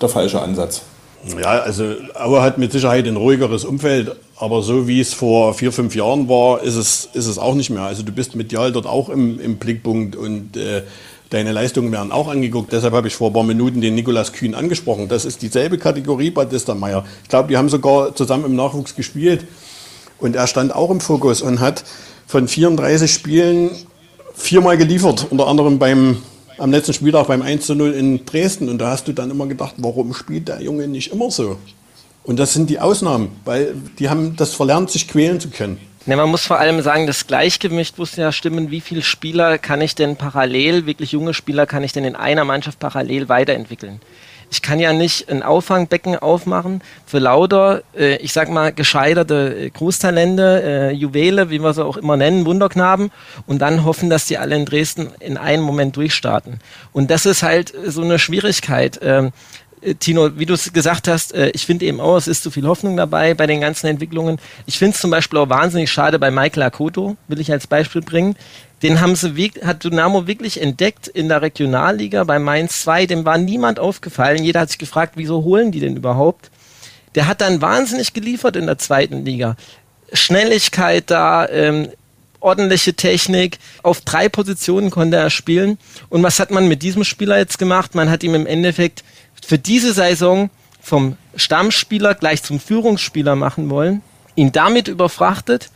der 0.00 0.08
falsche 0.08 0.40
Ansatz. 0.40 0.82
Ja, 1.40 1.60
also 1.60 1.94
Aue 2.14 2.42
hat 2.42 2.58
mit 2.58 2.72
Sicherheit 2.72 3.06
ein 3.06 3.16
ruhigeres 3.16 3.64
Umfeld, 3.64 4.14
aber 4.38 4.62
so 4.62 4.86
wie 4.86 5.00
es 5.00 5.14
vor 5.14 5.54
vier, 5.54 5.72
fünf 5.72 5.94
Jahren 5.94 6.28
war, 6.28 6.62
ist 6.62 6.76
es, 6.76 7.08
ist 7.14 7.26
es 7.26 7.38
auch 7.38 7.54
nicht 7.54 7.70
mehr. 7.70 7.82
Also 7.82 8.02
du 8.02 8.12
bist 8.12 8.36
medial 8.36 8.70
dort 8.70 8.86
auch 8.86 9.08
im, 9.08 9.40
im 9.40 9.56
Blickpunkt 9.56 10.14
und 10.14 10.56
äh, 10.56 10.82
deine 11.30 11.52
Leistungen 11.52 11.90
werden 11.90 12.12
auch 12.12 12.28
angeguckt. 12.28 12.72
Deshalb 12.72 12.92
habe 12.92 13.08
ich 13.08 13.14
vor 13.14 13.30
ein 13.30 13.32
paar 13.32 13.44
Minuten 13.44 13.80
den 13.80 13.94
Nikolas 13.94 14.32
Kühn 14.32 14.54
angesprochen. 14.54 15.08
Das 15.08 15.24
ist 15.24 15.40
dieselbe 15.40 15.78
Kategorie 15.78 16.30
Batista 16.30 16.74
Meyer. 16.74 17.04
Ich 17.22 17.30
glaube, 17.30 17.48
die 17.48 17.56
haben 17.56 17.70
sogar 17.70 18.14
zusammen 18.14 18.44
im 18.44 18.56
Nachwuchs 18.56 18.94
gespielt 18.94 19.46
und 20.18 20.36
er 20.36 20.46
stand 20.46 20.74
auch 20.74 20.90
im 20.90 21.00
Fokus 21.00 21.40
und 21.40 21.60
hat 21.60 21.84
von 22.26 22.46
34 22.46 23.10
Spielen 23.10 23.70
viermal 24.34 24.76
geliefert, 24.76 25.26
unter 25.30 25.46
anderem 25.46 25.78
beim 25.78 26.18
am 26.58 26.70
letzten 26.70 26.94
Spieltag 26.94 27.26
beim 27.26 27.42
1 27.42 27.66
zu 27.66 27.74
0 27.74 27.92
in 27.92 28.24
Dresden. 28.24 28.68
Und 28.68 28.78
da 28.78 28.90
hast 28.90 29.08
du 29.08 29.12
dann 29.12 29.30
immer 29.30 29.46
gedacht, 29.46 29.74
warum 29.78 30.14
spielt 30.14 30.48
der 30.48 30.62
Junge 30.62 30.88
nicht 30.88 31.12
immer 31.12 31.30
so? 31.30 31.58
Und 32.26 32.40
das 32.40 32.52
sind 32.52 32.68
die 32.70 32.80
Ausnahmen, 32.80 33.30
weil 33.44 33.74
die 34.00 34.10
haben 34.10 34.34
das 34.34 34.52
verlernt, 34.52 34.90
sich 34.90 35.06
quälen 35.06 35.38
zu 35.38 35.48
können. 35.48 35.78
Ne, 36.06 36.16
man 36.16 36.28
muss 36.28 36.44
vor 36.44 36.58
allem 36.58 36.82
sagen, 36.82 37.06
das 37.06 37.28
Gleichgewicht 37.28 37.98
muss 37.98 38.16
ja 38.16 38.32
stimmen. 38.32 38.70
Wie 38.72 38.80
viele 38.80 39.02
Spieler 39.02 39.58
kann 39.58 39.80
ich 39.80 39.94
denn 39.94 40.16
parallel, 40.16 40.86
wirklich 40.86 41.12
junge 41.12 41.34
Spieler, 41.34 41.66
kann 41.66 41.84
ich 41.84 41.92
denn 41.92 42.04
in 42.04 42.16
einer 42.16 42.44
Mannschaft 42.44 42.80
parallel 42.80 43.28
weiterentwickeln? 43.28 44.00
Ich 44.50 44.62
kann 44.62 44.78
ja 44.78 44.92
nicht 44.92 45.28
ein 45.28 45.42
Auffangbecken 45.42 46.16
aufmachen 46.16 46.82
für 47.04 47.18
lauter, 47.18 47.82
äh, 47.96 48.16
ich 48.16 48.32
sag 48.32 48.48
mal, 48.48 48.72
gescheiterte 48.72 49.56
äh, 49.58 49.70
Großtalente, 49.70 50.62
äh, 50.64 50.90
Juwele, 50.92 51.50
wie 51.50 51.60
wir 51.60 51.74
sie 51.74 51.84
auch 51.84 51.96
immer 51.96 52.16
nennen, 52.16 52.46
Wunderknaben, 52.46 53.10
und 53.46 53.60
dann 53.60 53.84
hoffen, 53.84 54.08
dass 54.08 54.26
die 54.26 54.38
alle 54.38 54.54
in 54.54 54.64
Dresden 54.64 55.10
in 55.18 55.36
einem 55.36 55.64
Moment 55.64 55.96
durchstarten. 55.96 56.60
Und 56.92 57.10
das 57.10 57.26
ist 57.26 57.42
halt 57.42 57.72
so 57.86 58.02
eine 58.02 58.20
Schwierigkeit. 58.20 59.00
Ähm, 59.02 59.26
äh, 59.26 59.30
Tino, 59.94 60.38
wie 60.38 60.46
du 60.46 60.54
es 60.54 60.72
gesagt 60.72 61.08
hast, 61.08 61.34
äh, 61.34 61.50
ich 61.50 61.64
finde 61.66 61.86
eben 61.86 62.00
auch, 62.00 62.16
es 62.16 62.28
ist 62.28 62.42
zu 62.42 62.50
viel 62.50 62.66
Hoffnung 62.66 62.96
dabei 62.96 63.34
bei 63.34 63.46
den 63.46 63.60
ganzen 63.60 63.86
Entwicklungen. 63.86 64.38
Ich 64.66 64.78
finde 64.78 64.94
es 64.94 65.00
zum 65.00 65.10
Beispiel 65.10 65.38
auch 65.38 65.48
wahnsinnig 65.48 65.90
schade 65.90 66.18
bei 66.18 66.30
Michael 66.30 66.62
Akoto, 66.64 67.16
will 67.28 67.40
ich 67.40 67.52
als 67.52 67.66
Beispiel 67.66 68.02
bringen. 68.02 68.36
Den 68.82 69.00
haben 69.00 69.16
sie, 69.16 69.52
hat 69.64 69.84
Dynamo 69.84 70.26
wirklich 70.26 70.60
entdeckt 70.60 71.08
in 71.08 71.28
der 71.28 71.40
Regionalliga 71.40 72.24
bei 72.24 72.38
Mainz 72.38 72.82
2. 72.82 73.06
Dem 73.06 73.24
war 73.24 73.38
niemand 73.38 73.78
aufgefallen. 73.78 74.44
Jeder 74.44 74.60
hat 74.60 74.68
sich 74.68 74.78
gefragt, 74.78 75.14
wieso 75.16 75.44
holen 75.44 75.72
die 75.72 75.80
denn 75.80 75.96
überhaupt? 75.96 76.50
Der 77.14 77.26
hat 77.26 77.40
dann 77.40 77.62
wahnsinnig 77.62 78.12
geliefert 78.12 78.56
in 78.56 78.66
der 78.66 78.78
zweiten 78.78 79.24
Liga. 79.24 79.56
Schnelligkeit 80.12 81.10
da, 81.10 81.48
ähm, 81.48 81.88
ordentliche 82.40 82.94
Technik. 82.94 83.58
Auf 83.82 84.00
drei 84.00 84.28
Positionen 84.28 84.90
konnte 84.90 85.16
er 85.16 85.30
spielen. 85.30 85.78
Und 86.08 86.22
was 86.22 86.40
hat 86.40 86.50
man 86.50 86.68
mit 86.68 86.82
diesem 86.82 87.04
Spieler 87.04 87.38
jetzt 87.38 87.58
gemacht? 87.58 87.94
Man 87.94 88.10
hat 88.10 88.22
ihm 88.22 88.34
im 88.34 88.46
Endeffekt 88.46 89.04
für 89.44 89.58
diese 89.58 89.92
Saison 89.92 90.50
vom 90.80 91.16
Stammspieler 91.34 92.14
gleich 92.14 92.42
zum 92.42 92.60
Führungsspieler 92.60 93.34
machen 93.34 93.70
wollen, 93.70 94.02
ihn 94.36 94.52
damit 94.52 94.88
überfrachtet 94.88 95.70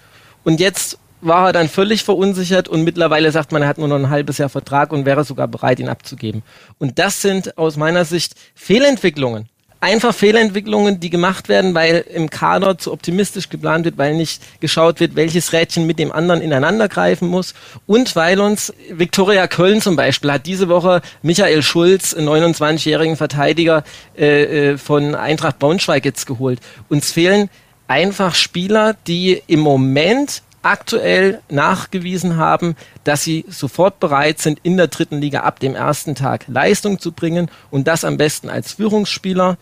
und 0.44 0.60
jetzt 0.60 0.98
war 1.20 1.48
er 1.48 1.52
dann 1.52 1.68
völlig 1.68 2.04
verunsichert 2.04 2.68
und 2.68 2.82
mittlerweile 2.82 3.30
sagt 3.30 3.52
man, 3.52 3.62
er 3.62 3.68
hat 3.68 3.78
nur 3.78 3.88
noch 3.88 3.96
ein 3.96 4.08
halbes 4.08 4.38
Jahr 4.38 4.48
Vertrag 4.48 4.92
und 4.92 5.04
wäre 5.04 5.24
sogar 5.24 5.48
bereit, 5.48 5.80
ihn 5.80 5.88
abzugeben. 5.88 6.42
Und 6.78 6.98
das 6.98 7.20
sind 7.20 7.58
aus 7.58 7.76
meiner 7.76 8.04
Sicht 8.04 8.36
Fehlentwicklungen 8.54 9.48
einfach 9.80 10.14
Fehlentwicklungen, 10.14 11.00
die 11.00 11.10
gemacht 11.10 11.48
werden, 11.48 11.74
weil 11.74 12.04
im 12.12 12.28
Kader 12.28 12.76
zu 12.78 12.92
optimistisch 12.92 13.48
geplant 13.48 13.86
wird, 13.86 13.96
weil 13.98 14.14
nicht 14.14 14.42
geschaut 14.60 15.00
wird, 15.00 15.16
welches 15.16 15.52
Rädchen 15.52 15.86
mit 15.86 15.98
dem 15.98 16.12
anderen 16.12 16.42
ineinander 16.42 16.88
greifen 16.88 17.28
muss 17.28 17.54
und 17.86 18.14
weil 18.14 18.40
uns 18.40 18.72
Viktoria 18.90 19.46
Köln 19.46 19.80
zum 19.80 19.96
Beispiel 19.96 20.32
hat 20.32 20.46
diese 20.46 20.68
Woche 20.68 21.00
Michael 21.22 21.62
Schulz, 21.62 22.12
einen 22.14 22.28
29-jährigen 22.28 23.16
Verteidiger 23.16 23.84
äh, 24.16 24.72
äh, 24.72 24.78
von 24.78 25.14
Eintracht 25.14 25.58
Braunschweig 25.58 26.04
jetzt 26.04 26.26
geholt. 26.26 26.60
Uns 26.88 27.12
fehlen 27.12 27.48
einfach 27.88 28.34
Spieler, 28.34 28.96
die 29.06 29.42
im 29.46 29.60
Moment 29.60 30.42
aktuell 30.62 31.40
nachgewiesen 31.48 32.36
haben, 32.36 32.76
dass 33.04 33.22
sie 33.22 33.44
sofort 33.48 34.00
bereit 34.00 34.38
sind, 34.38 34.58
in 34.62 34.76
der 34.76 34.88
dritten 34.88 35.20
Liga 35.20 35.40
ab 35.40 35.60
dem 35.60 35.74
ersten 35.74 36.14
Tag 36.14 36.44
Leistung 36.48 36.98
zu 36.98 37.12
bringen 37.12 37.50
und 37.70 37.88
das 37.88 38.04
am 38.04 38.16
besten 38.16 38.50
als 38.50 38.72
Führungsspieler. 38.72 39.56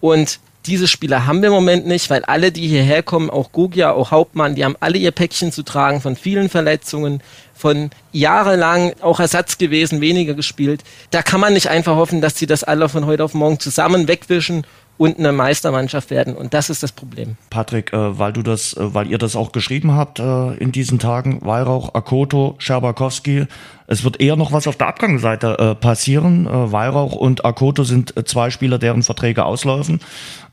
Und 0.00 0.40
diese 0.66 0.88
Spieler 0.88 1.26
haben 1.26 1.42
wir 1.42 1.48
im 1.48 1.54
Moment 1.54 1.86
nicht, 1.86 2.10
weil 2.10 2.24
alle, 2.24 2.50
die 2.52 2.66
hierher 2.66 3.02
kommen, 3.02 3.30
auch 3.30 3.52
Gogia, 3.52 3.92
auch 3.92 4.10
Hauptmann, 4.10 4.54
die 4.54 4.64
haben 4.64 4.76
alle 4.80 4.98
ihr 4.98 5.12
Päckchen 5.12 5.52
zu 5.52 5.62
tragen 5.62 6.00
von 6.00 6.16
vielen 6.16 6.48
Verletzungen, 6.48 7.22
von 7.54 7.90
jahrelang 8.12 8.92
auch 9.00 9.20
Ersatz 9.20 9.58
gewesen, 9.58 10.00
weniger 10.00 10.34
gespielt. 10.34 10.82
Da 11.10 11.22
kann 11.22 11.40
man 11.40 11.52
nicht 11.52 11.68
einfach 11.68 11.96
hoffen, 11.96 12.20
dass 12.20 12.36
sie 12.36 12.46
das 12.46 12.64
alle 12.64 12.88
von 12.88 13.06
heute 13.06 13.24
auf 13.24 13.34
morgen 13.34 13.60
zusammen 13.60 14.08
wegwischen 14.08 14.66
und 14.98 15.18
eine 15.18 15.32
Meistermannschaft 15.32 16.10
werden. 16.10 16.34
Und 16.34 16.54
das 16.54 16.70
ist 16.70 16.82
das 16.82 16.92
Problem. 16.92 17.36
Patrick, 17.50 17.92
äh, 17.92 18.18
weil 18.18 18.32
du 18.32 18.42
das, 18.42 18.74
äh, 18.74 18.94
weil 18.94 19.08
ihr 19.08 19.18
das 19.18 19.36
auch 19.36 19.52
geschrieben 19.52 19.92
habt 19.92 20.18
äh, 20.18 20.54
in 20.54 20.72
diesen 20.72 20.98
Tagen, 20.98 21.40
Weihrauch, 21.42 21.94
Akoto, 21.94 22.54
Scherbakowski, 22.58 23.46
es 23.86 24.04
wird 24.04 24.20
eher 24.20 24.36
noch 24.36 24.52
was 24.52 24.66
auf 24.66 24.76
der 24.76 24.88
Abgangsseite 24.88 25.58
äh, 25.58 25.74
passieren. 25.74 26.46
Äh, 26.46 26.72
Weihrauch 26.72 27.12
und 27.12 27.44
Akoto 27.44 27.84
sind 27.84 28.16
äh, 28.16 28.24
zwei 28.24 28.50
Spieler, 28.50 28.78
deren 28.78 29.02
Verträge 29.02 29.44
auslaufen. 29.44 30.00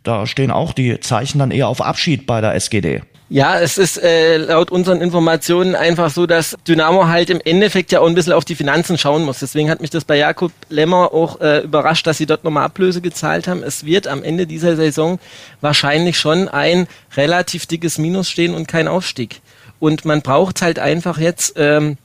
Da 0.03 0.27
stehen 0.27 0.51
auch 0.51 0.73
die 0.73 0.99
Zeichen 0.99 1.39
dann 1.39 1.51
eher 1.51 1.67
auf 1.67 1.81
Abschied 1.81 2.27
bei 2.27 2.41
der 2.41 2.53
SGD. 2.55 3.01
Ja, 3.33 3.59
es 3.59 3.79
ist 3.79 3.97
äh, 3.97 4.37
laut 4.37 4.69
unseren 4.69 5.01
Informationen 5.01 5.73
einfach 5.73 6.11
so, 6.11 6.27
dass 6.27 6.55
Dynamo 6.67 7.07
halt 7.07 7.31
im 7.31 7.41
Endeffekt 7.43 7.91
ja 7.91 7.99
auch 7.99 8.05
ein 8.05 8.13
bisschen 8.13 8.33
auf 8.33 8.45
die 8.45 8.53
Finanzen 8.53 8.95
schauen 8.99 9.23
muss. 9.23 9.39
Deswegen 9.39 9.71
hat 9.71 9.81
mich 9.81 9.89
das 9.89 10.05
bei 10.05 10.17
Jakob 10.17 10.51
Lemmer 10.69 11.11
auch 11.15 11.41
äh, 11.41 11.61
überrascht, 11.61 12.05
dass 12.05 12.19
sie 12.19 12.27
dort 12.27 12.43
nochmal 12.43 12.63
Ablöse 12.63 13.01
gezahlt 13.01 13.47
haben. 13.47 13.63
Es 13.63 13.87
wird 13.87 14.05
am 14.05 14.23
Ende 14.23 14.45
dieser 14.45 14.75
Saison 14.75 15.17
wahrscheinlich 15.61 16.19
schon 16.19 16.47
ein 16.47 16.85
relativ 17.17 17.65
dickes 17.65 17.97
Minus 17.97 18.29
stehen 18.29 18.53
und 18.53 18.67
kein 18.67 18.87
Aufstieg. 18.87 19.41
Und 19.79 20.05
man 20.05 20.21
braucht 20.21 20.61
halt 20.61 20.77
einfach 20.77 21.17
jetzt 21.17 21.55
ähm, 21.57 21.97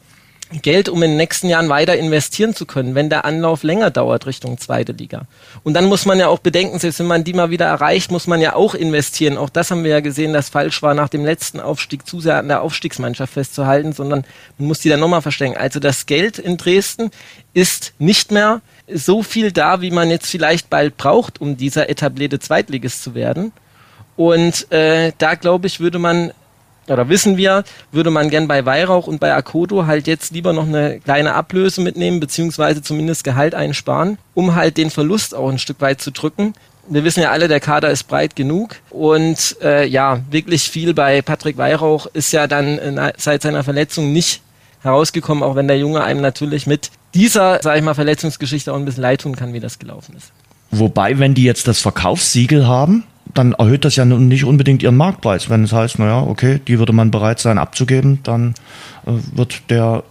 Geld, 0.51 0.89
um 0.89 1.03
in 1.03 1.11
den 1.11 1.17
nächsten 1.19 1.49
Jahren 1.49 1.69
weiter 1.69 1.97
investieren 1.97 2.55
zu 2.55 2.65
können, 2.65 2.95
wenn 2.95 3.11
der 3.11 3.27
Anlauf 3.27 3.63
länger 3.63 3.91
dauert 3.91 4.27
Richtung 4.27 4.57
zweite 4.57 4.93
Liga. 4.93 5.23
Und 5.63 5.75
dann 5.75 5.85
muss 5.85 6.07
man 6.07 6.19
ja 6.19 6.29
auch 6.29 6.39
bedenken, 6.39 6.79
selbst 6.79 7.01
wenn 7.01 7.07
man 7.07 7.23
die 7.23 7.35
mal 7.35 7.51
wieder 7.51 7.67
erreicht, 7.67 8.11
muss 8.11 8.27
man 8.27 8.41
ja 8.41 8.55
auch 8.55 8.75
investieren. 8.75 9.37
Auch 9.37 9.51
das 9.51 9.71
haben 9.71 9.85
wir 9.85 9.91
ja 9.91 10.01
gesehen, 10.01 10.33
dass 10.33 10.49
falsch 10.49 10.81
war, 10.81 10.95
nach 10.95 11.11
dem 11.11 11.25
letzten 11.25 11.61
Aufstieg 11.61 12.07
zu 12.07 12.21
sehr 12.21 12.39
an 12.39 12.49
der 12.49 12.63
Aufstiegsmannschaft 12.63 13.35
festzuhalten, 13.35 13.93
sondern 13.93 14.25
man 14.57 14.69
muss 14.69 14.81
die 14.81 14.89
dann 14.89 15.01
nochmal 15.01 15.23
verstärken. 15.23 15.59
Also 15.59 15.81
das 15.81 16.07
Geld 16.07 16.39
in 16.39 16.57
Dresden 16.57 17.11
ist 17.53 17.93
nicht 17.99 18.33
mehr 18.33 18.63
so 18.91 19.23
viel 19.23 19.53
da, 19.53 19.83
wie 19.83 19.91
man 19.91 20.09
jetzt 20.09 20.31
vielleicht 20.31 20.71
bald 20.71 20.97
braucht, 20.97 21.43
um 21.43 21.59
dieser 21.59 21.91
etablierte 21.91 22.39
Zweitligist 22.39 23.03
zu 23.03 23.15
werden. 23.15 23.53
Und 24.17 24.73
äh, 24.73 25.13
da 25.19 25.35
glaube 25.35 25.67
ich, 25.67 25.79
würde 25.79 25.99
man 25.99 26.33
oder 26.89 27.09
wissen 27.09 27.37
wir, 27.37 27.65
würde 27.93 28.11
man 28.11 28.31
gern 28.31 28.49
bei 28.49 28.65
Weihrauch 28.65 29.07
und 29.07 29.21
bei 29.21 29.35
Akoto 29.35 29.87
halt 29.87 30.07
jetzt 30.07 30.33
lieber 30.33 30.53
noch 30.53 30.67
eine 30.67 31.01
kleine 31.01 31.35
Ablöse 31.35 31.81
mitnehmen, 31.81 32.21
beziehungsweise 32.21 32.83
zumindest 32.83 33.25
Gehalt 33.25 33.55
einsparen, 33.55 34.19
um 34.35 34.55
halt 34.55 34.77
den 34.77 34.91
Verlust 34.91 35.35
auch 35.35 35.51
ein 35.51 35.59
Stück 35.59 35.81
weit 35.81 36.01
zu 36.01 36.11
drücken. 36.11 36.55
Wir 36.89 37.05
wissen 37.05 37.23
ja 37.23 37.31
alle, 37.31 37.49
der 37.49 37.61
Kader 37.61 37.91
ist 37.91 38.05
breit 38.05 38.35
genug 38.35 38.77
und 38.89 39.57
äh, 39.63 39.87
ja, 39.87 40.21
wirklich 40.31 40.71
viel 40.71 40.95
bei 40.95 41.21
Patrick 41.21 41.59
Weihrauch 41.59 42.07
ist 42.07 42.33
ja 42.33 42.47
dann 42.47 42.79
äh, 42.79 43.13
seit 43.19 43.43
seiner 43.43 43.63
Verletzung 43.63 44.13
nicht 44.13 44.41
herausgekommen, 44.83 45.43
auch 45.43 45.55
wenn 45.55 45.69
der 45.69 45.79
Junge 45.79 46.03
einem 46.03 46.23
natürlich 46.23 46.67
mit 46.67 46.91
dieser, 47.15 47.61
sag 47.63 47.77
ich 47.77 47.83
mal, 47.83 47.95
Verletzungsgeschichte 47.95 48.73
auch 48.73 48.77
ein 48.77 48.85
bisschen 48.85 49.03
leid 49.03 49.21
tun 49.23 49.37
kann, 49.37 49.53
wie 49.53 49.61
das 49.61 49.79
gelaufen 49.79 50.15
ist. 50.17 50.33
Wobei, 50.71 51.19
wenn 51.19 51.35
die 51.35 51.45
jetzt 51.45 51.67
das 51.67 51.81
Verkaufssiegel 51.81 52.67
haben, 52.67 53.05
dann 53.35 53.53
erhöht 53.53 53.85
das 53.85 53.97
ja 53.97 54.05
nicht 54.05 54.45
unbedingt 54.45 54.83
ihren 54.83 54.97
Marktpreis. 54.97 55.51
Wenn 55.51 55.65
es 55.65 55.73
heißt, 55.73 55.99
naja, 55.99 56.23
okay, 56.23 56.61
die 56.67 56.79
würde 56.79 56.93
man 56.93 57.11
bereit 57.11 57.39
sein 57.41 57.59
abzugeben, 57.59 58.21
dann 58.23 58.55
äh, 59.07 59.13
wird 59.37 59.71
der 59.71 60.03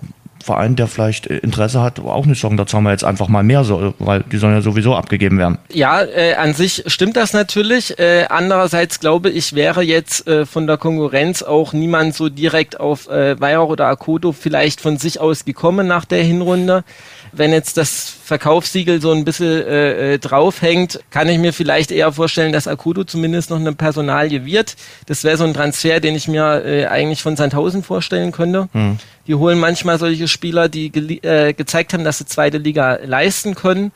Verein, 0.48 0.78
der 0.78 0.88
vielleicht 0.88 1.26
Interesse 1.26 1.82
hat, 1.82 2.00
auch 2.00 2.26
nicht 2.26 2.40
sagen, 2.40 2.56
da 2.56 2.66
zahlen 2.66 2.86
wir 2.86 2.92
jetzt 2.92 3.04
einfach 3.04 3.28
mal 3.28 3.44
mehr, 3.44 3.66
so, 3.66 3.94
weil 4.00 4.24
die 4.32 4.38
sollen 4.38 4.54
ja 4.54 4.62
sowieso 4.62 4.96
abgegeben 4.96 5.38
werden. 5.38 5.58
Ja, 5.74 6.02
äh, 6.04 6.36
an 6.36 6.54
sich 6.54 6.84
stimmt 6.88 7.18
das 7.18 7.34
natürlich. 7.34 8.00
Äh, 8.00 8.28
andererseits 8.30 9.02
glaube 9.02 9.30
ich, 9.30 9.54
wäre 9.54 9.84
jetzt 9.84 10.26
äh, 10.26 10.46
von 10.46 10.66
der 10.66 10.78
Konkurrenz 10.78 11.44
auch 11.44 11.74
niemand 11.74 12.16
so 12.16 12.30
direkt 12.30 12.80
auf 12.80 13.10
äh, 13.10 13.40
Weihrauch 13.40 13.70
oder 13.70 13.88
Akoto 13.88 14.32
vielleicht 14.32 14.80
von 14.80 14.98
sich 14.98 15.20
aus 15.20 15.44
gekommen 15.44 15.86
nach 15.86 16.06
der 16.06 16.24
Hinrunde 16.24 16.86
wenn 17.32 17.52
jetzt 17.52 17.78
das 17.78 18.10
Verkaufssiegel 18.24 19.02
so 19.02 19.12
ein 19.12 19.26
bisschen 19.26 19.66
äh, 19.66 20.14
äh, 20.14 20.20
draufhängt, 20.20 21.00
kann 21.10 21.30
ich 21.30 21.38
mir 21.38 21.54
vielleicht 21.54 21.92
eher 21.92 22.12
vorstellen, 22.12 22.52
dass 22.52 22.68
Akudo 22.68 23.04
zumindest 23.04 23.50
noch 23.50 23.60
eine 23.60 23.74
Personalie 23.74 24.46
wird. 24.46 24.76
Das 25.06 25.24
wäre 25.24 25.38
so 25.38 25.44
ein 25.44 25.54
Transfer, 25.54 26.00
den 26.00 26.16
ich 26.16 26.28
mir 26.28 26.66
äh, 26.66 26.86
eigentlich 26.86 27.22
von 27.22 27.36
Sandhausen 27.36 27.84
vorstellen 27.84 28.32
könnte. 28.32 28.70
Hm. 28.74 28.98
Die 29.28 29.36
holen 29.36 29.60
manchmal 29.60 30.00
solche 30.00 30.28
Spieler, 30.28 30.70
die 30.70 30.88
äh, 31.24 31.54
gezeigt 31.54 31.94
haben, 31.94 32.04
dass 32.04 32.18
sie 32.18 32.26
zweite 32.26 32.58
Liga 32.58 33.00
leisten 33.04 33.56
können 33.56 33.92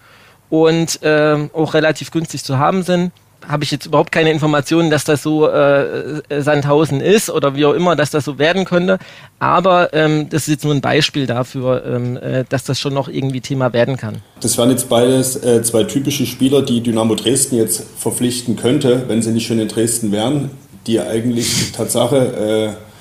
und 0.49 1.01
äh, 1.03 1.47
auch 1.53 1.73
relativ 1.73 2.11
günstig 2.11 2.43
zu 2.43 2.57
haben 2.57 2.83
sind 2.83 3.11
habe 3.47 3.63
ich 3.63 3.71
jetzt 3.71 3.85
überhaupt 3.85 4.11
keine 4.11 4.31
Informationen, 4.31 4.89
dass 4.89 5.03
das 5.03 5.23
so 5.23 5.47
äh, 5.47 6.19
äh, 6.29 6.41
Sandhausen 6.41 7.01
ist 7.01 7.29
oder 7.29 7.55
wie 7.55 7.65
auch 7.65 7.73
immer, 7.73 7.95
dass 7.95 8.11
das 8.11 8.25
so 8.25 8.37
werden 8.37 8.65
könnte. 8.65 8.99
Aber 9.39 9.93
ähm, 9.93 10.29
das 10.29 10.43
ist 10.43 10.49
jetzt 10.49 10.63
nur 10.63 10.73
ein 10.73 10.81
Beispiel 10.81 11.25
dafür, 11.27 11.83
ähm, 11.85 12.17
äh, 12.17 12.43
dass 12.47 12.63
das 12.63 12.79
schon 12.79 12.93
noch 12.93 13.07
irgendwie 13.07 13.41
Thema 13.41 13.73
werden 13.73 13.97
kann. 13.97 14.17
Das 14.41 14.57
wären 14.57 14.69
jetzt 14.69 14.89
beides 14.89 15.35
äh, 15.43 15.63
zwei 15.63 15.83
typische 15.83 16.25
Spieler, 16.25 16.61
die 16.61 16.81
Dynamo 16.81 17.15
Dresden 17.15 17.55
jetzt 17.55 17.83
verpflichten 17.97 18.55
könnte, 18.55 19.03
wenn 19.07 19.21
sie 19.21 19.31
nicht 19.31 19.47
schon 19.47 19.59
in 19.59 19.67
Dresden 19.67 20.11
wären, 20.11 20.51
die 20.87 20.99
eigentlich 20.99 21.71
Tatsache 21.71 22.75
äh, 22.75 22.91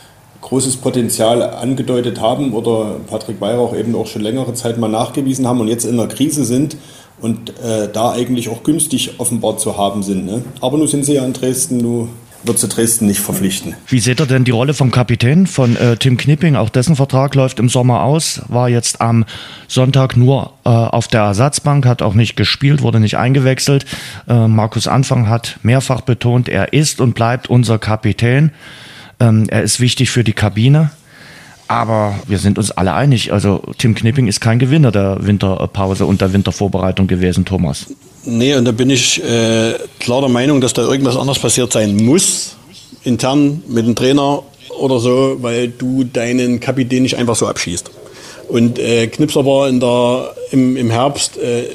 großes 0.41 0.79
Potenzial 0.79 1.43
angedeutet 1.43 2.21
haben 2.21 2.53
oder 2.55 2.97
Patrick 3.07 3.41
Weihrauch 3.41 3.75
eben 3.77 3.95
auch 3.95 4.07
schon 4.07 4.23
längere 4.23 4.55
Zeit 4.55 4.79
mal 4.79 4.89
nachgewiesen 4.89 5.47
haben 5.47 5.61
und 5.61 5.69
jetzt 5.69 5.85
in 5.85 5.99
einer 5.99 6.09
Krise 6.09 6.45
sind 6.45 6.77
und 7.21 7.51
äh, 7.61 7.89
da 7.93 8.13
eigentlich 8.13 8.49
auch 8.49 8.63
günstig 8.63 9.19
offenbar 9.19 9.59
zu 9.59 9.77
haben 9.77 10.03
sind. 10.03 10.27
Ne? 10.27 10.43
Aber 10.61 10.79
nun 10.79 10.89
sind 10.89 11.05
sie 11.05 11.15
ja 11.15 11.25
in 11.25 11.33
Dresden, 11.33 11.79
nun 11.79 12.09
wird 12.43 12.59
sie 12.59 12.69
Dresden 12.69 13.07
nicht 13.07 13.21
verpflichten. 13.21 13.75
Wie 13.87 14.01
seht 14.01 14.21
ihr 14.21 14.27
denn 14.27 14.45
die 14.45 14.51
Rolle 14.51 14.75
vom 14.75 14.91
Kapitän 14.91 15.47
von 15.47 15.77
äh, 15.77 15.97
Tim 15.97 16.17
Knipping? 16.17 16.57
Auch 16.57 16.71
dessen 16.71 16.97
Vertrag 16.97 17.35
läuft 17.35 17.59
im 17.59 17.69
Sommer 17.69 18.03
aus, 18.03 18.43
war 18.49 18.69
jetzt 18.69 19.01
am 19.01 19.25
Sonntag 19.69 20.17
nur 20.17 20.55
äh, 20.65 20.71
auf 20.71 21.09
der 21.09 21.21
Ersatzbank, 21.21 21.87
hat 21.87 22.03
auch 22.03 22.15
nicht 22.15 22.37
gespielt, 22.37 22.83
wurde 22.83 23.01
nicht 23.01 23.19
eingewechselt. 23.19 23.85
Äh, 24.29 24.49
Markus 24.49 24.89
Anfang 24.89 25.29
hat 25.29 25.59
mehrfach 25.63 26.01
betont, 26.01 26.49
er 26.49 26.73
ist 26.73 27.01
und 27.01 27.15
bleibt 27.15 27.51
unser 27.51 27.79
Kapitän. 27.79 28.53
Ähm, 29.19 29.47
er 29.51 29.63
ist 29.63 29.81
wichtig 29.81 30.11
für 30.11 30.25
die 30.25 30.33
Kabine. 30.33 30.91
Aber 31.71 32.17
wir 32.27 32.39
sind 32.39 32.59
uns 32.59 32.73
alle 32.73 32.95
einig. 32.95 33.33
Also 33.33 33.63
Tim 33.79 33.95
Knipping 33.95 34.27
ist 34.27 34.41
kein 34.41 34.59
Gewinner 34.59 34.91
der 34.91 35.19
Winterpause 35.21 36.05
und 36.05 36.21
der 36.21 36.33
Wintervorbereitung 36.33 37.07
gewesen, 37.07 37.45
Thomas. 37.45 37.87
Nee, 38.25 38.57
und 38.57 38.65
da 38.65 38.73
bin 38.73 38.91
ich 38.91 39.23
äh, 39.23 39.75
klar 40.01 40.21
der 40.21 40.31
Meinung, 40.31 40.61
dass 40.61 40.73
da 40.73 40.83
irgendwas 40.83 41.17
anderes 41.17 41.39
passiert 41.39 41.73
sein 41.73 41.95
muss, 41.95 42.57
intern 43.05 43.63
mit 43.69 43.87
dem 43.87 43.95
Trainer 43.95 44.43
oder 44.81 44.99
so, 44.99 45.37
weil 45.43 45.69
du 45.69 46.03
deinen 46.03 46.59
Kapitän 46.59 47.05
nicht 47.05 47.17
einfach 47.17 47.37
so 47.37 47.47
abschießt. 47.47 47.89
Und 48.49 48.81
äh, 48.81 49.07
Knipser 49.07 49.47
war 49.47 49.69
in 49.69 49.79
der, 49.79 50.35
im, 50.51 50.77
im 50.77 50.91
Herbst, 50.91 51.39
äh, 51.39 51.69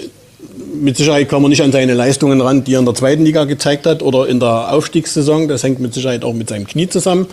mit 0.73 0.97
Sicherheit 0.97 1.29
kam 1.29 1.43
er 1.43 1.47
nicht 1.47 1.61
an 1.61 1.71
seine 1.71 1.93
Leistungen 1.93 2.41
ran, 2.41 2.65
die 2.65 2.73
er 2.73 2.79
in 2.79 2.85
der 2.85 2.95
zweiten 2.95 3.23
Liga 3.23 3.45
gezeigt 3.45 3.85
hat 3.85 4.03
oder 4.03 4.27
in 4.27 4.41
der 4.41 4.73
Aufstiegssaison. 4.73 5.47
Das 5.47 5.63
hängt 5.63 5.79
mit 5.79 5.93
Sicherheit 5.93 6.25
auch 6.25 6.33
mit 6.33 6.49
seinem 6.49 6.67
Knie 6.67 6.89
zusammen. 6.89 7.27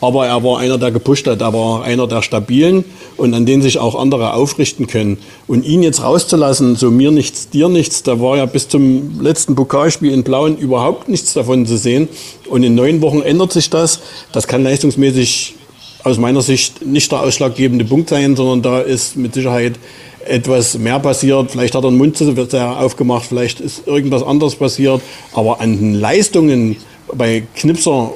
Aber 0.00 0.26
er 0.26 0.44
war 0.44 0.58
einer, 0.58 0.78
der 0.78 0.92
gepusht 0.92 1.26
hat, 1.26 1.40
er 1.40 1.52
war 1.52 1.82
einer 1.82 2.06
der 2.06 2.22
Stabilen 2.22 2.84
und 3.16 3.34
an 3.34 3.46
den 3.46 3.62
sich 3.62 3.78
auch 3.78 3.96
andere 3.96 4.34
aufrichten 4.34 4.86
können. 4.86 5.18
Und 5.46 5.64
ihn 5.64 5.82
jetzt 5.82 6.02
rauszulassen, 6.02 6.76
so 6.76 6.90
mir 6.90 7.10
nichts, 7.10 7.50
dir 7.50 7.68
nichts, 7.68 8.04
da 8.04 8.20
war 8.20 8.36
ja 8.36 8.46
bis 8.46 8.68
zum 8.68 9.20
letzten 9.20 9.54
Pokalspiel 9.54 10.12
in 10.12 10.22
Blauen 10.22 10.56
überhaupt 10.56 11.08
nichts 11.08 11.32
davon 11.34 11.66
zu 11.66 11.76
sehen. 11.76 12.08
Und 12.48 12.62
in 12.62 12.74
neun 12.74 13.02
Wochen 13.02 13.22
ändert 13.22 13.52
sich 13.52 13.70
das. 13.70 14.00
Das 14.32 14.46
kann 14.46 14.62
leistungsmäßig 14.62 15.54
aus 16.04 16.18
meiner 16.18 16.42
Sicht 16.42 16.86
nicht 16.86 17.10
der 17.10 17.20
ausschlaggebende 17.20 17.84
Punkt 17.84 18.08
sein, 18.08 18.36
sondern 18.36 18.62
da 18.62 18.80
ist 18.80 19.16
mit 19.16 19.34
Sicherheit 19.34 19.74
etwas 20.24 20.78
mehr 20.78 21.00
passiert. 21.00 21.50
Vielleicht 21.50 21.74
hat 21.74 21.84
er 21.84 21.90
den 21.90 21.98
Mund 21.98 22.16
zu 22.16 22.32
sehr 22.48 22.80
aufgemacht, 22.80 23.26
vielleicht 23.26 23.60
ist 23.60 23.86
irgendwas 23.86 24.22
anderes 24.22 24.54
passiert. 24.54 25.00
Aber 25.32 25.60
an 25.60 25.76
den 25.76 25.94
Leistungen 25.94 26.76
bei 27.12 27.42
Knipser 27.56 28.12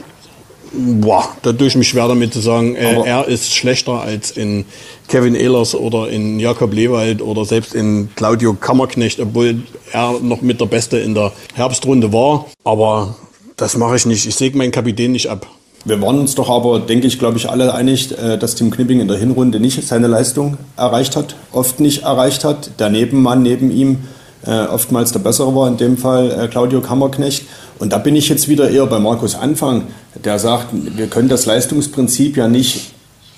boah, 0.74 1.28
da 1.42 1.52
tue 1.52 1.66
ich 1.66 1.76
mich 1.76 1.88
schwer 1.88 2.08
damit 2.08 2.32
zu 2.32 2.40
sagen, 2.40 2.74
äh, 2.74 3.02
er 3.04 3.28
ist 3.28 3.52
schlechter 3.52 4.00
als 4.00 4.30
in 4.30 4.64
Kevin 5.08 5.34
Ehlers 5.34 5.74
oder 5.74 6.08
in 6.08 6.38
Jakob 6.40 6.72
Lewald 6.72 7.22
oder 7.22 7.44
selbst 7.44 7.74
in 7.74 8.10
Claudio 8.14 8.54
Kammerknecht, 8.54 9.20
obwohl 9.20 9.62
er 9.92 10.14
noch 10.20 10.42
mit 10.42 10.60
der 10.60 10.66
Beste 10.66 10.98
in 10.98 11.14
der 11.14 11.32
Herbstrunde 11.54 12.12
war. 12.12 12.46
Aber 12.64 13.16
das 13.56 13.76
mache 13.76 13.96
ich 13.96 14.06
nicht. 14.06 14.26
Ich 14.26 14.34
säge 14.34 14.56
meinen 14.56 14.72
Kapitän 14.72 15.12
nicht 15.12 15.28
ab. 15.28 15.46
Wir 15.84 16.00
waren 16.00 16.20
uns 16.20 16.36
doch 16.36 16.48
aber, 16.48 16.78
denke 16.78 17.08
ich, 17.08 17.18
glaube 17.18 17.38
ich, 17.38 17.50
alle 17.50 17.74
einig, 17.74 18.16
äh, 18.16 18.38
dass 18.38 18.54
Tim 18.54 18.70
Knipping 18.70 19.00
in 19.00 19.08
der 19.08 19.18
Hinrunde 19.18 19.58
nicht 19.58 19.82
seine 19.82 20.06
Leistung 20.06 20.56
erreicht 20.76 21.16
hat, 21.16 21.34
oft 21.50 21.80
nicht 21.80 22.02
erreicht 22.02 22.44
hat. 22.44 22.78
Der 22.78 22.88
Nebenmann 22.88 23.42
neben 23.42 23.70
ihm 23.70 23.98
äh, 24.46 24.66
oftmals 24.66 25.12
der 25.12 25.20
bessere 25.20 25.54
war, 25.54 25.68
in 25.68 25.76
dem 25.76 25.96
Fall 25.96 26.30
äh, 26.30 26.48
Claudio 26.48 26.80
Kammerknecht. 26.80 27.44
Und 27.78 27.92
da 27.92 27.98
bin 27.98 28.16
ich 28.16 28.28
jetzt 28.28 28.48
wieder 28.48 28.70
eher 28.70 28.86
bei 28.86 28.98
Markus 28.98 29.34
Anfang, 29.34 29.88
der 30.24 30.38
sagt, 30.38 30.68
wir 30.72 31.06
können 31.06 31.28
das 31.28 31.46
Leistungsprinzip 31.46 32.36
ja 32.36 32.48
nicht 32.48 32.92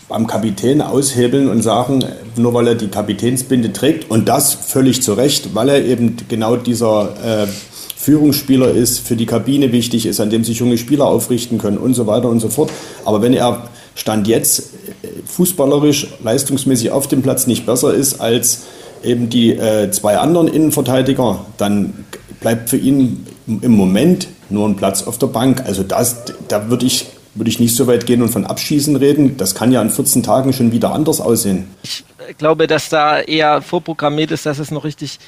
am 0.08 0.26
Kapitän 0.26 0.82
aushebeln 0.82 1.48
und 1.48 1.62
sagen, 1.62 2.04
nur 2.36 2.52
weil 2.54 2.68
er 2.68 2.74
die 2.74 2.88
Kapitänsbinde 2.88 3.72
trägt 3.72 4.10
und 4.10 4.28
das 4.28 4.52
völlig 4.52 5.02
zu 5.02 5.14
Recht, 5.14 5.54
weil 5.54 5.68
er 5.70 5.84
eben 5.84 6.16
genau 6.28 6.56
dieser 6.56 7.14
äh, 7.24 7.46
Führungsspieler 7.96 8.70
ist, 8.70 8.98
für 8.98 9.16
die 9.16 9.24
Kabine 9.24 9.72
wichtig 9.72 10.04
ist, 10.04 10.20
an 10.20 10.28
dem 10.28 10.44
sich 10.44 10.58
junge 10.58 10.76
Spieler 10.76 11.06
aufrichten 11.06 11.56
können 11.56 11.78
und 11.78 11.94
so 11.94 12.06
weiter 12.06 12.28
und 12.28 12.40
so 12.40 12.50
fort. 12.50 12.70
Aber 13.04 13.22
wenn 13.22 13.32
er 13.32 13.68
Stand 13.94 14.28
jetzt 14.28 14.74
äh, 15.02 15.08
fußballerisch, 15.26 16.08
leistungsmäßig 16.22 16.90
auf 16.90 17.08
dem 17.08 17.22
Platz 17.22 17.46
nicht 17.46 17.64
besser 17.64 17.94
ist 17.94 18.20
als 18.20 18.64
eben 19.04 19.28
die 19.28 19.52
äh, 19.52 19.90
zwei 19.90 20.18
anderen 20.18 20.48
Innenverteidiger, 20.48 21.44
dann 21.56 22.04
bleibt 22.40 22.70
für 22.70 22.76
ihn 22.76 23.26
im 23.46 23.72
Moment 23.72 24.28
nur 24.50 24.68
ein 24.68 24.76
Platz 24.76 25.02
auf 25.02 25.18
der 25.18 25.28
Bank. 25.28 25.62
Also 25.66 25.82
das, 25.82 26.24
da 26.48 26.68
würde 26.68 26.86
ich, 26.86 27.06
würde 27.34 27.50
ich 27.50 27.60
nicht 27.60 27.74
so 27.74 27.86
weit 27.86 28.06
gehen 28.06 28.22
und 28.22 28.28
von 28.28 28.46
Abschießen 28.46 28.96
reden. 28.96 29.36
Das 29.36 29.54
kann 29.54 29.72
ja 29.72 29.82
in 29.82 29.90
14 29.90 30.22
Tagen 30.22 30.52
schon 30.52 30.72
wieder 30.72 30.92
anders 30.92 31.20
aussehen. 31.20 31.68
Ich 31.82 32.04
glaube, 32.38 32.66
dass 32.66 32.88
da 32.88 33.20
eher 33.20 33.60
vorprogrammiert 33.62 34.30
ist, 34.30 34.46
dass 34.46 34.58
es 34.58 34.70
noch 34.70 34.84
richtig 34.84 35.18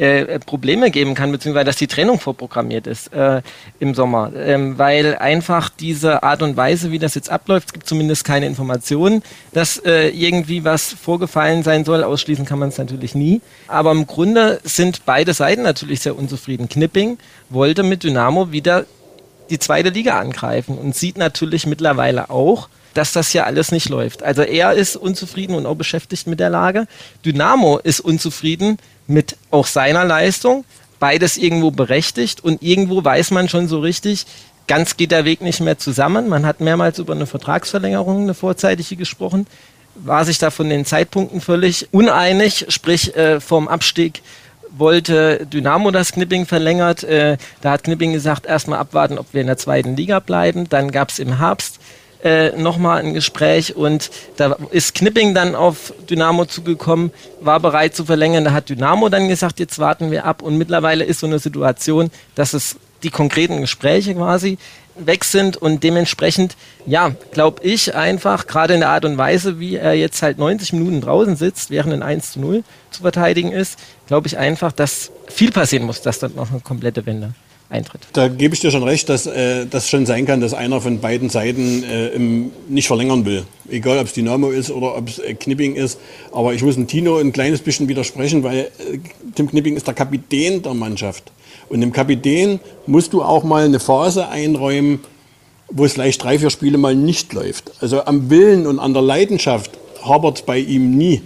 äh, 0.00 0.38
Probleme 0.38 0.90
geben 0.90 1.14
kann, 1.14 1.30
beziehungsweise 1.30 1.66
dass 1.66 1.76
die 1.76 1.86
Trennung 1.86 2.18
vorprogrammiert 2.18 2.86
ist 2.86 3.12
äh, 3.12 3.42
im 3.80 3.94
Sommer. 3.94 4.32
Ähm, 4.34 4.78
weil 4.78 5.16
einfach 5.16 5.68
diese 5.68 6.22
Art 6.22 6.42
und 6.42 6.56
Weise, 6.56 6.90
wie 6.90 6.98
das 6.98 7.14
jetzt 7.14 7.30
abläuft, 7.30 7.68
es 7.68 7.72
gibt 7.74 7.86
zumindest 7.86 8.24
keine 8.24 8.46
Informationen, 8.46 9.22
dass 9.52 9.76
äh, 9.78 10.08
irgendwie 10.08 10.64
was 10.64 10.94
vorgefallen 10.94 11.62
sein 11.62 11.84
soll. 11.84 12.02
Ausschließen 12.02 12.46
kann 12.46 12.58
man 12.58 12.70
es 12.70 12.78
natürlich 12.78 13.14
nie. 13.14 13.42
Aber 13.68 13.92
im 13.92 14.06
Grunde 14.06 14.60
sind 14.64 15.04
beide 15.04 15.34
Seiten 15.34 15.62
natürlich 15.62 16.00
sehr 16.00 16.16
unzufrieden. 16.16 16.68
Knipping 16.68 17.18
wollte 17.50 17.82
mit 17.82 18.02
Dynamo 18.02 18.52
wieder 18.52 18.86
die 19.50 19.58
zweite 19.58 19.90
Liga 19.90 20.18
angreifen 20.18 20.78
und 20.78 20.96
sieht 20.96 21.18
natürlich 21.18 21.66
mittlerweile 21.66 22.30
auch, 22.30 22.68
dass 22.94 23.12
das 23.12 23.32
ja 23.32 23.44
alles 23.44 23.70
nicht 23.70 23.88
läuft. 23.88 24.22
Also 24.22 24.42
er 24.42 24.72
ist 24.72 24.96
unzufrieden 24.96 25.54
und 25.54 25.66
auch 25.66 25.74
beschäftigt 25.74 26.26
mit 26.26 26.40
der 26.40 26.50
Lage. 26.50 26.86
Dynamo 27.24 27.78
ist 27.78 28.00
unzufrieden 28.00 28.78
mit 29.10 29.36
auch 29.50 29.66
seiner 29.66 30.04
Leistung. 30.04 30.64
Beides 30.98 31.36
irgendwo 31.36 31.70
berechtigt 31.70 32.42
und 32.44 32.62
irgendwo 32.62 33.02
weiß 33.02 33.30
man 33.30 33.48
schon 33.48 33.68
so 33.68 33.80
richtig, 33.80 34.26
ganz 34.66 34.96
geht 34.96 35.12
der 35.12 35.24
Weg 35.24 35.40
nicht 35.40 35.60
mehr 35.60 35.78
zusammen. 35.78 36.28
Man 36.28 36.46
hat 36.46 36.60
mehrmals 36.60 36.98
über 36.98 37.14
eine 37.14 37.26
Vertragsverlängerung, 37.26 38.22
eine 38.22 38.34
vorzeitige 38.34 38.96
gesprochen, 38.96 39.46
war 39.94 40.24
sich 40.24 40.38
da 40.38 40.50
von 40.50 40.68
den 40.68 40.84
Zeitpunkten 40.84 41.40
völlig 41.40 41.88
uneinig, 41.92 42.66
sprich 42.68 43.16
äh, 43.16 43.40
vom 43.40 43.68
Abstieg 43.68 44.22
wollte 44.72 45.46
Dynamo 45.46 45.90
das 45.90 46.12
Knipping 46.12 46.46
verlängert. 46.46 47.02
Äh, 47.04 47.38
da 47.60 47.72
hat 47.72 47.84
Knipping 47.84 48.12
gesagt, 48.12 48.46
erstmal 48.46 48.78
abwarten, 48.78 49.18
ob 49.18 49.32
wir 49.32 49.40
in 49.40 49.46
der 49.46 49.56
zweiten 49.56 49.96
Liga 49.96 50.20
bleiben. 50.20 50.68
Dann 50.68 50.90
gab 50.92 51.10
es 51.10 51.18
im 51.18 51.38
Herbst 51.38 51.80
äh, 52.22 52.50
nochmal 52.56 53.00
ein 53.00 53.14
Gespräch 53.14 53.76
und 53.76 54.10
da 54.36 54.56
ist 54.70 54.94
Knipping 54.94 55.34
dann 55.34 55.54
auf 55.54 55.92
Dynamo 56.08 56.44
zugekommen, 56.44 57.12
war 57.40 57.60
bereit 57.60 57.94
zu 57.94 58.04
verlängern. 58.04 58.44
Da 58.44 58.52
hat 58.52 58.68
Dynamo 58.68 59.08
dann 59.08 59.28
gesagt, 59.28 59.58
jetzt 59.58 59.78
warten 59.78 60.10
wir 60.10 60.24
ab 60.24 60.42
und 60.42 60.58
mittlerweile 60.58 61.04
ist 61.04 61.20
so 61.20 61.26
eine 61.26 61.38
Situation, 61.38 62.10
dass 62.34 62.52
es 62.52 62.76
die 63.02 63.10
konkreten 63.10 63.60
Gespräche 63.60 64.14
quasi 64.14 64.58
weg 64.96 65.24
sind 65.24 65.56
und 65.56 65.82
dementsprechend, 65.82 66.56
ja, 66.84 67.12
glaube 67.32 67.62
ich 67.64 67.94
einfach, 67.94 68.46
gerade 68.46 68.74
in 68.74 68.80
der 68.80 68.90
Art 68.90 69.04
und 69.04 69.16
Weise, 69.16 69.58
wie 69.58 69.76
er 69.76 69.94
jetzt 69.94 70.20
halt 70.22 70.38
90 70.38 70.74
Minuten 70.74 71.00
draußen 71.00 71.36
sitzt, 71.36 71.70
während 71.70 71.94
ein 71.94 72.02
1 72.02 72.32
zu 72.32 72.40
0 72.40 72.64
zu 72.90 73.02
verteidigen 73.02 73.52
ist, 73.52 73.78
glaube 74.08 74.26
ich 74.26 74.36
einfach, 74.36 74.72
dass 74.72 75.10
viel 75.28 75.52
passieren 75.52 75.86
muss, 75.86 76.02
dass 76.02 76.18
dann 76.18 76.34
noch 76.34 76.50
eine 76.50 76.60
komplette 76.60 77.06
Wende 77.06 77.32
eintritt. 77.70 78.08
Da 78.12 78.28
gebe 78.28 78.54
ich 78.54 78.60
dir 78.60 78.70
schon 78.70 78.82
recht, 78.82 79.08
dass 79.08 79.26
äh, 79.26 79.66
das 79.66 79.88
schon 79.88 80.04
sein 80.04 80.26
kann, 80.26 80.40
dass 80.40 80.52
einer 80.52 80.80
von 80.80 81.00
beiden 81.00 81.30
Seiten 81.30 81.84
äh, 81.84 82.08
im, 82.08 82.50
nicht 82.68 82.88
verlängern 82.88 83.24
will. 83.24 83.44
Egal, 83.70 83.98
ob 83.98 84.06
es 84.06 84.12
Dynamo 84.12 84.50
ist 84.50 84.70
oder 84.70 84.96
ob 84.96 85.08
es 85.08 85.18
äh, 85.18 85.34
Knipping 85.34 85.76
ist. 85.76 85.98
Aber 86.32 86.52
ich 86.52 86.62
muss 86.62 86.74
dem 86.74 86.88
Tino 86.88 87.16
ein 87.16 87.32
kleines 87.32 87.60
bisschen 87.60 87.88
widersprechen, 87.88 88.42
weil 88.42 88.58
äh, 88.58 88.98
Tim 89.34 89.48
Knipping 89.48 89.76
ist 89.76 89.86
der 89.86 89.94
Kapitän 89.94 90.62
der 90.62 90.74
Mannschaft. 90.74 91.30
Und 91.68 91.80
dem 91.80 91.92
Kapitän 91.92 92.58
musst 92.86 93.12
du 93.12 93.22
auch 93.22 93.44
mal 93.44 93.64
eine 93.64 93.78
Phase 93.78 94.28
einräumen, 94.28 95.00
wo 95.70 95.84
es 95.84 95.92
vielleicht 95.92 96.24
drei, 96.24 96.38
vier 96.38 96.50
Spiele 96.50 96.78
mal 96.78 96.96
nicht 96.96 97.32
läuft. 97.32 97.70
Also 97.80 98.04
am 98.04 98.28
Willen 98.28 98.66
und 98.66 98.80
an 98.80 98.92
der 98.92 99.02
Leidenschaft 99.02 99.70
hapert 100.02 100.38
es 100.38 100.42
bei 100.42 100.58
ihm 100.58 100.96
nie. 100.96 101.22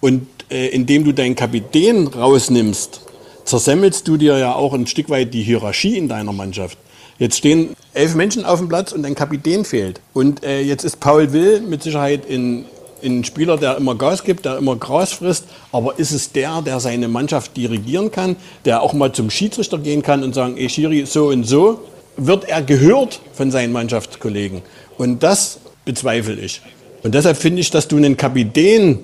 Und 0.00 0.26
äh, 0.50 0.68
indem 0.68 1.04
du 1.04 1.12
deinen 1.12 1.36
Kapitän 1.36 2.08
rausnimmst, 2.08 3.02
zersemmelst 3.50 4.06
du 4.08 4.16
dir 4.16 4.38
ja 4.38 4.54
auch 4.54 4.72
ein 4.72 4.86
Stück 4.86 5.10
weit 5.10 5.34
die 5.34 5.42
Hierarchie 5.42 5.98
in 5.98 6.08
deiner 6.08 6.32
Mannschaft. 6.32 6.78
Jetzt 7.18 7.36
stehen 7.36 7.76
elf 7.92 8.14
Menschen 8.14 8.46
auf 8.46 8.60
dem 8.60 8.68
Platz 8.68 8.92
und 8.92 9.04
ein 9.04 9.14
Kapitän 9.14 9.64
fehlt. 9.64 10.00
Und 10.14 10.42
äh, 10.42 10.62
jetzt 10.62 10.84
ist 10.84 11.00
Paul 11.00 11.32
Will 11.32 11.60
mit 11.60 11.82
Sicherheit 11.82 12.24
in, 12.24 12.64
ein 13.02 13.24
Spieler, 13.24 13.56
der 13.56 13.76
immer 13.76 13.94
Gas 13.94 14.24
gibt, 14.24 14.44
der 14.44 14.56
immer 14.58 14.76
Gras 14.76 15.12
frisst. 15.12 15.44
Aber 15.72 15.98
ist 15.98 16.12
es 16.12 16.32
der, 16.32 16.62
der 16.62 16.80
seine 16.80 17.08
Mannschaft 17.08 17.56
dirigieren 17.56 18.10
kann, 18.10 18.36
der 18.64 18.82
auch 18.82 18.92
mal 18.92 19.12
zum 19.12 19.30
Schiedsrichter 19.30 19.78
gehen 19.78 20.02
kann 20.02 20.22
und 20.22 20.34
sagen, 20.34 20.56
ey 20.56 21.06
so 21.06 21.28
und 21.28 21.44
so? 21.44 21.80
Wird 22.16 22.48
er 22.48 22.62
gehört 22.62 23.20
von 23.32 23.50
seinen 23.50 23.72
Mannschaftskollegen? 23.72 24.62
Und 24.96 25.22
das 25.22 25.58
bezweifle 25.84 26.34
ich. 26.34 26.60
Und 27.02 27.14
deshalb 27.14 27.36
finde 27.36 27.60
ich, 27.60 27.70
dass 27.70 27.88
du 27.88 27.96
einen 27.96 28.16
Kapitän, 28.16 29.00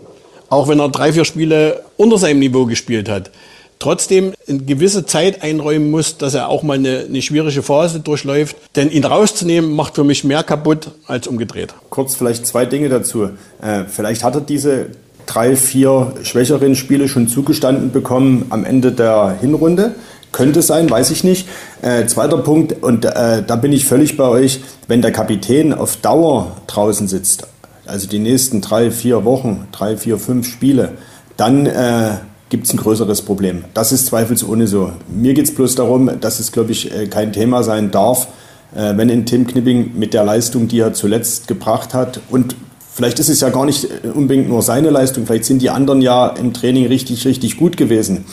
auch 0.49 0.68
wenn 0.68 0.80
er 0.80 0.88
drei, 0.88 1.12
vier 1.12 1.24
Spiele 1.24 1.82
unter 1.97 2.18
seinem 2.18 2.40
Niveau 2.40 2.66
gespielt 2.66 3.09
hat, 3.09 3.30
trotzdem 3.79 4.33
eine 4.49 4.59
gewisse 4.59 5.07
Zeit 5.07 5.43
einräumen 5.43 5.91
muss, 5.91 6.18
dass 6.18 6.35
er 6.35 6.49
auch 6.49 6.62
mal 6.62 6.74
eine, 6.74 7.07
eine, 7.09 7.22
schwierige 7.22 7.62
Phase 7.62 8.01
durchläuft. 8.01 8.57
Denn 8.74 8.91
ihn 8.91 9.05
rauszunehmen, 9.05 9.72
macht 9.72 9.95
für 9.95 10.05
mich 10.05 10.24
mehr 10.24 10.43
kaputt 10.43 10.91
als 11.07 11.27
umgedreht. 11.27 11.74
Kurz 11.91 12.14
vielleicht 12.14 12.47
zwei 12.47 12.66
Dinge 12.66 12.89
dazu. 12.89 13.31
Äh, 13.61 13.85
vielleicht 13.89 14.24
hat 14.24 14.35
er 14.35 14.41
diese 14.41 14.87
drei, 15.27 15.57
vier 15.57 16.14
schwächeren 16.22 16.74
Spiele 16.77 17.09
schon 17.09 17.29
zugestanden 17.29 17.91
bekommen 17.91 18.47
am 18.51 18.64
Ende 18.64 18.93
der 18.93 19.37
Hinrunde. 19.41 19.95
Könnte 20.33 20.62
sein, 20.62 20.89
weiß 20.89 21.11
ich 21.11 21.24
nicht. 21.24 21.49
Äh, 21.83 22.07
zweiter 22.07 22.39
Punkt, 22.39 22.83
und 22.83 23.05
äh, 23.05 23.43
da 23.47 23.57
bin 23.57 23.72
ich 23.72 23.85
völlig 23.87 24.16
bei 24.16 24.29
euch, 24.29 24.61
wenn 24.87 25.03
der 25.03 25.12
Kapitän 25.12 25.72
auf 25.72 25.97
Dauer 25.97 26.57
draußen 26.66 27.09
sitzt, 27.09 27.47
also 27.87 28.09
die 28.09 28.18
nächsten 28.18 28.61
drei, 28.61 28.91
vier 28.91 29.24
Wochen, 29.24 29.66
drei, 29.72 29.97
vier, 29.97 30.18
fünf 30.18 30.47
Spiele, 30.47 30.93
dann 31.37 31.66
äh, 31.66 32.16
gibt 32.49 32.66
es 32.66 32.72
ein 32.72 32.78
größeres 32.78 33.22
Problem. 33.22 33.64
Das 33.74 33.92
ist 33.92 34.07
zweifelsohne 34.07 34.66
so. 34.66 34.92
Mir 35.09 35.34
geht 35.34 35.47
es 35.47 35.55
bloß 35.55 35.74
darum, 35.74 36.11
dass 36.20 36.40
es, 36.40 36.53
glaube 36.53 36.72
ich, 36.72 36.92
äh, 36.92 37.07
kein 37.07 37.32
Thema 37.32 37.62
sein 37.62 37.90
darf, 37.90 38.28
äh, 38.74 38.97
wenn 38.97 39.11
ein 39.11 39.26
Tim 39.26 39.47
Knipping 39.47 39.92
mit 39.97 40.14
der 40.14 40.24
Leistung, 40.24 40.68
die 40.68 40.80
er 40.80 40.92
zuletzt 40.92 41.49
gebracht 41.49 41.94
hat 41.94 42.20
und 42.30 42.57
Vielleicht 42.97 43.18
ist 43.18 43.28
es 43.28 43.42
ja 43.42 43.51
gar 43.51 43.66
nicht 43.66 43.86
unbedingt 44.14 44.49
nur 44.49 44.62
seine 44.62 44.88
Leistung, 44.88 45.26
vielleicht 45.26 45.44
sind 45.44 45.61
die 45.61 45.68
anderen 45.68 46.01
ja 46.01 46.28
im 46.28 46.55
Training 46.55 46.86
richtig, 46.86 47.26
richtig 47.26 47.59
gut 47.59 47.76
gewesen. 47.76 48.24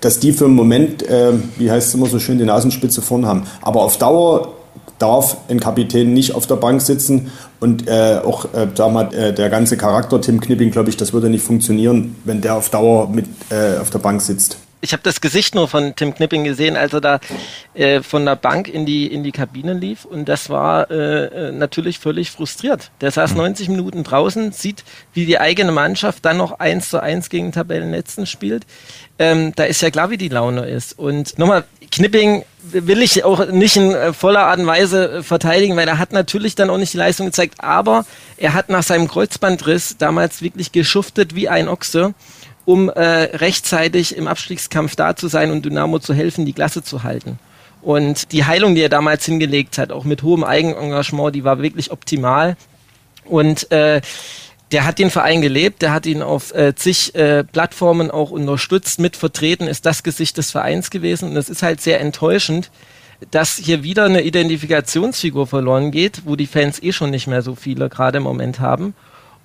Dass 0.00 0.18
die 0.18 0.32
für 0.32 0.46
einen 0.46 0.54
Moment, 0.54 1.02
äh, 1.02 1.34
wie 1.58 1.70
heißt 1.70 1.88
es 1.88 1.94
immer 1.94 2.06
so 2.06 2.18
schön, 2.18 2.38
die 2.38 2.46
Nasenspitze 2.46 3.02
vorn 3.02 3.26
haben. 3.26 3.42
Aber 3.60 3.82
auf 3.82 3.98
Dauer 3.98 4.54
darf 4.98 5.36
ein 5.48 5.60
Kapitän 5.60 6.14
nicht 6.14 6.34
auf 6.34 6.46
der 6.46 6.56
Bank 6.56 6.80
sitzen 6.80 7.30
und 7.60 7.86
äh, 7.88 8.20
auch 8.24 8.46
äh, 8.54 8.68
sag 8.74 8.92
mal, 8.92 9.12
äh, 9.14 9.32
der 9.32 9.50
ganze 9.50 9.76
Charakter 9.76 10.20
Tim 10.20 10.40
Knipping, 10.40 10.70
glaube 10.70 10.90
ich, 10.90 10.96
das 10.96 11.12
würde 11.12 11.28
nicht 11.28 11.44
funktionieren, 11.44 12.16
wenn 12.24 12.40
der 12.40 12.56
auf 12.56 12.70
Dauer 12.70 13.08
mit 13.08 13.26
äh, 13.50 13.78
auf 13.78 13.90
der 13.90 13.98
Bank 13.98 14.22
sitzt. 14.22 14.58
Ich 14.82 14.92
habe 14.92 15.02
das 15.02 15.20
Gesicht 15.20 15.54
nur 15.54 15.68
von 15.68 15.96
Tim 15.96 16.14
Knipping 16.14 16.44
gesehen, 16.44 16.76
als 16.76 16.92
er 16.92 17.00
da 17.00 17.20
äh, 17.74 18.02
von 18.02 18.24
der 18.24 18.36
Bank 18.36 18.68
in 18.68 18.84
die, 18.86 19.12
in 19.12 19.24
die 19.24 19.32
Kabine 19.32 19.72
lief. 19.72 20.04
Und 20.04 20.28
das 20.28 20.50
war 20.50 20.90
äh, 20.90 21.50
natürlich 21.50 21.98
völlig 21.98 22.30
frustriert. 22.30 22.90
Der 23.00 23.10
saß 23.10 23.32
mhm. 23.32 23.38
90 23.38 23.68
Minuten 23.70 24.04
draußen, 24.04 24.52
sieht, 24.52 24.84
wie 25.12 25.24
die 25.24 25.40
eigene 25.40 25.72
Mannschaft 25.72 26.24
dann 26.24 26.36
noch 26.36 26.60
1 26.60 26.90
zu 26.90 27.02
1 27.02 27.30
gegen 27.30 27.52
Tabellenletzten 27.52 28.26
spielt. 28.26 28.66
Ähm, 29.18 29.52
da 29.56 29.64
ist 29.64 29.80
ja 29.80 29.90
klar, 29.90 30.10
wie 30.10 30.18
die 30.18 30.28
Laune 30.28 30.66
ist. 30.66 30.98
Und 30.98 31.38
nochmal, 31.38 31.64
Knipping 31.90 32.44
will 32.62 33.02
ich 33.02 33.24
auch 33.24 33.46
nicht 33.46 33.76
in 33.76 33.92
äh, 33.92 34.12
voller 34.12 34.46
Art 34.46 34.58
und 34.58 34.66
Weise 34.66 35.10
äh, 35.10 35.22
verteidigen, 35.22 35.76
weil 35.76 35.88
er 35.88 35.98
hat 35.98 36.12
natürlich 36.12 36.54
dann 36.54 36.68
auch 36.68 36.78
nicht 36.78 36.92
die 36.92 36.98
Leistung 36.98 37.26
gezeigt, 37.26 37.54
aber 37.58 38.04
er 38.36 38.52
hat 38.52 38.68
nach 38.68 38.82
seinem 38.82 39.08
Kreuzbandriss 39.08 39.96
damals 39.96 40.42
wirklich 40.42 40.72
geschuftet 40.72 41.34
wie 41.34 41.48
ein 41.48 41.68
Ochse, 41.68 42.14
um 42.66 42.90
äh, 42.90 43.00
rechtzeitig 43.00 44.16
im 44.16 44.28
Abstiegskampf 44.28 44.96
da 44.96 45.16
zu 45.16 45.28
sein 45.28 45.50
und 45.50 45.64
Dynamo 45.64 45.98
zu 45.98 46.12
helfen, 46.12 46.44
die 46.44 46.52
Klasse 46.52 46.82
zu 46.82 47.02
halten. 47.02 47.38
Und 47.80 48.32
die 48.32 48.44
Heilung, 48.44 48.74
die 48.74 48.82
er 48.82 48.88
damals 48.88 49.24
hingelegt 49.24 49.78
hat, 49.78 49.92
auch 49.92 50.04
mit 50.04 50.24
hohem 50.24 50.42
Eigenengagement, 50.42 51.34
die 51.34 51.44
war 51.44 51.62
wirklich 51.62 51.92
optimal. 51.92 52.56
Und 53.24 53.70
äh, 53.70 54.00
der 54.72 54.84
hat 54.84 54.98
den 54.98 55.10
Verein 55.10 55.42
gelebt, 55.42 55.82
der 55.82 55.92
hat 55.92 56.06
ihn 56.06 56.22
auf 56.22 56.52
äh, 56.54 56.74
zig 56.74 57.14
äh, 57.14 57.44
Plattformen 57.44 58.10
auch 58.10 58.30
unterstützt, 58.30 58.98
mit 58.98 59.16
vertreten, 59.16 59.68
ist 59.68 59.86
das 59.86 60.02
Gesicht 60.02 60.36
des 60.38 60.50
Vereins 60.50 60.90
gewesen. 60.90 61.30
Und 61.30 61.36
es 61.36 61.48
ist 61.48 61.62
halt 61.62 61.80
sehr 61.80 62.00
enttäuschend, 62.00 62.70
dass 63.30 63.56
hier 63.56 63.82
wieder 63.82 64.04
eine 64.04 64.22
Identifikationsfigur 64.22 65.46
verloren 65.46 65.90
geht, 65.90 66.22
wo 66.24 66.36
die 66.36 66.46
Fans 66.46 66.82
eh 66.82 66.92
schon 66.92 67.10
nicht 67.10 67.26
mehr 67.26 67.42
so 67.42 67.54
viele 67.54 67.88
gerade 67.88 68.18
im 68.18 68.24
Moment 68.24 68.60
haben. 68.60 68.94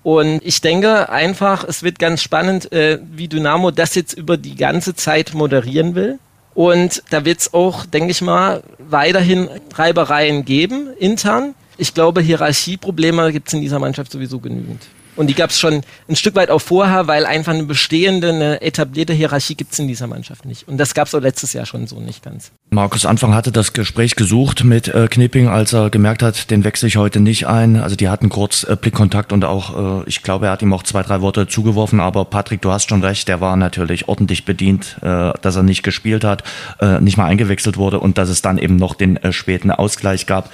Und 0.04 0.42
ich 0.44 0.62
denke 0.62 1.10
einfach, 1.10 1.64
es 1.64 1.84
wird 1.84 2.00
ganz 2.00 2.24
spannend, 2.24 2.72
äh, 2.72 3.00
wie 3.12 3.28
Dynamo 3.28 3.70
das 3.70 3.94
jetzt 3.94 4.14
über 4.14 4.38
die 4.38 4.56
ganze 4.56 4.96
Zeit 4.96 5.36
moderieren 5.36 5.94
will. 5.94 6.18
Und 6.56 7.04
da 7.12 7.24
wird 7.24 7.40
es 7.40 7.54
auch, 7.54 7.86
denke 7.86 8.12
ich 8.12 8.22
mal, 8.22 8.64
weiterhin 8.80 9.48
Reibereien 9.74 10.44
geben 10.44 10.90
intern. 10.98 11.54
Ich 11.78 11.94
glaube, 11.94 12.22
Hierarchieprobleme 12.22 13.32
gibt 13.32 13.48
es 13.48 13.54
in 13.54 13.62
dieser 13.62 13.80
Mannschaft 13.80 14.12
sowieso 14.12 14.40
genügend. 14.40 14.82
Und 15.16 15.28
die 15.28 15.34
gab 15.34 15.50
es 15.50 15.60
schon 15.60 15.82
ein 16.08 16.16
Stück 16.16 16.36
weit 16.36 16.50
auch 16.50 16.62
vorher, 16.62 17.08
weil 17.08 17.26
einfach 17.26 17.54
eine 17.54 17.64
bestehende, 17.64 18.30
eine 18.30 18.62
etablierte 18.62 19.14
Hierarchie 19.14 19.56
gibt 19.56 19.74
es 19.74 19.80
in 19.80 19.88
dieser 19.88 20.08
Mannschaft 20.08 20.46
nicht. 20.46 20.68
Und 20.68 20.78
das 20.78 20.94
gab 20.94 21.08
es 21.08 21.16
auch 21.16 21.20
letztes 21.20 21.54
Jahr 21.54 21.66
schon 21.66 21.88
so 21.88 22.00
nicht 22.00 22.24
ganz. 22.24 22.52
Markus 22.70 23.06
Anfang 23.06 23.36
hatte 23.36 23.52
das 23.52 23.74
Gespräch 23.74 24.16
gesucht 24.16 24.64
mit 24.64 24.88
äh, 24.88 25.08
Knipping, 25.10 25.48
als 25.48 25.74
er 25.74 25.90
gemerkt 25.90 26.24
hat, 26.24 26.50
den 26.50 26.64
wechsle 26.64 26.88
ich 26.88 26.96
heute 26.96 27.20
nicht 27.20 27.48
ein. 27.48 27.76
Also 27.76 27.96
die 27.96 28.10
hatten 28.10 28.30
kurz 28.30 28.64
äh, 28.64 28.78
Blickkontakt 28.80 29.34
und 29.34 29.44
auch, 29.44 30.02
äh, 30.02 30.10
ich 30.10 30.24
glaube, 30.24 30.46
er 30.46 30.54
hat 30.54 30.62
ihm 30.62 30.74
auch 30.74 30.84
zwei, 30.84 31.04
drei 31.04 31.22
Worte 31.22 31.48
zugeworfen. 31.48 32.00
Aber 32.00 32.26
Patrick, 32.26 32.62
du 32.62 32.72
hast 32.72 32.90
schon 32.90 33.04
recht, 33.04 33.28
der 33.28 33.42
war 33.42 33.58
natürlich 33.58 34.08
ordentlich 34.08 34.46
bedient, 34.46 34.98
äh, 35.02 35.34
dass 35.42 35.56
er 35.56 35.64
nicht 35.64 35.84
gespielt 35.84 36.24
hat, 36.24 36.44
äh, 36.80 37.02
nicht 37.02 37.18
mal 37.18 37.26
eingewechselt 37.26 37.78
wurde 37.78 38.00
und 38.00 38.18
dass 38.18 38.30
es 38.30 38.42
dann 38.42 38.58
eben 38.58 38.78
noch 38.78 38.96
den 38.96 39.18
äh, 39.18 39.34
späten 39.34 39.72
Ausgleich 39.72 40.26
gab. 40.26 40.50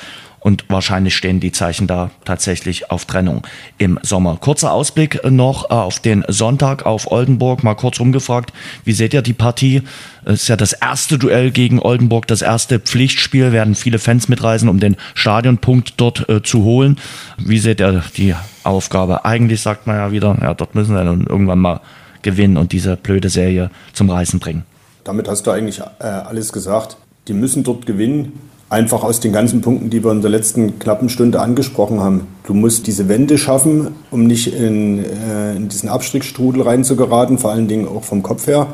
Und 0.48 0.64
wahrscheinlich 0.70 1.14
stehen 1.14 1.42
die 1.42 1.52
Zeichen 1.52 1.88
da 1.88 2.10
tatsächlich 2.24 2.90
auf 2.90 3.04
Trennung 3.04 3.46
im 3.78 4.00
Sommer. 4.02 4.38
Kurzer 4.40 4.72
Ausblick 4.72 5.22
noch 5.30 5.70
äh, 5.70 5.74
auf 5.74 6.00
den 6.00 6.24
Sonntag 6.30 6.86
auf 6.86 7.12
Oldenburg. 7.12 7.66
Mal 7.66 7.76
kurz 7.76 8.00
rumgefragt, 8.00 8.54
wie 8.86 8.94
seht 8.94 9.14
ihr 9.14 9.22
die 9.22 9.34
Partie? 9.34 9.82
Es 10.24 10.44
ist 10.44 10.48
ja 10.48 10.56
das 10.56 10.72
erste 10.72 11.18
Duell 11.18 11.52
gegen 11.52 11.80
Oldenburg, 11.80 12.28
das 12.28 12.42
erste 12.42 12.80
Pflichtspiel. 12.80 13.52
Werden 13.52 13.76
viele 13.76 14.00
Fans 14.00 14.30
mitreisen, 14.30 14.70
um 14.70 14.80
den 14.80 14.96
Stadionpunkt 15.16 15.96
dort 15.98 16.30
äh, 16.30 16.42
zu 16.42 16.64
holen. 16.64 16.98
Wie 17.38 17.60
seht 17.60 17.82
ihr 17.82 18.02
die 18.16 18.34
Aufgabe? 18.64 19.26
Eigentlich 19.26 19.60
sagt 19.60 19.86
man 19.86 19.98
ja 19.98 20.14
wieder, 20.14 20.38
ja, 20.42 20.54
dort 20.54 20.76
müssen 20.76 20.96
wir 20.96 21.04
dann 21.04 21.28
irgendwann 21.28 21.60
mal 21.60 21.82
gewinnen 22.22 22.56
und 22.56 22.72
diese 22.72 22.96
blöde 22.96 23.28
Serie 23.28 23.70
zum 23.92 24.10
Reißen 24.10 24.40
bringen. 24.40 24.64
Damit 25.04 25.28
hast 25.28 25.46
du 25.46 25.52
eigentlich 25.52 25.82
äh, 26.00 26.06
alles 26.06 26.54
gesagt. 26.54 26.96
Die 27.28 27.34
müssen 27.34 27.66
dort 27.66 27.86
gewinnen 27.86 28.47
Einfach 28.70 29.04
aus 29.04 29.22
den 29.22 29.32
ganzen 29.32 29.62
Punkten, 29.62 29.90
die 29.90 30.04
wir 30.04 30.12
in 30.12 30.22
der 30.22 30.30
letzten 30.30 30.78
knappen 30.78 31.08
Stunde 31.08 31.40
angesprochen 31.40 32.02
haben. 32.02 32.28
Du 32.46 32.54
musst 32.54 32.86
diese 32.86 33.08
Wende 33.08 33.38
schaffen, 33.38 33.96
um 34.12 34.26
nicht 34.26 34.54
in, 34.54 35.06
äh, 35.06 35.56
in 35.56 35.70
diesen 35.70 35.88
Abstiegsstrudel 35.88 36.64
reinzugeraten, 36.64 37.38
vor 37.38 37.52
allen 37.52 37.70
Dingen 37.70 37.88
auch 37.88 38.04
vom 38.04 38.24
Kopf 38.24 38.48
her. 38.48 38.68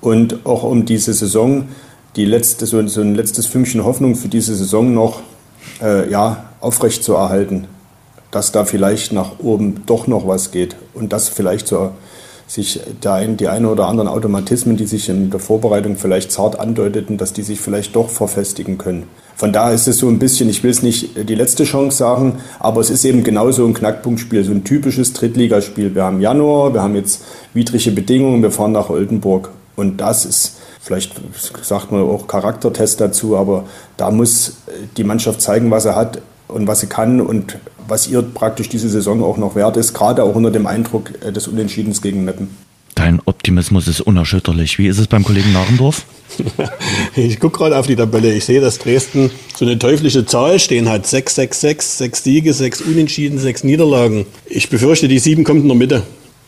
Und 0.00 0.44
auch 0.46 0.64
um 0.64 0.84
diese 0.84 1.12
Saison, 1.12 1.68
die 2.16 2.24
letzte, 2.24 2.66
so, 2.66 2.84
so 2.88 3.02
ein 3.02 3.14
letztes 3.14 3.46
Fünkchen 3.46 3.84
Hoffnung 3.84 4.16
für 4.16 4.28
diese 4.28 4.56
Saison 4.56 4.92
noch 4.94 5.20
äh, 5.80 6.10
ja, 6.10 6.50
aufrecht 6.60 7.04
zu 7.04 7.14
erhalten. 7.14 7.68
Dass 8.32 8.50
da 8.50 8.64
vielleicht 8.64 9.12
nach 9.12 9.38
oben 9.38 9.82
doch 9.86 10.08
noch 10.08 10.26
was 10.26 10.50
geht. 10.50 10.74
Und 10.92 11.12
das 11.12 11.28
vielleicht 11.28 11.68
so 11.68 11.92
sich 12.50 12.80
der 13.04 13.12
ein, 13.12 13.36
die 13.36 13.46
eine 13.46 13.68
oder 13.68 13.86
anderen 13.86 14.08
Automatismen, 14.08 14.76
die 14.76 14.86
sich 14.86 15.08
in 15.08 15.30
der 15.30 15.38
Vorbereitung 15.38 15.96
vielleicht 15.96 16.32
zart 16.32 16.58
andeuteten, 16.58 17.16
dass 17.16 17.32
die 17.32 17.44
sich 17.44 17.60
vielleicht 17.60 17.94
doch 17.94 18.08
verfestigen 18.08 18.76
können. 18.76 19.04
Von 19.36 19.52
daher 19.52 19.72
ist 19.72 19.86
es 19.86 19.98
so 19.98 20.08
ein 20.08 20.18
bisschen, 20.18 20.50
ich 20.50 20.64
will 20.64 20.72
es 20.72 20.82
nicht 20.82 21.28
die 21.28 21.36
letzte 21.36 21.62
Chance 21.62 21.96
sagen, 21.96 22.40
aber 22.58 22.80
es 22.80 22.90
ist 22.90 23.04
eben 23.04 23.22
genauso 23.22 23.64
ein 23.64 23.72
Knackpunktspiel, 23.72 24.42
so 24.42 24.50
ein 24.50 24.64
typisches 24.64 25.12
Drittligaspiel. 25.12 25.94
Wir 25.94 26.02
haben 26.02 26.20
Januar, 26.20 26.74
wir 26.74 26.82
haben 26.82 26.96
jetzt 26.96 27.22
widrige 27.54 27.92
Bedingungen, 27.92 28.42
wir 28.42 28.50
fahren 28.50 28.72
nach 28.72 28.90
Oldenburg 28.90 29.50
und 29.76 30.00
das 30.00 30.24
ist 30.24 30.56
vielleicht 30.80 31.12
sagt 31.62 31.92
man 31.92 32.02
auch 32.02 32.26
Charaktertest 32.26 33.00
dazu, 33.00 33.36
aber 33.36 33.64
da 33.96 34.10
muss 34.10 34.56
die 34.96 35.04
Mannschaft 35.04 35.40
zeigen, 35.40 35.70
was 35.70 35.84
er 35.84 35.94
hat 35.94 36.20
und 36.50 36.66
was 36.66 36.80
sie 36.80 36.86
kann 36.86 37.20
und 37.20 37.58
was 37.88 38.08
ihr 38.08 38.22
praktisch 38.22 38.68
diese 38.68 38.88
Saison 38.88 39.22
auch 39.22 39.36
noch 39.36 39.54
wert 39.54 39.76
ist, 39.76 39.94
gerade 39.94 40.22
auch 40.22 40.34
unter 40.34 40.50
dem 40.50 40.66
Eindruck 40.66 41.12
äh, 41.24 41.32
des 41.32 41.48
Unentschiedens 41.48 42.02
gegen 42.02 42.24
Meppen. 42.24 42.48
Dein 42.94 43.20
Optimismus 43.24 43.88
ist 43.88 44.00
unerschütterlich. 44.00 44.78
Wie 44.78 44.86
ist 44.86 44.98
es 44.98 45.06
beim 45.06 45.24
Kollegen 45.24 45.52
Narendorf? 45.52 46.04
ich 47.16 47.40
gucke 47.40 47.58
gerade 47.58 47.78
auf 47.78 47.86
die 47.86 47.96
Tabelle. 47.96 48.34
Ich 48.34 48.44
sehe, 48.44 48.60
dass 48.60 48.78
Dresden 48.78 49.30
so 49.56 49.64
eine 49.64 49.78
teuflische 49.78 50.26
Zahl 50.26 50.58
stehen 50.58 50.88
hat. 50.88 51.06
6, 51.06 51.34
6, 51.34 51.60
6, 51.60 51.98
6 51.98 52.24
Siege, 52.24 52.52
6 52.52 52.82
Unentschieden, 52.82 53.38
6 53.38 53.64
Niederlagen. 53.64 54.26
Ich 54.46 54.68
befürchte, 54.68 55.08
die 55.08 55.18
7 55.18 55.44
kommt 55.44 55.62
in 55.62 55.68
der 55.68 55.76
Mitte. 55.76 56.02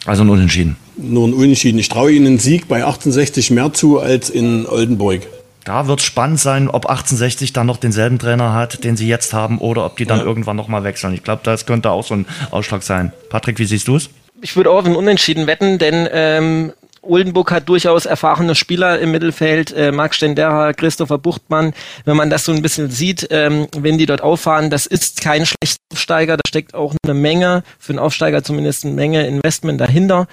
Also 0.05 0.25
ein 0.25 0.31
Unentschieden. 0.31 0.77
Nur 0.97 1.29
ein 1.29 1.33
Unentschieden. 1.33 1.79
Ich 1.79 1.89
traue 1.89 2.13
Ihnen 2.13 2.27
einen 2.27 2.39
Sieg 2.39 2.69
bei 2.69 2.85
1860 2.85 3.51
mehr 3.53 3.73
zu 3.73 4.01
als 4.01 4.29
in 4.29 4.67
Oldenburg. 4.67 5.23
Da 5.65 5.87
wird 5.87 6.01
es 6.01 6.07
spannend 6.07 6.41
sein, 6.41 6.69
ob 6.69 6.87
1860 6.87 7.53
dann 7.53 7.67
noch 7.67 7.77
denselben 7.77 8.19
Trainer 8.19 8.53
hat, 8.53 8.85
den 8.85 8.97
sie 8.97 9.07
jetzt 9.07 9.33
haben, 9.33 9.59
oder 9.59 9.87
ob 9.87 9.97
die 9.97 10.07
dann 10.07 10.19
ja. 10.19 10.25
irgendwann 10.25 10.57
nochmal 10.57 10.85
wechseln. 10.85 11.15
Ich 11.15 11.23
glaube, 11.23 11.43
das 11.45 11.67
könnte 11.67 11.91
auch 11.91 12.05
so 12.05 12.15
ein 12.15 12.27
Ausschlag 12.51 12.83
sein. 12.83 13.13
Patrick, 13.29 13.59
wie 13.59 13.65
siehst 13.65 13.89
du 13.89 13.97
es? 13.97 14.11
Ich 14.41 14.57
würde 14.57 14.71
auch 14.71 14.79
auf 14.79 14.87
einen 14.87 14.97
Unentschieden 14.97 15.47
wetten, 15.47 15.79
denn 15.79 16.09
ähm, 16.11 16.73
Oldenburg 17.03 17.51
hat 17.51 17.69
durchaus 17.69 18.07
erfahrene 18.07 18.55
Spieler 18.55 18.99
im 18.99 19.11
Mittelfeld, 19.11 19.73
äh, 19.73 19.93
Marc 19.93 20.15
Stendera, 20.15 20.73
Christopher 20.73 21.19
Buchtmann. 21.19 21.75
Wenn 22.05 22.17
man 22.17 22.31
das 22.31 22.45
so 22.45 22.53
ein 22.53 22.63
bisschen 22.63 22.91
sieht, 22.91 23.29
ähm, 23.31 23.69
wenn 23.77 23.99
die 23.99 24.07
dort 24.07 24.23
auffahren, 24.23 24.71
das 24.71 24.87
ist 24.87 25.21
kein 25.21 25.47
schlechter 25.47 25.83
Aufsteiger, 25.93 26.37
da 26.37 26.43
steckt 26.49 26.75
auch 26.75 26.95
eine 27.05 27.15
Menge, 27.15 27.65
für 27.79 27.93
einen 27.93 27.99
Aufsteiger 27.99 28.43
zumindest 28.43 28.85
eine 28.85 28.95
Menge 28.95 29.27
Investment 29.27 29.81
dahinter. 29.81 30.27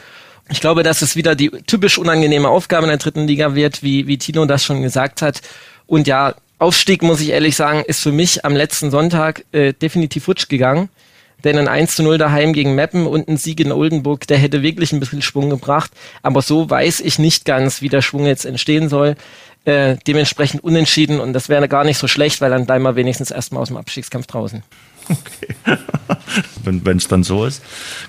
Ich 0.52 0.62
glaube, 0.62 0.84
dass 0.84 1.02
es 1.02 1.16
wieder 1.16 1.36
die 1.36 1.50
typisch 1.68 1.98
unangenehme 1.98 2.50
Aufgabe 2.50 2.84
in 2.86 2.90
der 2.90 2.98
dritten 2.98 3.28
Liga 3.28 3.56
wird, 3.56 3.84
wie, 3.84 4.08
wie 4.08 4.18
Tino 4.18 4.46
das 4.46 4.64
schon 4.64 4.82
gesagt 4.82 5.22
hat. 5.22 5.42
Und 5.86 6.08
ja, 6.08 6.36
Aufstieg, 6.58 7.04
muss 7.04 7.22
ich 7.22 7.30
ehrlich 7.30 7.56
sagen, 7.56 7.84
ist 7.86 8.02
für 8.02 8.12
mich 8.12 8.44
am 8.46 8.56
letzten 8.56 8.92
Sonntag 8.92 9.46
äh, 9.52 9.74
definitiv 9.74 10.26
futsch 10.26 10.50
gegangen. 10.50 10.90
Denn 11.44 11.58
ein 11.58 11.70
1 11.70 11.96
zu 11.96 12.04
0 12.04 12.18
daheim 12.18 12.52
gegen 12.52 12.76
Meppen 12.76 13.08
und 13.08 13.30
ein 13.30 13.38
Sieg 13.38 13.62
in 13.62 13.72
Oldenburg, 13.72 14.28
der 14.28 14.38
hätte 14.38 14.62
wirklich 14.62 14.92
ein 14.92 15.00
bisschen 15.00 15.22
Schwung 15.22 15.50
gebracht. 15.50 15.92
Aber 16.22 16.42
so 16.42 16.70
weiß 16.70 17.00
ich 17.00 17.18
nicht 17.18 17.46
ganz, 17.46 17.82
wie 17.82 17.88
der 17.88 18.02
Schwung 18.02 18.26
jetzt 18.26 18.46
entstehen 18.46 18.90
soll. 18.90 19.16
Äh, 19.66 19.98
dementsprechend 20.08 20.64
unentschieden 20.64 21.20
und 21.20 21.34
das 21.34 21.48
wäre 21.48 21.68
gar 21.68 21.84
nicht 21.84 21.98
so 21.98 22.08
schlecht, 22.08 22.42
weil 22.42 22.50
dann 22.50 22.66
bleiben 22.66 22.84
wir 22.84 22.96
wenigstens 22.96 23.30
erstmal 23.30 23.62
aus 23.62 23.68
dem 23.68 23.78
Abstiegskampf 23.78 24.28
draußen. 24.28 24.64
Okay. 25.10 25.78
Wenn 26.64 26.98
es 26.98 27.08
dann 27.08 27.24
so 27.24 27.46
ist. 27.46 27.64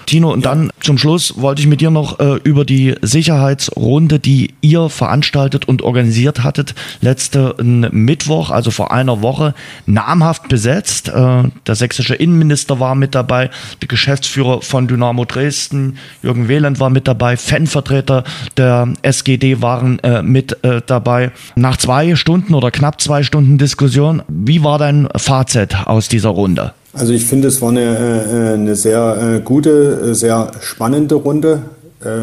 Tino, 0.06 0.32
und 0.32 0.44
ja. 0.44 0.50
dann 0.50 0.70
zum 0.80 0.98
Schluss 0.98 1.40
wollte 1.40 1.62
ich 1.62 1.68
mit 1.68 1.80
dir 1.80 1.90
noch 1.90 2.20
äh, 2.20 2.38
über 2.44 2.64
die 2.64 2.94
Sicherheitsrunde, 3.00 4.18
die 4.18 4.54
ihr 4.60 4.88
veranstaltet 4.88 5.66
und 5.66 5.82
organisiert 5.82 6.42
hattet, 6.42 6.74
letzten 7.00 7.88
Mittwoch, 7.90 8.50
also 8.50 8.70
vor 8.70 8.92
einer 8.92 9.22
Woche, 9.22 9.54
namhaft 9.86 10.48
besetzt. 10.48 11.08
Äh, 11.08 11.44
der 11.66 11.74
sächsische 11.74 12.14
Innenminister 12.14 12.80
war 12.80 12.94
mit 12.94 13.14
dabei, 13.14 13.50
der 13.80 13.88
Geschäftsführer 13.88 14.62
von 14.62 14.88
Dynamo 14.88 15.24
Dresden, 15.24 15.96
Jürgen 16.22 16.48
Wehland 16.48 16.80
war 16.80 16.90
mit 16.90 17.08
dabei, 17.08 17.36
Fanvertreter 17.36 18.24
der 18.56 18.92
SGD 19.02 19.62
waren 19.62 19.98
äh, 20.00 20.22
mit 20.22 20.62
äh, 20.64 20.82
dabei. 20.86 21.32
Nach 21.56 21.76
zwei 21.76 22.14
Stunden 22.16 22.54
oder 22.54 22.70
knapp 22.70 23.00
zwei 23.00 23.22
Stunden 23.22 23.58
Diskussion, 23.58 24.22
wie 24.28 24.62
war 24.62 24.78
dein 24.78 25.08
Fazit 25.16 25.86
aus 25.86 26.08
dieser 26.08 26.30
Runde? 26.30 26.72
Also 26.92 27.12
ich 27.12 27.24
finde, 27.24 27.48
es 27.48 27.62
war 27.62 27.68
eine, 27.68 27.80
äh, 27.80 28.54
eine 28.54 28.74
sehr 28.74 29.36
äh, 29.36 29.40
gute, 29.40 30.14
sehr 30.14 30.50
spannende 30.60 31.16
Runde, 31.16 31.62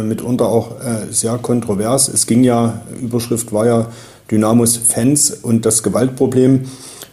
mitunter 0.03 0.47
auch 0.47 0.71
sehr 1.11 1.37
kontrovers. 1.37 2.07
Es 2.07 2.25
ging 2.25 2.43
ja, 2.43 2.81
Überschrift 2.99 3.53
war 3.53 3.67
ja 3.67 3.87
Dynamos 4.31 4.75
Fans 4.75 5.29
und 5.29 5.67
das 5.67 5.83
Gewaltproblem, 5.83 6.61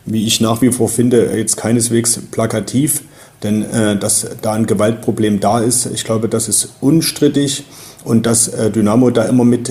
wie 0.06 0.26
ich 0.26 0.40
nach 0.40 0.62
wie 0.62 0.72
vor 0.72 0.88
finde, 0.88 1.36
jetzt 1.36 1.58
keineswegs 1.58 2.18
plakativ, 2.30 3.02
denn 3.42 3.66
dass 4.00 4.26
da 4.40 4.54
ein 4.54 4.64
Gewaltproblem 4.64 5.40
da 5.40 5.58
ist, 5.58 5.90
ich 5.92 6.04
glaube, 6.04 6.30
das 6.30 6.48
ist 6.48 6.72
unstrittig 6.80 7.64
und 8.02 8.24
dass 8.24 8.50
Dynamo 8.74 9.10
da 9.10 9.24
immer 9.24 9.44
mit 9.44 9.70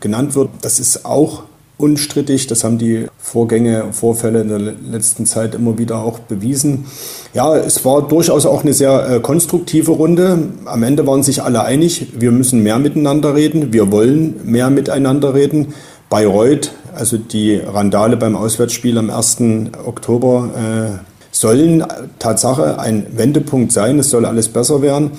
genannt 0.00 0.34
wird, 0.34 0.48
das 0.62 0.80
ist 0.80 1.04
auch 1.04 1.42
unstrittig. 1.78 2.46
Das 2.46 2.64
haben 2.64 2.78
die 2.78 3.06
Vorgänge, 3.18 3.86
Vorfälle 3.92 4.40
in 4.40 4.48
der 4.48 4.58
letzten 4.58 5.26
Zeit 5.26 5.54
immer 5.54 5.78
wieder 5.78 5.98
auch 5.98 6.18
bewiesen. 6.20 6.86
Ja, 7.32 7.56
es 7.56 7.84
war 7.84 8.06
durchaus 8.06 8.46
auch 8.46 8.62
eine 8.62 8.72
sehr 8.72 9.08
äh, 9.08 9.20
konstruktive 9.20 9.92
Runde. 9.92 10.38
Am 10.66 10.82
Ende 10.82 11.06
waren 11.06 11.22
sich 11.22 11.42
alle 11.42 11.64
einig, 11.64 12.08
wir 12.18 12.30
müssen 12.30 12.62
mehr 12.62 12.78
miteinander 12.78 13.34
reden, 13.34 13.72
wir 13.72 13.90
wollen 13.90 14.40
mehr 14.44 14.70
miteinander 14.70 15.34
reden. 15.34 15.74
Bayreuth, 16.10 16.70
also 16.94 17.16
die 17.16 17.56
Randale 17.56 18.16
beim 18.16 18.36
Auswärtsspiel 18.36 18.98
am 18.98 19.10
1. 19.10 19.38
Oktober, 19.84 20.50
äh, 20.54 20.98
sollen 21.32 21.84
Tatsache 22.20 22.78
ein 22.78 23.06
Wendepunkt 23.16 23.72
sein. 23.72 23.98
Es 23.98 24.10
soll 24.10 24.24
alles 24.24 24.48
besser 24.48 24.82
werden. 24.82 25.12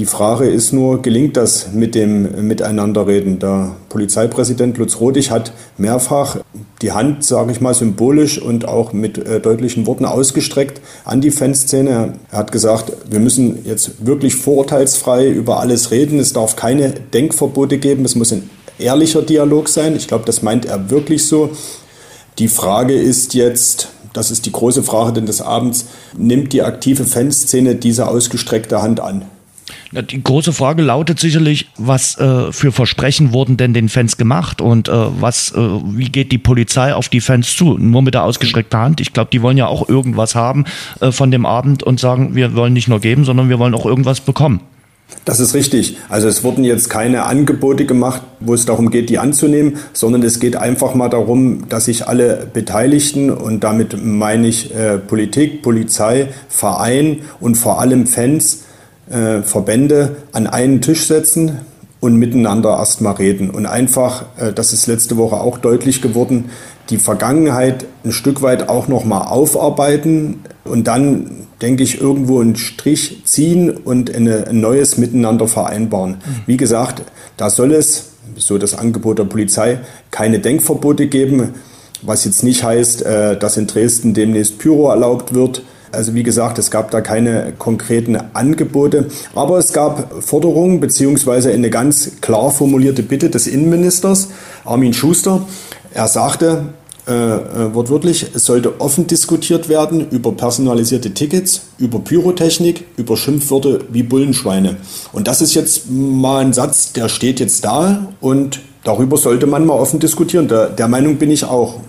Die 0.00 0.06
Frage 0.06 0.48
ist 0.48 0.72
nur, 0.72 1.02
gelingt 1.02 1.36
das 1.36 1.74
mit 1.74 1.94
dem 1.94 2.46
Miteinanderreden? 2.48 3.38
Der 3.38 3.76
Polizeipräsident 3.90 4.78
Lutz 4.78 4.98
Rodig 4.98 5.30
hat 5.30 5.52
mehrfach 5.76 6.38
die 6.80 6.92
Hand, 6.92 7.22
sage 7.22 7.52
ich 7.52 7.60
mal, 7.60 7.74
symbolisch 7.74 8.40
und 8.40 8.66
auch 8.66 8.94
mit 8.94 9.18
äh, 9.18 9.40
deutlichen 9.40 9.86
Worten 9.86 10.06
ausgestreckt 10.06 10.80
an 11.04 11.20
die 11.20 11.30
Fanszene. 11.30 12.14
Er 12.30 12.38
hat 12.38 12.50
gesagt, 12.50 12.92
wir 13.10 13.20
müssen 13.20 13.58
jetzt 13.66 14.06
wirklich 14.06 14.36
vorurteilsfrei 14.36 15.28
über 15.28 15.60
alles 15.60 15.90
reden. 15.90 16.18
Es 16.18 16.32
darf 16.32 16.56
keine 16.56 16.94
Denkverbote 17.12 17.76
geben. 17.76 18.06
Es 18.06 18.14
muss 18.14 18.32
ein 18.32 18.48
ehrlicher 18.78 19.20
Dialog 19.20 19.68
sein. 19.68 19.96
Ich 19.96 20.08
glaube, 20.08 20.24
das 20.24 20.40
meint 20.40 20.64
er 20.64 20.88
wirklich 20.88 21.26
so. 21.26 21.50
Die 22.38 22.48
Frage 22.48 22.94
ist 22.94 23.34
jetzt, 23.34 23.88
das 24.14 24.30
ist 24.30 24.46
die 24.46 24.52
große 24.52 24.82
Frage 24.82 25.12
denn 25.12 25.26
des 25.26 25.42
Abends, 25.42 25.84
nimmt 26.16 26.54
die 26.54 26.62
aktive 26.62 27.04
Fanszene 27.04 27.74
diese 27.74 28.08
ausgestreckte 28.08 28.80
Hand 28.80 29.00
an? 29.00 29.26
Die 29.92 30.22
große 30.22 30.52
Frage 30.52 30.82
lautet 30.82 31.18
sicherlich, 31.18 31.66
was 31.76 32.16
äh, 32.16 32.52
für 32.52 32.70
Versprechen 32.70 33.32
wurden 33.32 33.56
denn 33.56 33.74
den 33.74 33.88
Fans 33.88 34.16
gemacht 34.16 34.60
und 34.60 34.88
äh, 34.88 34.92
was, 34.92 35.52
äh, 35.52 35.58
wie 35.58 36.08
geht 36.08 36.30
die 36.30 36.38
Polizei 36.38 36.94
auf 36.94 37.08
die 37.08 37.20
Fans 37.20 37.56
zu? 37.56 37.76
Nur 37.76 38.02
mit 38.02 38.14
der 38.14 38.22
ausgestreckten 38.22 38.78
Hand. 38.78 39.00
Ich 39.00 39.12
glaube, 39.12 39.30
die 39.32 39.42
wollen 39.42 39.56
ja 39.56 39.66
auch 39.66 39.88
irgendwas 39.88 40.36
haben 40.36 40.64
äh, 41.00 41.10
von 41.10 41.32
dem 41.32 41.44
Abend 41.44 41.82
und 41.82 41.98
sagen, 41.98 42.36
wir 42.36 42.54
wollen 42.54 42.72
nicht 42.72 42.86
nur 42.86 43.00
geben, 43.00 43.24
sondern 43.24 43.48
wir 43.48 43.58
wollen 43.58 43.74
auch 43.74 43.84
irgendwas 43.84 44.20
bekommen. 44.20 44.60
Das 45.24 45.40
ist 45.40 45.54
richtig. 45.54 45.96
Also 46.08 46.28
es 46.28 46.44
wurden 46.44 46.64
jetzt 46.64 46.88
keine 46.88 47.24
Angebote 47.24 47.84
gemacht, 47.84 48.22
wo 48.40 48.54
es 48.54 48.64
darum 48.66 48.90
geht, 48.90 49.10
die 49.10 49.18
anzunehmen, 49.18 49.76
sondern 49.92 50.22
es 50.22 50.40
geht 50.40 50.56
einfach 50.56 50.94
mal 50.94 51.08
darum, 51.08 51.68
dass 51.68 51.86
sich 51.86 52.06
alle 52.06 52.48
Beteiligten 52.52 53.30
und 53.30 53.64
damit 53.64 54.04
meine 54.04 54.46
ich 54.46 54.74
äh, 54.74 54.98
Politik, 54.98 55.62
Polizei, 55.62 56.28
Verein 56.48 57.22
und 57.40 57.56
vor 57.56 57.80
allem 57.80 58.06
Fans 58.06 58.59
äh, 59.10 59.42
Verbände 59.42 60.16
an 60.32 60.46
einen 60.46 60.80
Tisch 60.80 61.06
setzen 61.06 61.58
und 62.00 62.16
miteinander 62.16 62.70
erstmal 62.70 63.14
reden. 63.14 63.50
Und 63.50 63.66
einfach, 63.66 64.24
äh, 64.38 64.52
das 64.52 64.72
ist 64.72 64.86
letzte 64.86 65.16
Woche 65.16 65.36
auch 65.36 65.58
deutlich 65.58 66.00
geworden, 66.00 66.50
die 66.88 66.96
Vergangenheit 66.96 67.86
ein 68.04 68.12
Stück 68.12 68.42
weit 68.42 68.68
auch 68.68 68.88
nochmal 68.88 69.28
aufarbeiten 69.28 70.40
und 70.64 70.86
dann, 70.86 71.46
denke 71.62 71.82
ich, 71.82 72.00
irgendwo 72.00 72.40
einen 72.40 72.56
Strich 72.56 73.22
ziehen 73.24 73.70
und 73.70 74.14
eine, 74.14 74.48
ein 74.48 74.60
neues 74.60 74.98
Miteinander 74.98 75.46
vereinbaren. 75.46 76.12
Mhm. 76.12 76.40
Wie 76.46 76.56
gesagt, 76.56 77.02
da 77.36 77.50
soll 77.50 77.72
es, 77.72 78.06
so 78.36 78.58
das 78.58 78.74
Angebot 78.74 79.18
der 79.18 79.24
Polizei, 79.24 79.78
keine 80.10 80.40
Denkverbote 80.40 81.06
geben, 81.06 81.54
was 82.02 82.24
jetzt 82.24 82.42
nicht 82.42 82.64
heißt, 82.64 83.02
äh, 83.02 83.36
dass 83.36 83.56
in 83.56 83.66
Dresden 83.66 84.14
demnächst 84.14 84.58
Pyro 84.58 84.88
erlaubt 84.88 85.34
wird 85.34 85.62
also 85.92 86.14
wie 86.14 86.22
gesagt, 86.22 86.58
es 86.58 86.70
gab 86.70 86.90
da 86.90 87.00
keine 87.00 87.52
konkreten 87.58 88.16
Angebote, 88.32 89.08
aber 89.34 89.58
es 89.58 89.72
gab 89.72 90.22
Forderungen 90.22 90.80
beziehungsweise 90.80 91.52
eine 91.52 91.70
ganz 91.70 92.20
klar 92.20 92.50
formulierte 92.50 93.02
Bitte 93.02 93.30
des 93.30 93.46
Innenministers 93.46 94.28
Armin 94.64 94.92
Schuster. 94.92 95.46
Er 95.92 96.08
sagte, 96.08 96.66
äh, 97.08 97.12
äh, 97.12 97.74
wortwörtlich, 97.74 98.26
es 98.34 98.44
sollte 98.44 98.80
offen 98.80 99.06
diskutiert 99.06 99.68
werden 99.68 100.08
über 100.10 100.32
personalisierte 100.32 101.12
Tickets, 101.12 101.62
über 101.78 101.98
Pyrotechnik, 101.98 102.84
über 102.96 103.16
Schimpfwörter 103.16 103.80
wie 103.90 104.02
Bullenschweine. 104.02 104.76
Und 105.12 105.26
das 105.26 105.40
ist 105.40 105.54
jetzt 105.54 105.90
mal 105.90 106.44
ein 106.44 106.52
Satz, 106.52 106.92
der 106.92 107.08
steht 107.08 107.40
jetzt 107.40 107.64
da 107.64 108.12
und 108.20 108.60
darüber 108.84 109.16
sollte 109.16 109.46
man 109.46 109.66
mal 109.66 109.74
offen 109.74 109.98
diskutieren. 109.98 110.46
Der, 110.46 110.68
der 110.68 110.88
Meinung 110.88 111.16
bin 111.16 111.30
ich 111.30 111.44
auch. 111.44 111.80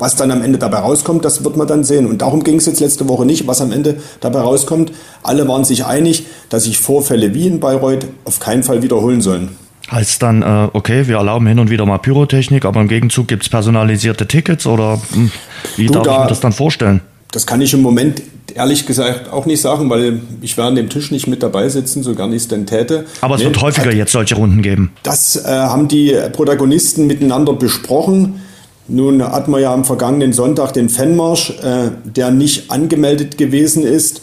Was 0.00 0.16
dann 0.16 0.30
am 0.30 0.40
Ende 0.40 0.58
dabei 0.58 0.78
rauskommt, 0.78 1.26
das 1.26 1.44
wird 1.44 1.58
man 1.58 1.68
dann 1.68 1.84
sehen. 1.84 2.06
Und 2.06 2.22
darum 2.22 2.42
ging 2.42 2.56
es 2.56 2.64
jetzt 2.64 2.80
letzte 2.80 3.06
Woche 3.06 3.26
nicht, 3.26 3.46
was 3.46 3.60
am 3.60 3.70
Ende 3.70 3.96
dabei 4.20 4.40
rauskommt. 4.40 4.92
Alle 5.22 5.46
waren 5.46 5.64
sich 5.64 5.84
einig, 5.84 6.24
dass 6.48 6.64
sich 6.64 6.78
Vorfälle 6.78 7.34
wie 7.34 7.46
in 7.46 7.60
Bayreuth 7.60 8.06
auf 8.24 8.40
keinen 8.40 8.62
Fall 8.62 8.82
wiederholen 8.82 9.20
sollen. 9.20 9.50
Heißt 9.90 10.22
dann, 10.22 10.40
äh, 10.42 10.68
okay, 10.72 11.06
wir 11.06 11.16
erlauben 11.16 11.46
hin 11.46 11.58
und 11.58 11.68
wieder 11.68 11.84
mal 11.84 11.98
Pyrotechnik, 11.98 12.64
aber 12.64 12.80
im 12.80 12.88
Gegenzug 12.88 13.28
gibt 13.28 13.42
es 13.42 13.50
personalisierte 13.50 14.26
Tickets 14.26 14.66
oder 14.66 15.00
hm, 15.12 15.30
wie 15.76 15.86
du, 15.86 15.92
darf 15.92 16.04
da, 16.04 16.12
ich 16.12 16.20
mir 16.20 16.28
das 16.28 16.40
dann 16.40 16.52
vorstellen? 16.52 17.02
Das 17.32 17.46
kann 17.46 17.60
ich 17.60 17.74
im 17.74 17.82
Moment 17.82 18.22
ehrlich 18.54 18.86
gesagt 18.86 19.30
auch 19.30 19.44
nicht 19.44 19.60
sagen, 19.60 19.90
weil 19.90 20.20
ich 20.40 20.56
werde 20.56 20.68
an 20.68 20.76
dem 20.76 20.88
Tisch 20.88 21.10
nicht 21.10 21.26
mit 21.26 21.42
dabei 21.42 21.68
sitzen, 21.68 22.02
so 22.02 22.14
gar 22.14 22.26
nicht 22.26 22.42
es 22.42 22.48
denn 22.48 22.66
täte. 22.66 23.04
Aber 23.20 23.34
es 23.34 23.40
nee, 23.40 23.48
wird 23.48 23.60
häufiger 23.60 23.90
hat, 23.90 23.94
jetzt 23.94 24.12
solche 24.12 24.34
Runden 24.34 24.62
geben. 24.62 24.92
Das 25.02 25.36
äh, 25.36 25.48
haben 25.48 25.88
die 25.88 26.16
Protagonisten 26.32 27.06
miteinander 27.06 27.52
besprochen. 27.52 28.40
Nun 28.88 29.22
hatten 29.22 29.52
wir 29.52 29.60
ja 29.60 29.72
am 29.72 29.84
vergangenen 29.84 30.32
Sonntag 30.32 30.72
den 30.72 30.88
Fanmarsch, 30.88 31.50
äh, 31.62 31.90
der 32.04 32.30
nicht 32.30 32.70
angemeldet 32.70 33.38
gewesen 33.38 33.84
ist. 33.84 34.22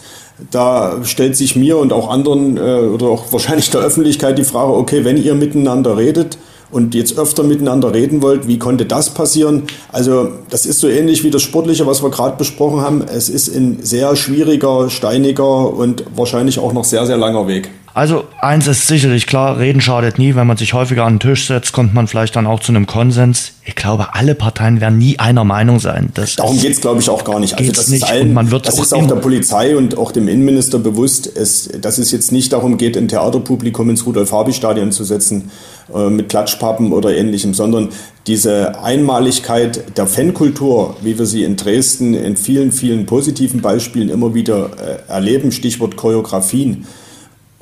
Da 0.51 1.03
stellt 1.03 1.35
sich 1.35 1.55
mir 1.55 1.77
und 1.77 1.93
auch 1.93 2.09
anderen 2.09 2.57
äh, 2.57 2.59
oder 2.59 3.07
auch 3.07 3.31
wahrscheinlich 3.31 3.69
der 3.71 3.81
Öffentlichkeit 3.81 4.37
die 4.37 4.43
Frage, 4.43 4.73
okay, 4.73 5.03
wenn 5.03 5.17
ihr 5.17 5.35
miteinander 5.35 5.97
redet 5.97 6.37
und 6.69 6.95
jetzt 6.95 7.17
öfter 7.17 7.43
miteinander 7.43 7.93
reden 7.93 8.21
wollt, 8.21 8.47
wie 8.47 8.59
konnte 8.59 8.85
das 8.85 9.13
passieren? 9.13 9.63
Also 9.91 10.29
das 10.49 10.65
ist 10.65 10.79
so 10.79 10.87
ähnlich 10.87 11.23
wie 11.23 11.31
das 11.31 11.41
Sportliche, 11.41 11.87
was 11.87 12.03
wir 12.03 12.11
gerade 12.11 12.37
besprochen 12.37 12.81
haben. 12.81 13.01
Es 13.01 13.29
ist 13.29 13.55
ein 13.55 13.79
sehr 13.81 14.15
schwieriger, 14.15 14.89
steiniger 14.89 15.73
und 15.73 16.03
wahrscheinlich 16.15 16.59
auch 16.59 16.73
noch 16.73 16.83
sehr, 16.83 17.05
sehr 17.05 17.17
langer 17.17 17.47
Weg. 17.47 17.69
Also 17.97 18.25
eins 18.41 18.67
ist 18.67 18.85
sicherlich 18.85 19.25
klar, 19.25 19.57
reden 19.57 19.81
schadet 19.81 20.19
nie. 20.19 20.35
Wenn 20.35 20.45
man 20.45 20.55
sich 20.55 20.75
häufiger 20.75 21.03
an 21.03 21.15
den 21.15 21.19
Tisch 21.19 21.47
setzt, 21.47 21.73
kommt 21.73 21.95
man 21.95 22.05
vielleicht 22.05 22.35
dann 22.35 22.45
auch 22.45 22.59
zu 22.59 22.71
einem 22.71 22.85
Konsens. 22.85 23.53
Ich 23.65 23.73
glaube, 23.73 24.13
alle 24.13 24.35
Parteien 24.35 24.79
werden 24.81 24.99
nie 24.99 25.17
einer 25.17 25.43
Meinung 25.43 25.79
sein. 25.79 26.11
Das 26.13 26.35
Darum 26.35 26.59
geht 26.59 26.73
es, 26.73 26.79
glaube 26.79 27.01
ich, 27.01 27.09
auch 27.09 27.23
gar 27.23 27.39
nicht. 27.39 27.57
Also 27.57 27.71
das 27.71 27.87
nicht. 27.87 28.03
ist, 28.03 28.07
allen, 28.07 28.35
man 28.35 28.51
wird 28.51 28.67
das 28.67 28.77
auch 28.77 28.83
ist 28.83 28.93
auch 28.93 29.07
der 29.07 29.15
Polizei 29.15 29.75
und 29.75 29.97
auch 29.97 30.11
dem 30.11 30.27
Innenminister 30.27 30.77
bewusst, 30.77 31.25
es, 31.25 31.69
dass 31.81 31.97
es 31.97 32.11
jetzt 32.11 32.31
nicht 32.31 32.53
darum 32.53 32.77
geht, 32.77 32.95
ein 32.97 33.07
Theaterpublikum 33.07 33.89
ins 33.89 34.05
Rudolf-Harbi-Stadion 34.05 34.91
zu 34.91 35.03
setzen 35.03 35.49
äh, 35.91 36.11
mit 36.11 36.29
Klatschpappen 36.29 36.93
oder 36.93 37.17
ähnlichem, 37.17 37.55
sondern 37.55 37.89
diese 38.27 38.79
Einmaligkeit 38.79 39.97
der 39.97 40.05
Fankultur, 40.05 40.97
wie 41.01 41.17
wir 41.17 41.25
sie 41.25 41.43
in 41.43 41.55
Dresden 41.55 42.13
in 42.13 42.37
vielen, 42.37 42.71
vielen 42.71 43.07
positiven 43.07 43.61
Beispielen 43.61 44.09
immer 44.09 44.35
wieder 44.35 44.69
äh, 44.77 45.11
erleben, 45.11 45.51
Stichwort 45.51 45.97
Choreografien, 45.97 46.85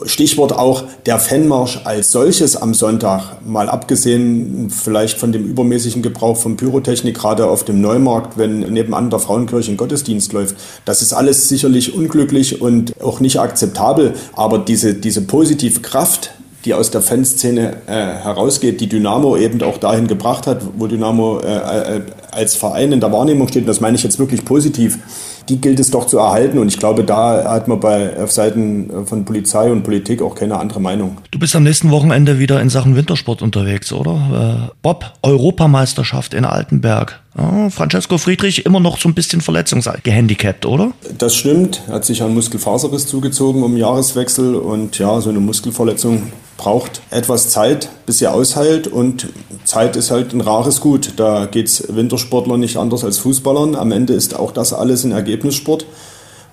Stichwort 0.04 0.52
auch 0.52 0.84
der 1.06 1.20
Fanmarsch 1.20 1.80
als 1.86 2.12
solches 2.12 2.58
am 2.58 2.74
Sonntag, 2.74 3.38
mal 3.46 3.70
abgesehen 3.70 4.70
vielleicht 4.70 5.18
von 5.18 5.32
dem 5.32 5.46
übermäßigen 5.46 6.02
Gebrauch 6.02 6.36
von 6.36 6.58
Pyrotechnik, 6.58 7.16
gerade 7.16 7.48
auf 7.48 7.64
dem 7.64 7.80
Neumarkt, 7.80 8.38
wenn 8.38 8.60
nebenan 8.60 9.10
der 9.10 9.20
Frauenkirche 9.20 9.72
ein 9.72 9.78
Gottesdienst 9.78 10.34
läuft. 10.34 10.58
Das 10.84 11.02
ist 11.02 11.14
alles 11.14 11.48
sicherlich 11.48 11.96
unglücklich 11.96 12.62
und 12.62 13.02
auch 13.02 13.22
nicht 13.22 13.40
akzeptabel, 13.40 14.16
aber 14.34 14.60
diese, 14.60 14.96
diese 14.96 15.22
positive 15.22 15.80
Kraft, 15.80 16.32
die 16.66 16.74
aus 16.74 16.92
der 16.92 17.02
Fanszene 17.02 17.78
äh, 17.88 17.92
herausgeht, 17.94 18.82
die 18.82 18.90
Dynamo 18.90 19.38
eben 19.38 19.62
auch 19.62 19.78
dahin 19.78 20.08
gebracht 20.08 20.46
hat, 20.46 20.62
wo 20.78 20.88
Dynamo 20.88 21.40
äh, 21.40 21.98
äh, 21.98 22.02
als 22.32 22.56
Verein 22.56 22.92
in 22.92 23.00
der 23.00 23.14
Wahrnehmung 23.14 23.48
steht, 23.48 23.62
und 23.62 23.68
das 23.68 23.80
meine 23.80 23.96
ich 23.96 24.04
jetzt 24.04 24.20
wirklich 24.20 24.44
positiv, 24.44 24.98
die 25.50 25.62
gilt 25.62 25.80
es 25.80 25.92
doch 25.92 26.08
zu 26.08 26.18
erhalten. 26.18 26.58
Und 26.60 26.68
ich 26.68 26.80
glaube, 26.80 27.04
da 27.04 27.44
hat 27.52 27.68
man 27.68 27.80
bei, 27.80 28.18
auf 28.22 28.32
Seiten 28.32 28.90
von 29.06 29.26
Polizei 29.26 29.72
und 29.72 29.84
Politik 29.84 30.22
auch 30.22 30.36
keine 30.36 30.58
andere 30.58 30.80
Meinung. 30.80 31.18
Du 31.32 31.40
bist 31.40 31.56
am 31.56 31.64
nächsten 31.64 31.92
Wochenende 31.92 32.40
wieder 32.40 32.62
in 32.62 32.70
Sachen 32.70 32.96
Wintersport 32.96 33.42
unterwegs, 33.42 33.92
oder? 33.92 34.70
Äh, 34.70 34.74
Bob, 34.82 35.14
Europameisterschaft 35.22 36.34
in 36.34 36.46
Altenberg. 36.46 37.20
Ja, 37.38 37.70
Francesco 37.70 38.18
Friedrich 38.18 38.66
immer 38.66 38.80
noch 38.80 38.98
so 38.98 39.10
ein 39.10 39.14
bisschen 39.14 39.42
verletzungsgehandicapt, 39.42 40.66
oder? 40.66 40.94
Das 41.18 41.36
stimmt. 41.36 41.82
Er 41.88 41.96
hat 41.96 42.06
sich 42.06 42.24
einen 42.24 42.34
Muskelfaserriss 42.34 43.08
zugezogen 43.08 43.64
um 43.64 43.76
Jahreswechsel 43.76 44.56
und 44.56 44.98
ja, 45.00 45.20
so 45.20 45.30
eine 45.30 45.40
Muskelverletzung 45.40 46.32
braucht 46.58 47.02
etwas 47.10 47.50
Zeit, 47.50 47.90
bis 48.06 48.20
sie 48.20 48.28
ausheilt 48.28 48.88
und 48.88 49.28
Zeit 49.66 49.96
ist 49.96 50.12
halt 50.12 50.34
ein 50.34 50.42
rares 50.42 50.80
Gut. 50.80 51.14
Da 51.18 51.46
geht 51.46 51.68
es 51.68 51.96
Wintersportler 51.96 52.58
nicht 52.58 52.78
anders 52.78 53.04
als 53.04 53.18
Fußballern. 53.18 53.76
Am 53.76 53.92
Ende 53.92 54.14
ist 54.14 54.38
auch 54.38 54.52
das 54.52 54.74
alles 54.74 55.04
ein 55.04 55.12
Ergebnissport. 55.12 55.86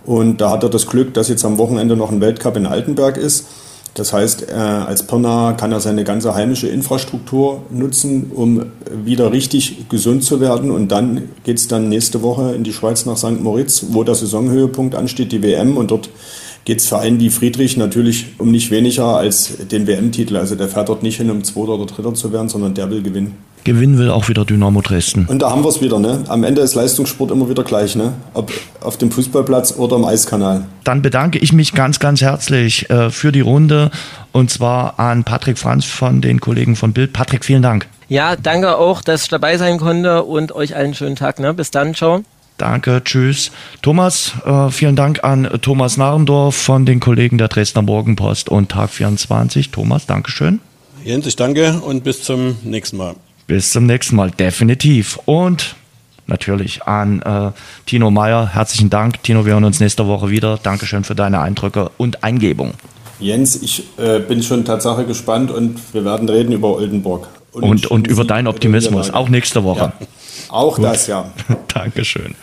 Und 0.05 0.40
da 0.40 0.50
hat 0.50 0.64
er 0.64 0.70
das 0.70 0.86
Glück, 0.86 1.14
dass 1.14 1.28
jetzt 1.28 1.44
am 1.44 1.59
Wochenende 1.59 1.96
noch 1.96 2.11
ein 2.11 2.20
Weltcup 2.20 2.57
in 2.57 2.66
Altenberg 2.66 3.16
ist. 3.16 3.46
Das 3.94 4.12
heißt, 4.12 4.48
äh, 4.48 4.55
als 4.55 5.07
Pirna 5.07 5.53
kann 5.53 5.70
er 5.70 5.80
seine 5.80 6.03
ganze 6.05 6.34
heimische 6.34 6.66
Infrastruktur 6.66 7.62
nutzen, 7.70 8.32
um 8.34 8.66
wieder 9.05 9.32
richtig 9.32 9.88
gesund 9.90 10.24
zu 10.24 10.40
werden. 10.40 10.70
Und 10.70 10.88
dann 10.88 11.28
geht 11.44 11.59
es 11.59 11.68
dann 11.68 11.90
nächste 11.90 12.22
Woche 12.22 12.55
in 12.55 12.64
die 12.64 12.72
Schweiz 12.72 13.05
nach 13.05 13.18
St. 13.18 13.40
Moritz, 13.40 13.84
wo 13.90 14.03
der 14.03 14.14
Saisonhöhepunkt 14.14 14.94
ansteht, 14.94 15.30
die 15.30 15.42
WM. 15.42 15.76
Und 15.76 15.90
dort 15.90 16.09
geht 16.64 16.78
es 16.78 16.88
für 16.88 16.98
einen 16.98 17.20
wie 17.20 17.30
Friedrich 17.30 17.76
natürlich 17.76 18.26
um 18.38 18.50
nicht 18.50 18.70
weniger 18.70 19.16
als 19.16 19.66
den 19.68 19.86
WM-Titel. 19.86 20.36
Also 20.36 20.54
der 20.54 20.68
fährt 20.68 20.88
dort 20.88 21.02
nicht 21.02 21.16
hin, 21.16 21.30
um 21.30 21.42
Zweiter 21.44 21.70
oder 21.70 21.86
Dritter 21.86 22.14
zu 22.14 22.32
werden, 22.32 22.48
sondern 22.48 22.74
der 22.74 22.90
will 22.90 23.02
gewinnen. 23.02 23.34
Gewinnen 23.64 23.96
will 23.96 24.10
auch 24.10 24.28
wieder 24.28 24.44
Dynamo 24.44 24.80
Dresden. 24.80 25.26
Und 25.28 25.40
da 25.40 25.50
haben 25.50 25.62
wir 25.62 25.68
es 25.68 25.80
wieder. 25.80 26.00
Ne? 26.00 26.24
Am 26.26 26.42
Ende 26.42 26.62
ist 26.62 26.74
Leistungssport 26.74 27.30
immer 27.30 27.48
wieder 27.48 27.62
gleich. 27.62 27.94
Ne? 27.94 28.12
Ob 28.34 28.50
auf 28.80 28.96
dem 28.96 29.12
Fußballplatz 29.12 29.76
oder 29.78 29.96
im 29.96 30.04
Eiskanal. 30.04 30.64
Dann 30.82 31.00
bedanke 31.00 31.38
ich 31.38 31.52
mich 31.52 31.72
ganz, 31.72 32.00
ganz 32.00 32.20
herzlich 32.20 32.90
äh, 32.90 33.10
für 33.10 33.30
die 33.30 33.40
Runde 33.40 33.90
und 34.32 34.50
zwar 34.50 34.98
an 34.98 35.22
Patrick 35.24 35.58
Franz 35.58 35.84
von 35.84 36.20
den 36.20 36.40
Kollegen 36.40 36.74
von 36.74 36.92
Bild. 36.92 37.12
Patrick, 37.12 37.44
vielen 37.44 37.62
Dank. 37.62 37.86
Ja, 38.08 38.34
danke 38.36 38.76
auch, 38.76 39.00
dass 39.00 39.22
ich 39.22 39.28
dabei 39.28 39.56
sein 39.58 39.78
konnte 39.78 40.24
und 40.24 40.52
euch 40.52 40.74
allen 40.74 40.94
schönen 40.94 41.16
Tag. 41.16 41.38
Ne? 41.38 41.54
Bis 41.54 41.70
dann, 41.70 41.94
ciao. 41.94 42.24
Danke, 42.59 43.03
tschüss. 43.05 43.50
Thomas, 43.80 44.32
äh, 44.44 44.70
vielen 44.70 44.96
Dank 44.96 45.24
an 45.24 45.48
Thomas 45.62 45.96
Narendorf 45.96 46.55
von 46.55 46.86
den 46.86 47.00
Kollegen 47.00 47.38
der 47.38 47.48
Dresdner 47.48 47.82
Morgenpost 47.82 48.48
und 48.48 48.70
Tag 48.70 48.90
24. 48.90 49.70
Thomas, 49.70 50.07
Dankeschön. 50.07 50.61
Jens, 51.05 51.26
ich 51.26 51.34
danke 51.34 51.80
und 51.80 52.05
bis 52.05 52.22
zum 52.22 52.57
nächsten 52.62 52.96
Mal. 52.96 53.14
Bis 53.48 53.72
zum 53.72 53.86
nächsten 53.86 54.14
Mal, 54.14 54.30
definitiv. 54.30 55.18
Und 55.24 55.74
natürlich 56.26 56.84
an 56.84 57.22
äh, 57.22 57.50
Tino 57.86 58.11
Meyer, 58.11 58.55
herzlichen 58.55 58.90
Dank. 58.90 59.22
Tino, 59.22 59.44
wir 59.44 59.55
hören 59.55 59.64
uns 59.64 59.80
nächste 59.80 60.07
Woche 60.07 60.30
wieder. 60.30 60.59
Dankeschön 60.62 61.03
für 61.03 61.14
deine 61.14 61.40
Eindrücke 61.40 61.90
und 61.96 62.22
Eingebung. 62.22 62.74
Jens, 63.18 63.61
ich 63.61 63.84
äh, 63.98 64.20
bin 64.20 64.42
schon 64.42 64.64
Tatsache 64.64 65.05
gespannt 65.05 65.50
und 65.50 65.78
wir 65.92 66.05
werden 66.05 66.28
reden 66.28 66.53
über 66.53 66.74
Oldenburg. 66.76 67.28
Und, 67.53 67.64
und, 67.64 67.86
und 67.86 68.07
über 68.07 68.24
deinen 68.24 68.46
Optimismus, 68.46 69.11
auch 69.11 69.28
nächste 69.28 69.62
Woche. 69.64 69.92
Ja. 69.98 70.07
Auch 70.53 70.76
Gut. 70.76 70.84
das, 70.84 71.07
ja. 71.07 71.30
Dankeschön. 71.74 72.34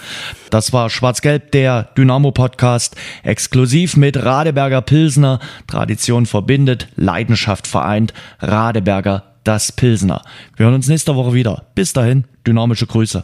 Das 0.49 0.73
war 0.73 0.89
Schwarz-Gelb, 0.89 1.51
der 1.51 1.89
Dynamo-Podcast, 1.95 2.95
exklusiv 3.23 3.95
mit 3.97 4.17
Radeberger 4.17 4.81
Pilsner. 4.81 5.39
Tradition 5.67 6.25
verbindet, 6.25 6.87
Leidenschaft 6.95 7.67
vereint. 7.67 8.13
Radeberger, 8.39 9.23
das 9.43 9.71
Pilsner. 9.71 10.23
Wir 10.57 10.65
hören 10.65 10.75
uns 10.75 10.87
nächste 10.87 11.15
Woche 11.15 11.33
wieder. 11.33 11.65
Bis 11.75 11.93
dahin, 11.93 12.25
dynamische 12.47 12.87
Grüße. 12.87 13.23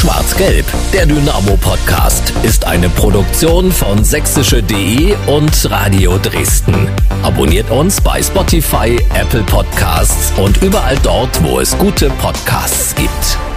Schwarz-Gelb, 0.00 0.64
der 0.94 1.04
Dynamo-Podcast, 1.04 2.32
ist 2.42 2.64
eine 2.66 2.88
Produktion 2.88 3.70
von 3.70 4.02
sächsische.de 4.02 5.14
und 5.26 5.70
Radio 5.70 6.16
Dresden. 6.16 6.88
Abonniert 7.22 7.70
uns 7.70 8.00
bei 8.00 8.22
Spotify, 8.22 8.98
Apple 9.12 9.42
Podcasts 9.42 10.32
und 10.38 10.62
überall 10.62 10.96
dort, 11.02 11.42
wo 11.42 11.60
es 11.60 11.76
gute 11.76 12.08
Podcasts 12.12 12.94
gibt. 12.94 13.49